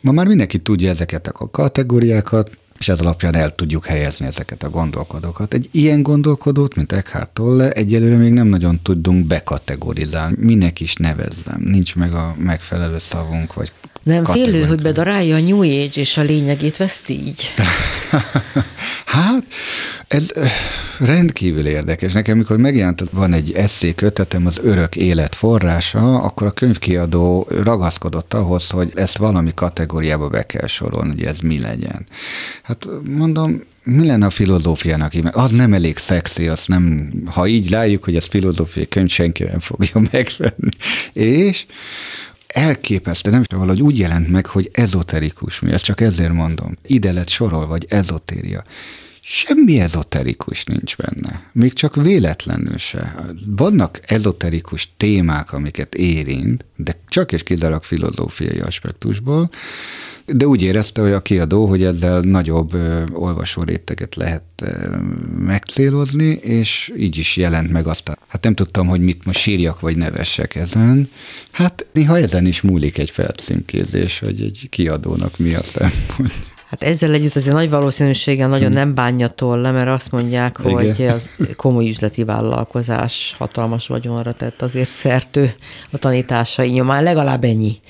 Ma 0.00 0.12
már 0.12 0.26
mindenki 0.26 0.58
tudja 0.58 0.88
ezeket 0.88 1.28
a 1.28 1.50
kategóriákat, 1.50 2.58
és 2.78 2.88
ez 2.88 3.00
alapján 3.00 3.34
el 3.34 3.54
tudjuk 3.54 3.86
helyezni 3.86 4.26
ezeket 4.26 4.62
a 4.62 4.70
gondolkodókat. 4.70 5.54
Egy 5.54 5.68
ilyen 5.70 6.02
gondolkodót, 6.02 6.74
mint 6.74 6.92
Eckhart 6.92 7.32
Tolle, 7.32 7.70
egyelőre 7.70 8.16
még 8.16 8.32
nem 8.32 8.46
nagyon 8.46 8.82
tudunk 8.82 9.26
bekategorizálni. 9.26 10.36
Minek 10.40 10.80
is 10.80 10.94
nevezzem. 10.94 11.60
Nincs 11.60 11.96
meg 11.96 12.12
a 12.14 12.34
megfelelő 12.38 12.98
szavunk, 12.98 13.54
vagy 13.54 13.72
nem 14.06 14.24
félő, 14.24 14.64
hogy 14.64 14.82
bedarálja 14.82 15.36
a 15.36 15.40
New 15.40 15.60
Age 15.62 16.00
és 16.00 16.16
a 16.16 16.22
lényegét 16.22 16.76
veszt 16.76 17.08
így? 17.08 17.54
hát, 19.16 19.42
ez 20.08 20.30
rendkívül 20.98 21.66
érdekes. 21.66 22.12
Nekem, 22.12 22.38
mikor 22.38 22.56
megjelent, 22.56 23.02
van 23.12 23.32
egy 23.32 23.52
eszé 23.52 23.94
kötetem, 23.94 24.46
az 24.46 24.60
örök 24.62 24.96
élet 24.96 25.34
forrása, 25.34 26.22
akkor 26.22 26.46
a 26.46 26.50
könyvkiadó 26.50 27.46
ragaszkodott 27.62 28.34
ahhoz, 28.34 28.70
hogy 28.70 28.92
ezt 28.94 29.16
valami 29.16 29.54
kategóriába 29.54 30.28
be 30.28 30.46
kell 30.46 30.66
sorolni, 30.66 31.10
hogy 31.14 31.24
ez 31.24 31.38
mi 31.38 31.60
legyen. 31.60 32.06
Hát 32.62 32.86
mondom, 33.16 33.62
mi 33.84 34.06
lenne 34.06 34.26
a 34.26 34.30
filozófiának? 34.30 35.12
Az 35.30 35.52
nem 35.52 35.72
elég 35.72 35.96
szexi, 35.96 36.48
azt 36.48 36.68
nem, 36.68 37.12
ha 37.24 37.46
így 37.46 37.70
látjuk, 37.70 38.04
hogy 38.04 38.16
ez 38.16 38.26
filozófiai 38.26 38.88
könyv, 38.88 39.08
senki 39.08 39.42
nem 39.42 39.60
fogja 39.60 40.00
megvenni. 40.12 40.70
És 41.12 41.66
elképesztő, 42.56 43.30
nem 43.30 43.40
is 43.40 43.46
valahogy 43.56 43.82
úgy 43.82 43.98
jelent 43.98 44.28
meg, 44.28 44.46
hogy 44.46 44.70
ezoterikus 44.72 45.60
mi, 45.60 45.72
ezt 45.72 45.84
csak 45.84 46.00
ezért 46.00 46.32
mondom. 46.32 46.76
Ide 46.86 47.12
lett 47.12 47.28
sorol, 47.28 47.66
vagy 47.66 47.86
ezotéria. 47.88 48.64
Semmi 49.20 49.80
ezoterikus 49.80 50.64
nincs 50.64 50.96
benne, 50.96 51.50
még 51.52 51.72
csak 51.72 51.96
véletlenül 51.96 52.78
se. 52.78 53.14
Vannak 53.46 53.98
ezoterikus 54.02 54.92
témák, 54.96 55.52
amiket 55.52 55.94
érint, 55.94 56.64
de 56.76 56.96
csak 57.08 57.32
és 57.32 57.42
kizárólag 57.42 57.82
filozófiai 57.82 58.60
aspektusból, 58.60 59.50
de 60.26 60.46
úgy 60.46 60.62
érezte, 60.62 61.00
hogy 61.00 61.10
a 61.10 61.22
kiadó, 61.22 61.66
hogy 61.66 61.84
ezzel 61.84 62.20
nagyobb 62.20 62.74
ö, 62.74 63.02
olvasó 63.12 63.62
réteget 63.62 64.14
lehet 64.14 64.42
ö, 64.62 64.96
megcélozni, 65.38 66.30
és 66.42 66.92
így 66.98 67.18
is 67.18 67.36
jelent 67.36 67.70
meg 67.70 67.86
aztán. 67.86 68.18
Hát 68.26 68.42
nem 68.42 68.54
tudtam, 68.54 68.86
hogy 68.86 69.00
mit 69.00 69.24
most 69.24 69.38
sírjak 69.38 69.80
vagy 69.80 69.96
nevessek 69.96 70.54
ezen. 70.54 71.10
Hát 71.50 71.86
néha 71.92 72.18
ezen 72.18 72.46
is 72.46 72.60
múlik 72.60 72.98
egy 72.98 73.10
felcímkézés, 73.10 74.18
hogy 74.18 74.40
egy 74.40 74.66
kiadónak 74.70 75.38
mi 75.38 75.54
a 75.54 75.62
szempont. 75.62 76.32
Hát 76.70 76.82
ezzel 76.82 77.12
együtt 77.12 77.36
azért 77.36 77.54
nagy 77.54 77.70
valószínűséggel 77.70 78.48
nagyon 78.48 78.72
nem 78.72 78.94
bánja 78.94 79.28
tolle, 79.28 79.70
mert 79.70 79.88
azt 79.88 80.10
mondják, 80.10 80.58
Igen. 80.64 80.72
hogy 80.74 81.06
az 81.06 81.28
komoly 81.56 81.88
üzleti 81.88 82.24
vállalkozás 82.24 83.34
hatalmas 83.38 83.86
vagyonra 83.86 84.32
tett 84.32 84.62
azért 84.62 84.88
szertő 84.88 85.52
a 85.90 85.98
tanításai 85.98 86.70
nyomán, 86.70 87.02
legalább 87.02 87.44
ennyi. 87.44 87.80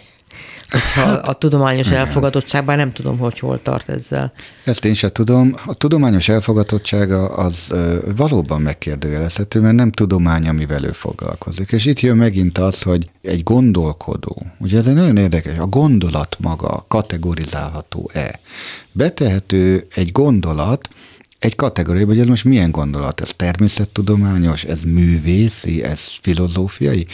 Hát, 0.68 1.28
a 1.28 1.32
tudományos 1.32 1.90
elfogadottságban 1.90 2.76
nem 2.76 2.92
tudom, 2.92 3.18
hogy 3.18 3.38
hol 3.38 3.62
tart 3.62 3.88
ezzel. 3.88 4.32
Ezt 4.64 4.84
én 4.84 4.94
sem 4.94 5.10
tudom. 5.10 5.54
A 5.66 5.74
tudományos 5.74 6.28
elfogadottsága 6.28 7.28
az 7.28 7.72
valóban 8.16 8.60
megkérdőjelezhető, 8.60 9.60
mert 9.60 9.74
nem 9.74 9.90
tudomány, 9.90 10.48
amivel 10.48 10.84
ő 10.84 10.92
foglalkozik. 10.92 11.72
És 11.72 11.84
itt 11.84 12.00
jön 12.00 12.16
megint 12.16 12.58
az, 12.58 12.82
hogy 12.82 13.10
egy 13.22 13.42
gondolkodó, 13.42 14.46
ugye 14.58 14.78
ez 14.78 14.86
egy 14.86 14.94
nagyon 14.94 15.16
érdekes, 15.16 15.58
a 15.58 15.66
gondolat 15.66 16.36
maga 16.40 16.84
kategorizálható-e? 16.88 18.40
Betehető 18.92 19.86
egy 19.94 20.12
gondolat, 20.12 20.88
egy 21.38 21.54
kategóriába, 21.54 22.10
hogy 22.10 22.20
ez 22.20 22.26
most 22.26 22.44
milyen 22.44 22.70
gondolat? 22.70 23.20
Ez 23.20 23.30
természettudományos, 23.36 24.64
ez 24.64 24.82
művészi, 24.82 25.82
ez 25.84 26.08
filozófiai? 26.20 27.06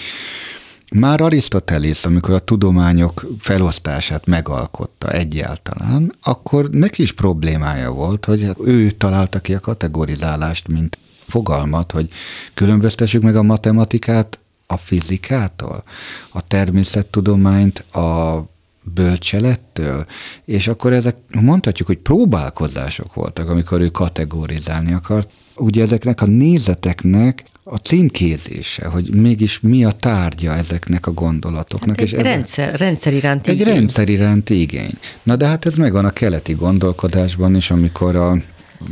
Már 0.94 1.20
Arisztotelész, 1.20 2.04
amikor 2.04 2.34
a 2.34 2.38
tudományok 2.38 3.26
felosztását 3.38 4.26
megalkotta 4.26 5.10
egyáltalán, 5.10 6.12
akkor 6.22 6.70
neki 6.70 7.02
is 7.02 7.12
problémája 7.12 7.90
volt, 7.90 8.24
hogy 8.24 8.48
ő 8.64 8.90
találta 8.90 9.38
ki 9.38 9.54
a 9.54 9.60
kategorizálást, 9.60 10.68
mint 10.68 10.98
fogalmat, 11.26 11.92
hogy 11.92 12.08
különböztessük 12.54 13.22
meg 13.22 13.36
a 13.36 13.42
matematikát 13.42 14.38
a 14.66 14.76
fizikától, 14.76 15.84
a 16.30 16.46
természettudományt 16.46 17.78
a 17.78 18.44
bölcselettől, 18.82 20.06
és 20.44 20.68
akkor 20.68 20.92
ezek 20.92 21.16
mondhatjuk, 21.40 21.88
hogy 21.88 21.98
próbálkozások 21.98 23.14
voltak, 23.14 23.48
amikor 23.48 23.80
ő 23.80 23.88
kategorizálni 23.88 24.92
akart. 24.92 25.30
Ugye 25.56 25.82
ezeknek 25.82 26.20
a 26.20 26.26
nézeteknek 26.26 27.44
a 27.72 27.76
címkézése, 27.76 28.86
hogy 28.86 29.14
mégis 29.14 29.60
mi 29.60 29.84
a 29.84 29.90
tárgya 29.90 30.54
ezeknek 30.54 31.06
a 31.06 31.12
gondolatoknak. 31.12 31.98
Hát 31.98 32.06
egy 32.06 32.12
és 32.12 32.22
rendszer, 32.22 32.78
rendszer 32.78 33.12
iránti 33.12 33.50
Egy 33.50 33.60
igény. 33.60 33.74
rendszer 33.74 34.08
iránti 34.08 34.60
igény. 34.60 34.98
Na 35.22 35.36
de 35.36 35.46
hát 35.46 35.66
ez 35.66 35.76
megvan 35.76 36.04
a 36.04 36.10
keleti 36.10 36.52
gondolkodásban 36.52 37.54
is, 37.54 37.70
amikor 37.70 38.16
a 38.16 38.36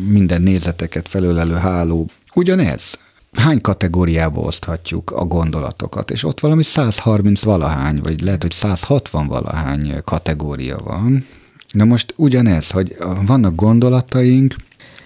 minden 0.06 0.42
nézeteket 0.42 1.08
felölelő 1.08 1.54
háló 1.54 2.08
ugyanez. 2.34 2.98
Hány 3.32 3.60
kategóriába 3.60 4.40
oszthatjuk 4.40 5.10
a 5.10 5.24
gondolatokat, 5.24 6.10
és 6.10 6.24
ott 6.24 6.40
valami 6.40 6.62
130 6.62 7.42
valahány, 7.42 8.00
vagy 8.02 8.20
lehet, 8.20 8.42
hogy 8.42 8.52
160 8.52 9.26
valahány 9.26 9.94
kategória 10.04 10.78
van. 10.84 11.26
Na 11.72 11.84
most 11.84 12.14
ugyanez, 12.16 12.70
hogy 12.70 12.96
vannak 13.26 13.54
gondolataink, 13.54 14.54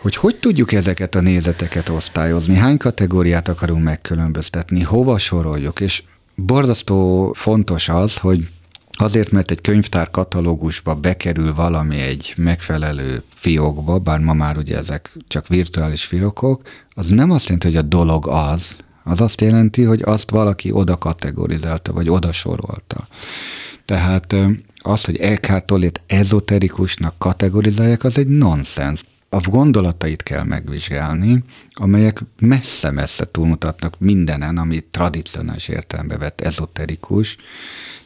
hogy 0.05 0.17
hogy 0.17 0.37
tudjuk 0.37 0.73
ezeket 0.73 1.15
a 1.15 1.21
nézeteket 1.21 1.89
osztályozni, 1.89 2.55
hány 2.57 2.77
kategóriát 2.77 3.49
akarunk 3.49 3.83
megkülönböztetni, 3.83 4.83
hova 4.83 5.19
soroljuk, 5.19 5.81
és 5.81 6.03
borzasztó 6.37 7.33
fontos 7.37 7.89
az, 7.89 8.17
hogy 8.17 8.49
Azért, 8.97 9.31
mert 9.31 9.51
egy 9.51 9.61
könyvtár 9.61 10.11
katalógusba 10.11 10.95
bekerül 10.95 11.55
valami 11.55 12.01
egy 12.01 12.35
megfelelő 12.37 13.23
fiókba, 13.35 13.99
bár 13.99 14.19
ma 14.19 14.33
már 14.33 14.57
ugye 14.57 14.77
ezek 14.77 15.13
csak 15.29 15.49
virtuális 15.49 16.05
fiókok, 16.05 16.63
az 16.91 17.09
nem 17.09 17.31
azt 17.31 17.45
jelenti, 17.45 17.67
hogy 17.67 17.77
a 17.77 17.83
dolog 17.83 18.27
az, 18.29 18.77
az 19.05 19.21
azt 19.21 19.41
jelenti, 19.41 19.83
hogy 19.83 20.03
azt 20.05 20.31
valaki 20.31 20.73
oda 20.73 20.99
kategorizálta, 20.99 21.93
vagy 21.93 22.09
oda 22.09 22.33
sorolta. 22.33 23.09
Tehát 23.85 24.37
az, 24.79 25.05
hogy 25.05 25.17
Eckhart 25.17 25.65
Tolle-t 25.67 26.01
ezoterikusnak 26.07 27.15
kategorizálják, 27.19 28.05
az 28.05 28.19
egy 28.19 28.29
nonsens 28.29 29.03
a 29.35 29.41
gondolatait 29.51 30.23
kell 30.23 30.43
megvizsgálni, 30.43 31.43
amelyek 31.73 32.21
messze-messze 32.41 33.25
túlmutatnak 33.25 33.99
mindenen, 33.99 34.59
ami 34.59 34.85
tradicionális 34.91 35.69
értelembe 35.69 36.19
vett 36.19 36.41
ezoterikus, 36.41 37.37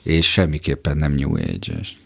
és 0.03 0.33
semmiképpen 0.33 0.97
nem 0.97 1.13
New 1.13 1.35
Age-es. 1.35 1.97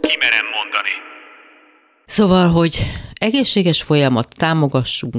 Kimerem 0.00 0.46
mondani. 0.56 0.94
Szóval, 2.06 2.48
hogy 2.48 2.78
egészséges 3.12 3.82
folyamat 3.82 4.34
támogassunk, 4.36 5.14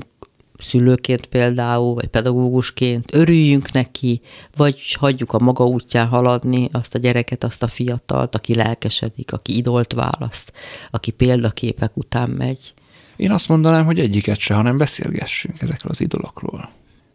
szülőként 0.60 1.26
például, 1.26 1.94
vagy 1.94 2.08
pedagógusként, 2.08 3.14
örüljünk 3.14 3.72
neki, 3.72 4.22
vagy 4.56 4.94
hagyjuk 5.00 5.34
a 5.34 5.40
maga 5.40 5.66
útján 5.66 6.08
haladni 6.08 6.70
azt 6.72 6.96
a 6.96 7.00
gyereket, 7.00 7.44
azt 7.44 7.64
a 7.64 7.68
fiatalt, 7.68 8.36
aki 8.36 8.56
lelkesedik, 8.56 9.34
aki 9.34 9.58
idolt 9.58 9.94
választ, 9.94 10.52
aki 10.92 11.12
példaképek 11.12 11.98
után 11.98 12.30
megy. 12.30 12.74
Én 13.16 13.32
azt 13.32 13.48
mondanám, 13.48 13.86
hogy 13.86 14.00
egyiket 14.00 14.38
se, 14.40 14.54
hanem 14.54 14.78
beszélgessünk 14.78 15.62
ezekről 15.62 15.92
az 15.92 16.02
idolokról. 16.02 16.70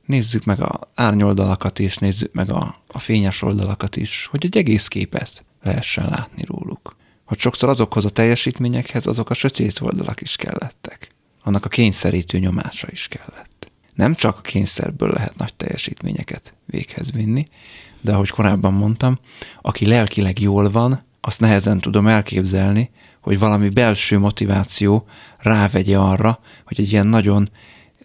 Nézzük 0.06 0.44
meg 0.44 0.60
a 0.60 0.90
árnyoldalakat 0.94 1.78
is, 1.78 1.96
nézzük 1.96 2.32
meg 2.32 2.50
a, 2.50 2.82
a 2.92 2.98
fényes 2.98 3.42
oldalakat 3.42 3.96
is, 3.96 4.28
hogy 4.30 4.44
egy 4.44 4.56
egész 4.56 4.88
képet 4.88 5.44
lehessen 5.62 6.08
látni 6.08 6.44
róluk. 6.46 6.96
Hogy 7.24 7.38
sokszor 7.38 7.68
azokhoz 7.68 8.04
a 8.04 8.10
teljesítményekhez 8.10 9.06
azok 9.06 9.30
a 9.30 9.34
sötét 9.34 9.80
oldalak 9.80 10.20
is 10.20 10.36
kellettek 10.36 11.11
annak 11.42 11.64
a 11.64 11.68
kényszerítő 11.68 12.38
nyomása 12.38 12.88
is 12.90 13.08
kellett. 13.08 13.70
Nem 13.94 14.14
csak 14.14 14.38
a 14.38 14.40
kényszerből 14.40 15.12
lehet 15.12 15.36
nagy 15.36 15.54
teljesítményeket 15.54 16.54
véghez 16.66 17.12
vinni, 17.12 17.44
de 18.00 18.12
ahogy 18.12 18.30
korábban 18.30 18.72
mondtam, 18.72 19.18
aki 19.60 19.86
lelkileg 19.86 20.40
jól 20.40 20.70
van, 20.70 21.04
azt 21.20 21.40
nehezen 21.40 21.78
tudom 21.78 22.06
elképzelni, 22.06 22.90
hogy 23.20 23.38
valami 23.38 23.68
belső 23.68 24.18
motiváció 24.18 25.06
rávegye 25.38 25.98
arra, 25.98 26.40
hogy 26.64 26.80
egy 26.80 26.92
ilyen 26.92 27.08
nagyon 27.08 27.48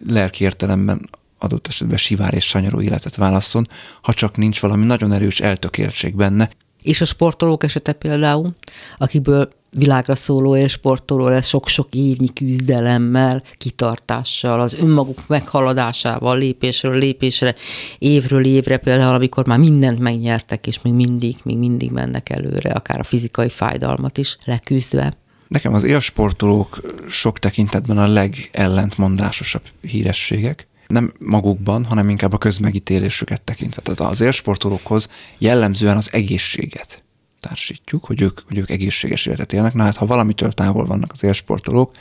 lelki 0.07 0.43
értelemben 0.43 1.09
adott 1.37 1.67
esetben 1.67 1.97
sivár 1.97 2.33
és 2.33 2.45
sanyarú 2.45 2.81
életet 2.81 3.15
válasszon, 3.15 3.67
ha 4.01 4.13
csak 4.13 4.37
nincs 4.37 4.59
valami 4.59 4.85
nagyon 4.85 5.11
erős 5.11 5.39
eltökéltség 5.39 6.15
benne. 6.15 6.49
És 6.81 7.01
a 7.01 7.05
sportolók 7.05 7.63
esete 7.63 7.93
például, 7.93 8.55
akikből 8.97 9.53
világra 9.71 10.15
szóló 10.15 10.57
élsportoló 10.57 11.27
lesz 11.27 11.47
sok-sok 11.47 11.87
évnyi 11.93 12.33
küzdelemmel, 12.33 13.43
kitartással, 13.57 14.61
az 14.61 14.73
önmaguk 14.73 15.27
meghaladásával, 15.27 16.37
lépésről 16.37 16.97
lépésre, 16.97 17.55
évről 17.97 18.45
évre 18.45 18.77
például, 18.77 19.15
amikor 19.15 19.45
már 19.45 19.59
mindent 19.59 19.99
megnyertek, 19.99 20.67
és 20.67 20.81
még 20.81 20.93
mindig, 20.93 21.35
még 21.43 21.57
mindig 21.57 21.91
mennek 21.91 22.29
előre, 22.29 22.71
akár 22.71 22.99
a 22.99 23.03
fizikai 23.03 23.49
fájdalmat 23.49 24.17
is 24.17 24.37
leküzdve. 24.45 25.17
Nekem 25.47 25.73
az 25.73 25.83
élsportolók 25.83 26.81
sok 27.09 27.39
tekintetben 27.39 27.97
a 27.97 28.07
legellentmondásosabb 28.07 29.61
hírességek. 29.81 30.67
Nem 30.87 31.11
magukban, 31.25 31.85
hanem 31.85 32.09
inkább 32.09 32.33
a 32.33 32.37
közmegítélésüket 32.37 33.41
tekintve. 33.41 33.81
Tehát 33.81 34.11
az 34.11 34.21
élsportolókhoz 34.21 35.09
jellemzően 35.37 35.97
az 35.97 36.09
egészséget 36.11 37.05
társítjuk, 37.47 38.05
hogy 38.05 38.21
ők, 38.21 38.39
hogy 38.47 38.57
ők 38.57 38.69
egészséges 38.69 39.25
életet 39.25 39.53
élnek. 39.53 39.73
Na 39.73 39.83
hát, 39.83 39.95
ha 39.95 40.05
valamitől 40.05 40.51
távol 40.51 40.85
vannak 40.85 41.11
az 41.11 41.23
élsportolók, 41.23 41.91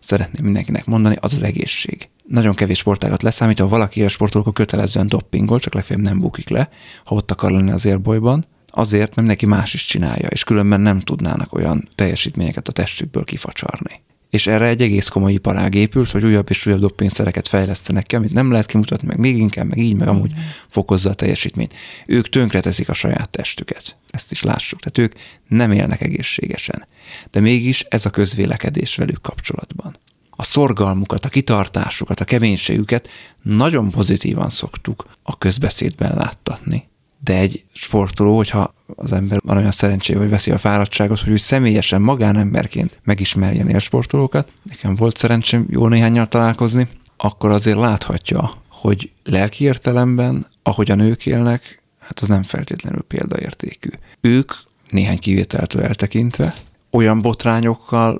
szeretném 0.00 0.44
mindenkinek 0.44 0.84
mondani, 0.84 1.16
az 1.20 1.32
az 1.32 1.42
egészség. 1.42 2.08
Nagyon 2.26 2.54
kevés 2.54 2.78
sportágat 2.78 3.22
leszámítva, 3.22 3.64
ha 3.64 3.70
valaki 3.70 4.00
élsportoló, 4.00 4.42
akkor 4.42 4.54
kötelezően 4.54 5.06
doppingol, 5.06 5.58
csak 5.58 5.74
legfeljebb 5.74 6.04
nem 6.04 6.18
bukik 6.18 6.48
le, 6.48 6.68
ha 7.04 7.14
ott 7.14 7.30
akar 7.30 7.50
lenni 7.50 7.70
az 7.70 7.84
élbolyban. 7.84 8.44
Azért, 8.66 9.14
mert 9.14 9.28
neki 9.28 9.46
más 9.46 9.74
is 9.74 9.84
csinálja, 9.84 10.28
és 10.28 10.44
különben 10.44 10.80
nem 10.80 11.00
tudnának 11.00 11.52
olyan 11.52 11.88
teljesítményeket 11.94 12.68
a 12.68 12.72
testükből 12.72 13.24
kifacsarni 13.24 14.04
és 14.36 14.46
erre 14.46 14.66
egy 14.66 14.82
egész 14.82 15.08
komoly 15.08 15.32
iparág 15.32 15.74
épült, 15.74 16.10
hogy 16.10 16.24
újabb 16.24 16.50
és 16.50 16.66
újabb 16.66 16.80
dopingszereket 16.80 17.48
fejlesztenek 17.48 18.06
ki, 18.06 18.16
amit 18.16 18.32
nem 18.32 18.50
lehet 18.50 18.66
kimutatni, 18.66 19.06
meg 19.06 19.18
még 19.18 19.36
inkább, 19.36 19.66
meg 19.66 19.78
így, 19.78 19.94
meg 19.94 20.08
amúgy 20.08 20.32
fokozza 20.68 21.10
a 21.10 21.14
teljesítményt. 21.14 21.74
Ők 22.06 22.28
tönkreteszik 22.28 22.88
a 22.88 22.92
saját 22.94 23.30
testüket. 23.30 23.96
Ezt 24.10 24.30
is 24.30 24.42
lássuk. 24.42 24.80
Tehát 24.80 24.98
ők 24.98 25.20
nem 25.48 25.72
élnek 25.72 26.00
egészségesen. 26.00 26.86
De 27.30 27.40
mégis 27.40 27.80
ez 27.88 28.06
a 28.06 28.10
közvélekedés 28.10 28.96
velük 28.96 29.22
kapcsolatban. 29.22 29.96
A 30.30 30.42
szorgalmukat, 30.42 31.24
a 31.24 31.28
kitartásukat, 31.28 32.20
a 32.20 32.24
keménységüket 32.24 33.08
nagyon 33.42 33.90
pozitívan 33.90 34.50
szoktuk 34.50 35.06
a 35.22 35.38
közbeszédben 35.38 36.14
láttatni 36.14 36.88
de 37.24 37.34
egy 37.34 37.64
sportoló, 37.72 38.36
hogyha 38.36 38.74
az 38.96 39.12
ember 39.12 39.40
van 39.44 39.56
olyan 39.56 39.70
szerencséje, 39.70 40.18
hogy 40.18 40.28
veszi 40.28 40.50
a 40.50 40.58
fáradtságot, 40.58 41.20
hogy 41.20 41.32
ő 41.32 41.36
személyesen, 41.36 42.02
magánemberként 42.02 43.00
megismerjen 43.04 43.68
élsportolókat, 43.68 44.52
nekem 44.62 44.94
volt 44.94 45.16
szerencsém 45.16 45.66
jó 45.70 45.88
néhányal 45.88 46.26
találkozni, 46.26 46.88
akkor 47.16 47.50
azért 47.50 47.78
láthatja, 47.78 48.52
hogy 48.68 49.10
lelki 49.24 49.64
értelemben, 49.64 50.46
ahogy 50.62 50.90
a 50.90 50.94
nők 50.94 51.26
élnek, 51.26 51.82
hát 51.98 52.20
az 52.20 52.28
nem 52.28 52.42
feltétlenül 52.42 53.02
példaértékű. 53.08 53.88
Ők 54.20 54.52
néhány 54.90 55.18
kivételtől 55.18 55.82
eltekintve 55.82 56.54
olyan 56.90 57.20
botrányokkal 57.22 58.18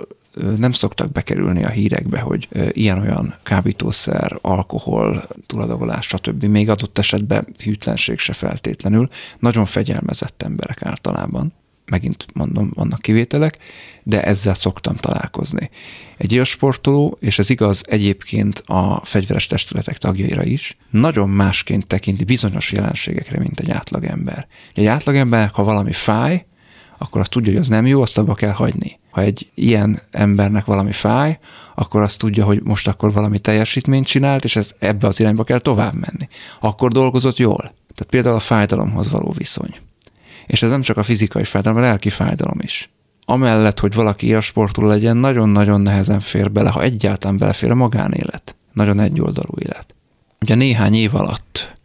nem 0.59 0.73
szoktak 0.73 1.13
bekerülni 1.13 1.65
a 1.65 1.69
hírekbe, 1.69 2.21
hogy 2.21 2.49
ilyen-olyan 2.71 3.35
kábítószer, 3.43 4.39
alkohol, 4.41 5.23
tuladagolás, 5.47 6.07
stb. 6.07 6.45
Még 6.45 6.69
adott 6.69 6.99
esetben 6.99 7.47
hűtlenség 7.65 8.19
se 8.19 8.33
feltétlenül. 8.33 9.09
Nagyon 9.39 9.65
fegyelmezett 9.65 10.43
emberek 10.43 10.83
általában. 10.83 11.53
Megint 11.85 12.27
mondom, 12.33 12.71
vannak 12.75 13.01
kivételek, 13.01 13.59
de 14.03 14.25
ezzel 14.25 14.55
szoktam 14.55 14.97
találkozni. 14.97 15.71
Egy 16.17 16.33
élsportoló, 16.33 17.17
és 17.21 17.39
ez 17.39 17.51
igaz 17.51 17.83
egyébként 17.89 18.63
a 18.67 19.05
fegyveres 19.05 19.47
testületek 19.47 19.99
tagjaira 19.99 20.45
is, 20.45 20.77
nagyon 20.91 21.29
másként 21.29 21.87
tekinti 21.87 22.25
bizonyos 22.25 22.73
jelenségekre, 22.73 23.39
mint 23.39 23.61
egy 23.61 23.71
átlagember. 23.71 24.47
Egy 24.75 24.87
átlagember, 24.87 25.51
ha 25.53 25.65
valami 25.65 25.93
fáj, 25.93 26.47
akkor 26.99 27.21
azt 27.21 27.31
tudja, 27.31 27.53
hogy 27.53 27.61
az 27.61 27.69
nem 27.69 27.87
jó, 27.87 28.03
azt 28.03 28.19
abba 28.19 28.35
kell 28.35 28.53
hagyni 28.53 28.99
ha 29.17 29.23
egy 29.23 29.51
ilyen 29.55 30.01
embernek 30.11 30.65
valami 30.65 30.93
fáj, 30.93 31.39
akkor 31.75 32.03
azt 32.03 32.19
tudja, 32.19 32.45
hogy 32.45 32.61
most 32.63 32.89
akkor 32.89 33.13
valami 33.13 33.39
teljesítményt 33.39 34.07
csinált, 34.07 34.45
és 34.45 34.57
ez 34.57 34.75
ebbe 34.79 35.07
az 35.07 35.21
irányba 35.21 35.45
kell 35.45 35.59
tovább 35.59 35.95
menni. 35.95 36.29
Akkor 36.61 36.93
dolgozott 36.93 37.37
jól. 37.37 37.57
Tehát 37.57 38.07
például 38.11 38.37
a 38.37 38.41
fájdalomhoz 38.41 39.11
való 39.11 39.35
viszony. 39.37 39.75
És 40.47 40.63
ez 40.63 40.71
nem 40.71 40.83
csak 40.83 40.97
a 40.97 41.03
fizikai 41.03 41.45
fájdalom, 41.45 41.79
a 41.79 41.81
lelki 41.83 42.11
fájdalom 42.11 42.59
is. 42.61 42.91
Amellett, 43.25 43.81
hogy 43.81 43.95
valaki 43.95 44.41
sportoló 44.41 44.87
legyen, 44.87 45.17
nagyon-nagyon 45.17 45.81
nehezen 45.81 46.21
fér 46.21 46.53
bele, 46.53 46.71
ha 46.71 46.83
egyáltalán 46.83 47.39
belefér 47.39 47.71
a 47.71 47.75
magánélet. 47.75 48.57
Nagyon 48.73 49.01
egyoldalú 49.01 49.53
élet. 49.59 49.95
Ugye 50.41 50.55
néhány 50.55 50.95
év 50.95 51.15
alatt, 51.15 51.77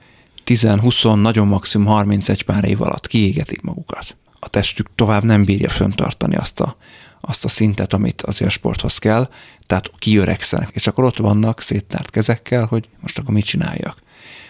10-20, 0.45 1.21
nagyon 1.21 1.47
maximum 1.47 1.87
31 1.87 2.43
pár 2.43 2.63
év 2.63 2.81
alatt 2.81 3.07
kiégetik 3.07 3.61
magukat. 3.61 4.15
A 4.43 4.49
testük 4.49 4.89
tovább 4.95 5.23
nem 5.23 5.45
bírja 5.45 5.69
föntartani 5.69 6.35
azt 6.35 6.59
a 6.59 6.75
azt 7.21 7.45
a 7.45 7.49
szintet, 7.49 7.93
amit 7.93 8.21
az 8.21 8.43
sporthoz 8.47 8.97
kell, 8.97 9.29
tehát 9.65 9.91
kiöregszenek, 9.97 10.69
és 10.73 10.87
akkor 10.87 11.03
ott 11.03 11.17
vannak 11.17 11.61
széttárt 11.61 12.09
kezekkel, 12.09 12.65
hogy 12.65 12.89
most 12.99 13.17
akkor 13.17 13.33
mit 13.33 13.45
csináljak. 13.45 13.97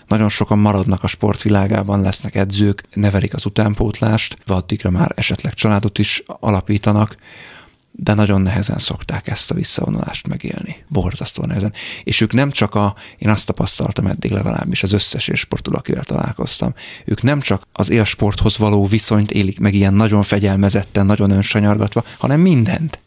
Nagyon 0.08 0.30
sokan 0.30 0.60
maradnak 0.60 1.04
a 1.04 1.08
sportvilágában, 1.08 2.02
lesznek 2.02 2.36
edzők, 2.36 2.84
nevelik 2.94 3.34
az 3.34 3.46
utánpótlást, 3.46 4.38
addigra 4.46 4.89
már 4.89 5.12
esetleg 5.16 5.54
családot 5.54 6.00
is 6.00 6.24
alapítanak, 6.26 7.16
de 8.04 8.14
nagyon 8.14 8.41
nehezen 8.41 8.78
szokták 8.78 9.28
ezt 9.28 9.52
a 9.52 9.54
visszavonulást 9.54 10.28
megélni. 10.28 10.84
Borzasztóan 10.88 11.47
nehezen. 11.47 11.74
És 12.04 12.22
ők 12.22 12.34
nem 12.34 12.52
csak 12.52 12.76
a, 12.76 12.95
én 13.18 13.30
azt 13.30 13.45
tapasztaltam 13.45 14.08
eddig 14.08 14.32
legalábbis 14.32 14.84
az 14.84 14.93
összes 14.93 15.28
élsportról, 15.28 15.76
akivel 15.76 16.04
találkoztam, 16.04 16.74
ők 17.06 17.22
nem 17.22 17.39
csak 17.39 17.64
az 17.74 17.89
élsporthoz 17.89 18.58
való 18.58 18.86
viszonyt 18.86 19.32
élik 19.32 19.60
meg 19.60 19.74
ilyen 19.74 19.93
nagyon 19.93 20.24
fegyelmezetten, 20.24 21.06
nagyon 21.06 21.32
önsanyargatva, 21.32 22.04
hanem 22.18 22.39
mindent. 22.39 22.99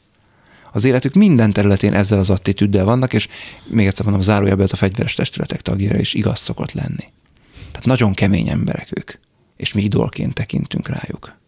Az 0.72 0.84
életük 0.84 1.14
minden 1.14 1.52
területén 1.52 1.94
ezzel 1.94 2.18
az 2.18 2.30
attitűddel 2.30 2.84
vannak, 2.84 3.12
és 3.12 3.28
még 3.66 3.86
egyszer 3.86 4.04
mondom, 4.04 4.22
zárójelben 4.22 4.64
ez 4.64 4.72
a 4.72 4.76
fegyveres 4.76 5.14
testületek 5.14 5.60
tagjára 5.60 5.98
is 5.98 6.14
igaz 6.14 6.38
szokott 6.38 6.72
lenni. 6.72 7.12
Tehát 7.70 7.86
nagyon 7.86 8.12
kemény 8.12 8.48
emberek 8.48 8.88
ők, 8.90 9.12
és 9.56 9.72
mi 9.72 9.82
idolként 9.82 10.34
tekintünk 10.34 10.88
rájuk 10.88 11.42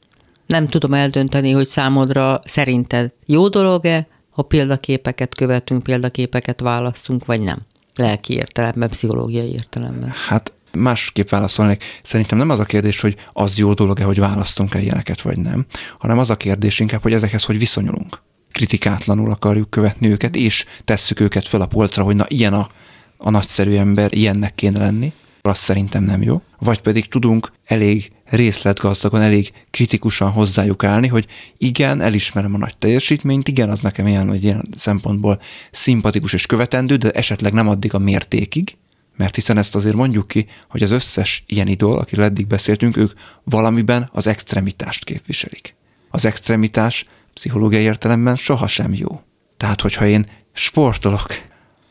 nem 0.46 0.66
tudom 0.66 0.94
eldönteni, 0.94 1.50
hogy 1.50 1.66
számodra 1.66 2.40
szerinted 2.44 3.12
jó 3.26 3.48
dolog-e, 3.48 4.06
ha 4.30 4.42
példaképeket 4.42 5.34
követünk, 5.34 5.82
példaképeket 5.82 6.60
választunk, 6.60 7.24
vagy 7.24 7.40
nem? 7.40 7.58
Lelki 7.94 8.34
értelemben, 8.34 8.88
pszichológiai 8.88 9.52
értelemben. 9.52 10.12
Hát 10.28 10.52
másképp 10.72 11.28
válaszolnék. 11.28 11.84
Szerintem 12.02 12.38
nem 12.38 12.50
az 12.50 12.58
a 12.58 12.64
kérdés, 12.64 13.00
hogy 13.00 13.16
az 13.32 13.58
jó 13.58 13.74
dolog-e, 13.74 14.04
hogy 14.04 14.18
választunk-e 14.18 14.80
ilyeneket, 14.80 15.22
vagy 15.22 15.38
nem, 15.38 15.66
hanem 15.98 16.18
az 16.18 16.30
a 16.30 16.36
kérdés 16.36 16.80
inkább, 16.80 17.02
hogy 17.02 17.12
ezekhez 17.12 17.44
hogy 17.44 17.58
viszonyulunk. 17.58 18.22
Kritikátlanul 18.52 19.30
akarjuk 19.30 19.70
követni 19.70 20.08
őket, 20.08 20.36
és 20.36 20.64
tesszük 20.84 21.20
őket 21.20 21.48
fel 21.48 21.60
a 21.60 21.66
polcra, 21.66 22.02
hogy 22.02 22.16
na 22.16 22.24
ilyen 22.28 22.52
a, 22.52 22.68
a 23.16 23.30
nagyszerű 23.30 23.74
ember, 23.76 24.14
ilyennek 24.14 24.54
kéne 24.54 24.78
lenni, 24.78 25.12
az 25.48 25.58
szerintem 25.58 26.04
nem 26.04 26.22
jó. 26.22 26.42
Vagy 26.58 26.80
pedig 26.80 27.08
tudunk 27.08 27.52
elég 27.64 28.12
részletgazdagon, 28.24 29.20
elég 29.20 29.52
kritikusan 29.70 30.30
hozzájuk 30.30 30.84
állni, 30.84 31.06
hogy 31.06 31.26
igen, 31.58 32.00
elismerem 32.00 32.54
a 32.54 32.58
nagy 32.58 32.76
teljesítményt, 32.76 33.48
igen, 33.48 33.70
az 33.70 33.80
nekem 33.80 34.06
ilyen, 34.06 34.26
vagy 34.26 34.44
ilyen 34.44 34.68
szempontból 34.76 35.40
szimpatikus 35.70 36.32
és 36.32 36.46
követendő, 36.46 36.96
de 36.96 37.10
esetleg 37.10 37.52
nem 37.52 37.68
addig 37.68 37.94
a 37.94 37.98
mértékig, 37.98 38.76
mert 39.16 39.34
hiszen 39.34 39.58
ezt 39.58 39.74
azért 39.74 39.94
mondjuk 39.94 40.28
ki, 40.28 40.46
hogy 40.68 40.82
az 40.82 40.90
összes 40.90 41.44
ilyen 41.46 41.68
idol, 41.68 41.98
akiről 41.98 42.24
eddig 42.24 42.46
beszéltünk, 42.46 42.96
ők 42.96 43.12
valamiben 43.44 44.08
az 44.12 44.26
extremitást 44.26 45.04
képviselik. 45.04 45.74
Az 46.10 46.24
extremitás 46.24 47.06
pszichológiai 47.34 47.82
értelemben 47.82 48.36
sohasem 48.36 48.94
jó. 48.94 49.20
Tehát, 49.56 49.80
hogyha 49.80 50.06
én 50.06 50.26
sportolok, 50.52 51.26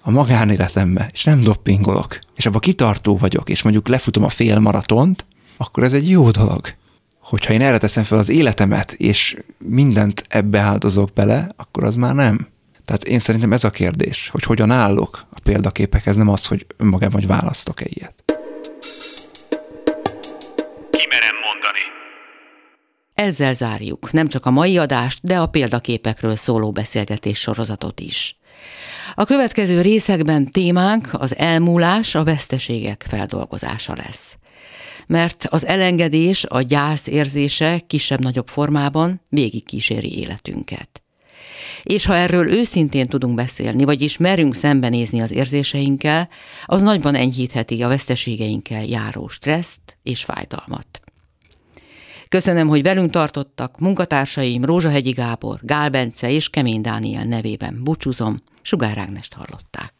a 0.07 0.11
magánéletembe, 0.11 1.09
és 1.13 1.23
nem 1.23 1.41
doppingolok, 1.41 2.19
és 2.35 2.45
abban 2.45 2.59
kitartó 2.59 3.17
vagyok, 3.17 3.49
és 3.49 3.61
mondjuk 3.61 3.87
lefutom 3.87 4.23
a 4.23 4.29
fél 4.29 4.59
maratont, 4.59 5.25
akkor 5.57 5.83
ez 5.83 5.93
egy 5.93 6.09
jó 6.09 6.31
dolog. 6.31 6.61
Hogyha 7.19 7.53
én 7.53 7.61
erre 7.61 7.77
teszem 7.77 8.03
fel 8.03 8.17
az 8.17 8.29
életemet, 8.29 8.91
és 8.91 9.37
mindent 9.57 10.23
ebbe 10.27 10.59
áldozok 10.59 11.09
bele, 11.13 11.49
akkor 11.55 11.83
az 11.83 11.95
már 11.95 12.15
nem. 12.15 12.47
Tehát 12.85 13.03
én 13.03 13.19
szerintem 13.19 13.53
ez 13.53 13.63
a 13.63 13.69
kérdés, 13.69 14.29
hogy 14.29 14.43
hogyan 14.43 14.71
állok 14.71 15.25
a 15.31 15.39
példaképekhez, 15.43 16.15
nem 16.15 16.29
az, 16.29 16.45
hogy 16.45 16.65
önmagában, 16.77 17.19
hogy 17.19 17.27
választok-e 17.27 17.85
ilyet. 17.87 18.23
Kimerem 20.89 21.35
mondani. 21.45 21.83
Ezzel 23.13 23.53
zárjuk 23.53 24.11
nem 24.11 24.27
csak 24.27 24.45
a 24.45 24.51
mai 24.51 24.77
adást, 24.77 25.19
de 25.21 25.39
a 25.39 25.47
példaképekről 25.47 26.35
szóló 26.35 26.71
beszélgetés 26.71 27.39
sorozatot 27.39 27.99
is. 27.99 28.37
A 29.15 29.25
következő 29.25 29.81
részekben 29.81 30.51
témánk 30.51 31.09
az 31.11 31.37
elmúlás, 31.37 32.15
a 32.15 32.23
veszteségek 32.23 33.05
feldolgozása 33.09 33.95
lesz. 33.95 34.37
Mert 35.07 35.47
az 35.49 35.65
elengedés, 35.65 36.45
a 36.47 36.61
gyász 36.61 37.07
érzése 37.07 37.79
kisebb-nagyobb 37.87 38.47
formában 38.47 39.21
végig 39.29 39.63
kíséri 39.63 40.19
életünket. 40.19 41.03
És 41.83 42.05
ha 42.05 42.15
erről 42.15 42.51
őszintén 42.51 43.07
tudunk 43.07 43.35
beszélni, 43.35 43.83
vagyis 43.83 44.17
merünk 44.17 44.55
szembenézni 44.55 45.21
az 45.21 45.31
érzéseinkkel, 45.31 46.29
az 46.65 46.81
nagyban 46.81 47.15
enyhítheti 47.15 47.81
a 47.81 47.87
veszteségeinkkel 47.87 48.83
járó 48.83 49.27
stresszt 49.27 49.97
és 50.03 50.23
fájdalmat. 50.23 51.04
Köszönöm, 52.29 52.67
hogy 52.67 52.81
velünk 52.81 53.11
tartottak 53.11 53.79
munkatársaim 53.79 54.65
Rózsahegyi 54.65 55.11
Gábor, 55.11 55.59
Gál 55.61 55.89
Bence 55.89 56.29
és 56.29 56.49
Kemény 56.49 56.81
Dániel 56.81 57.23
nevében 57.23 57.83
búcsúzom. 57.83 58.41
Sugár 58.61 58.97
Ágnest 58.97 59.33
hallották. 59.33 59.93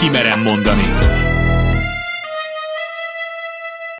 Kimerem 0.00 0.42
mondani. 0.42 1.24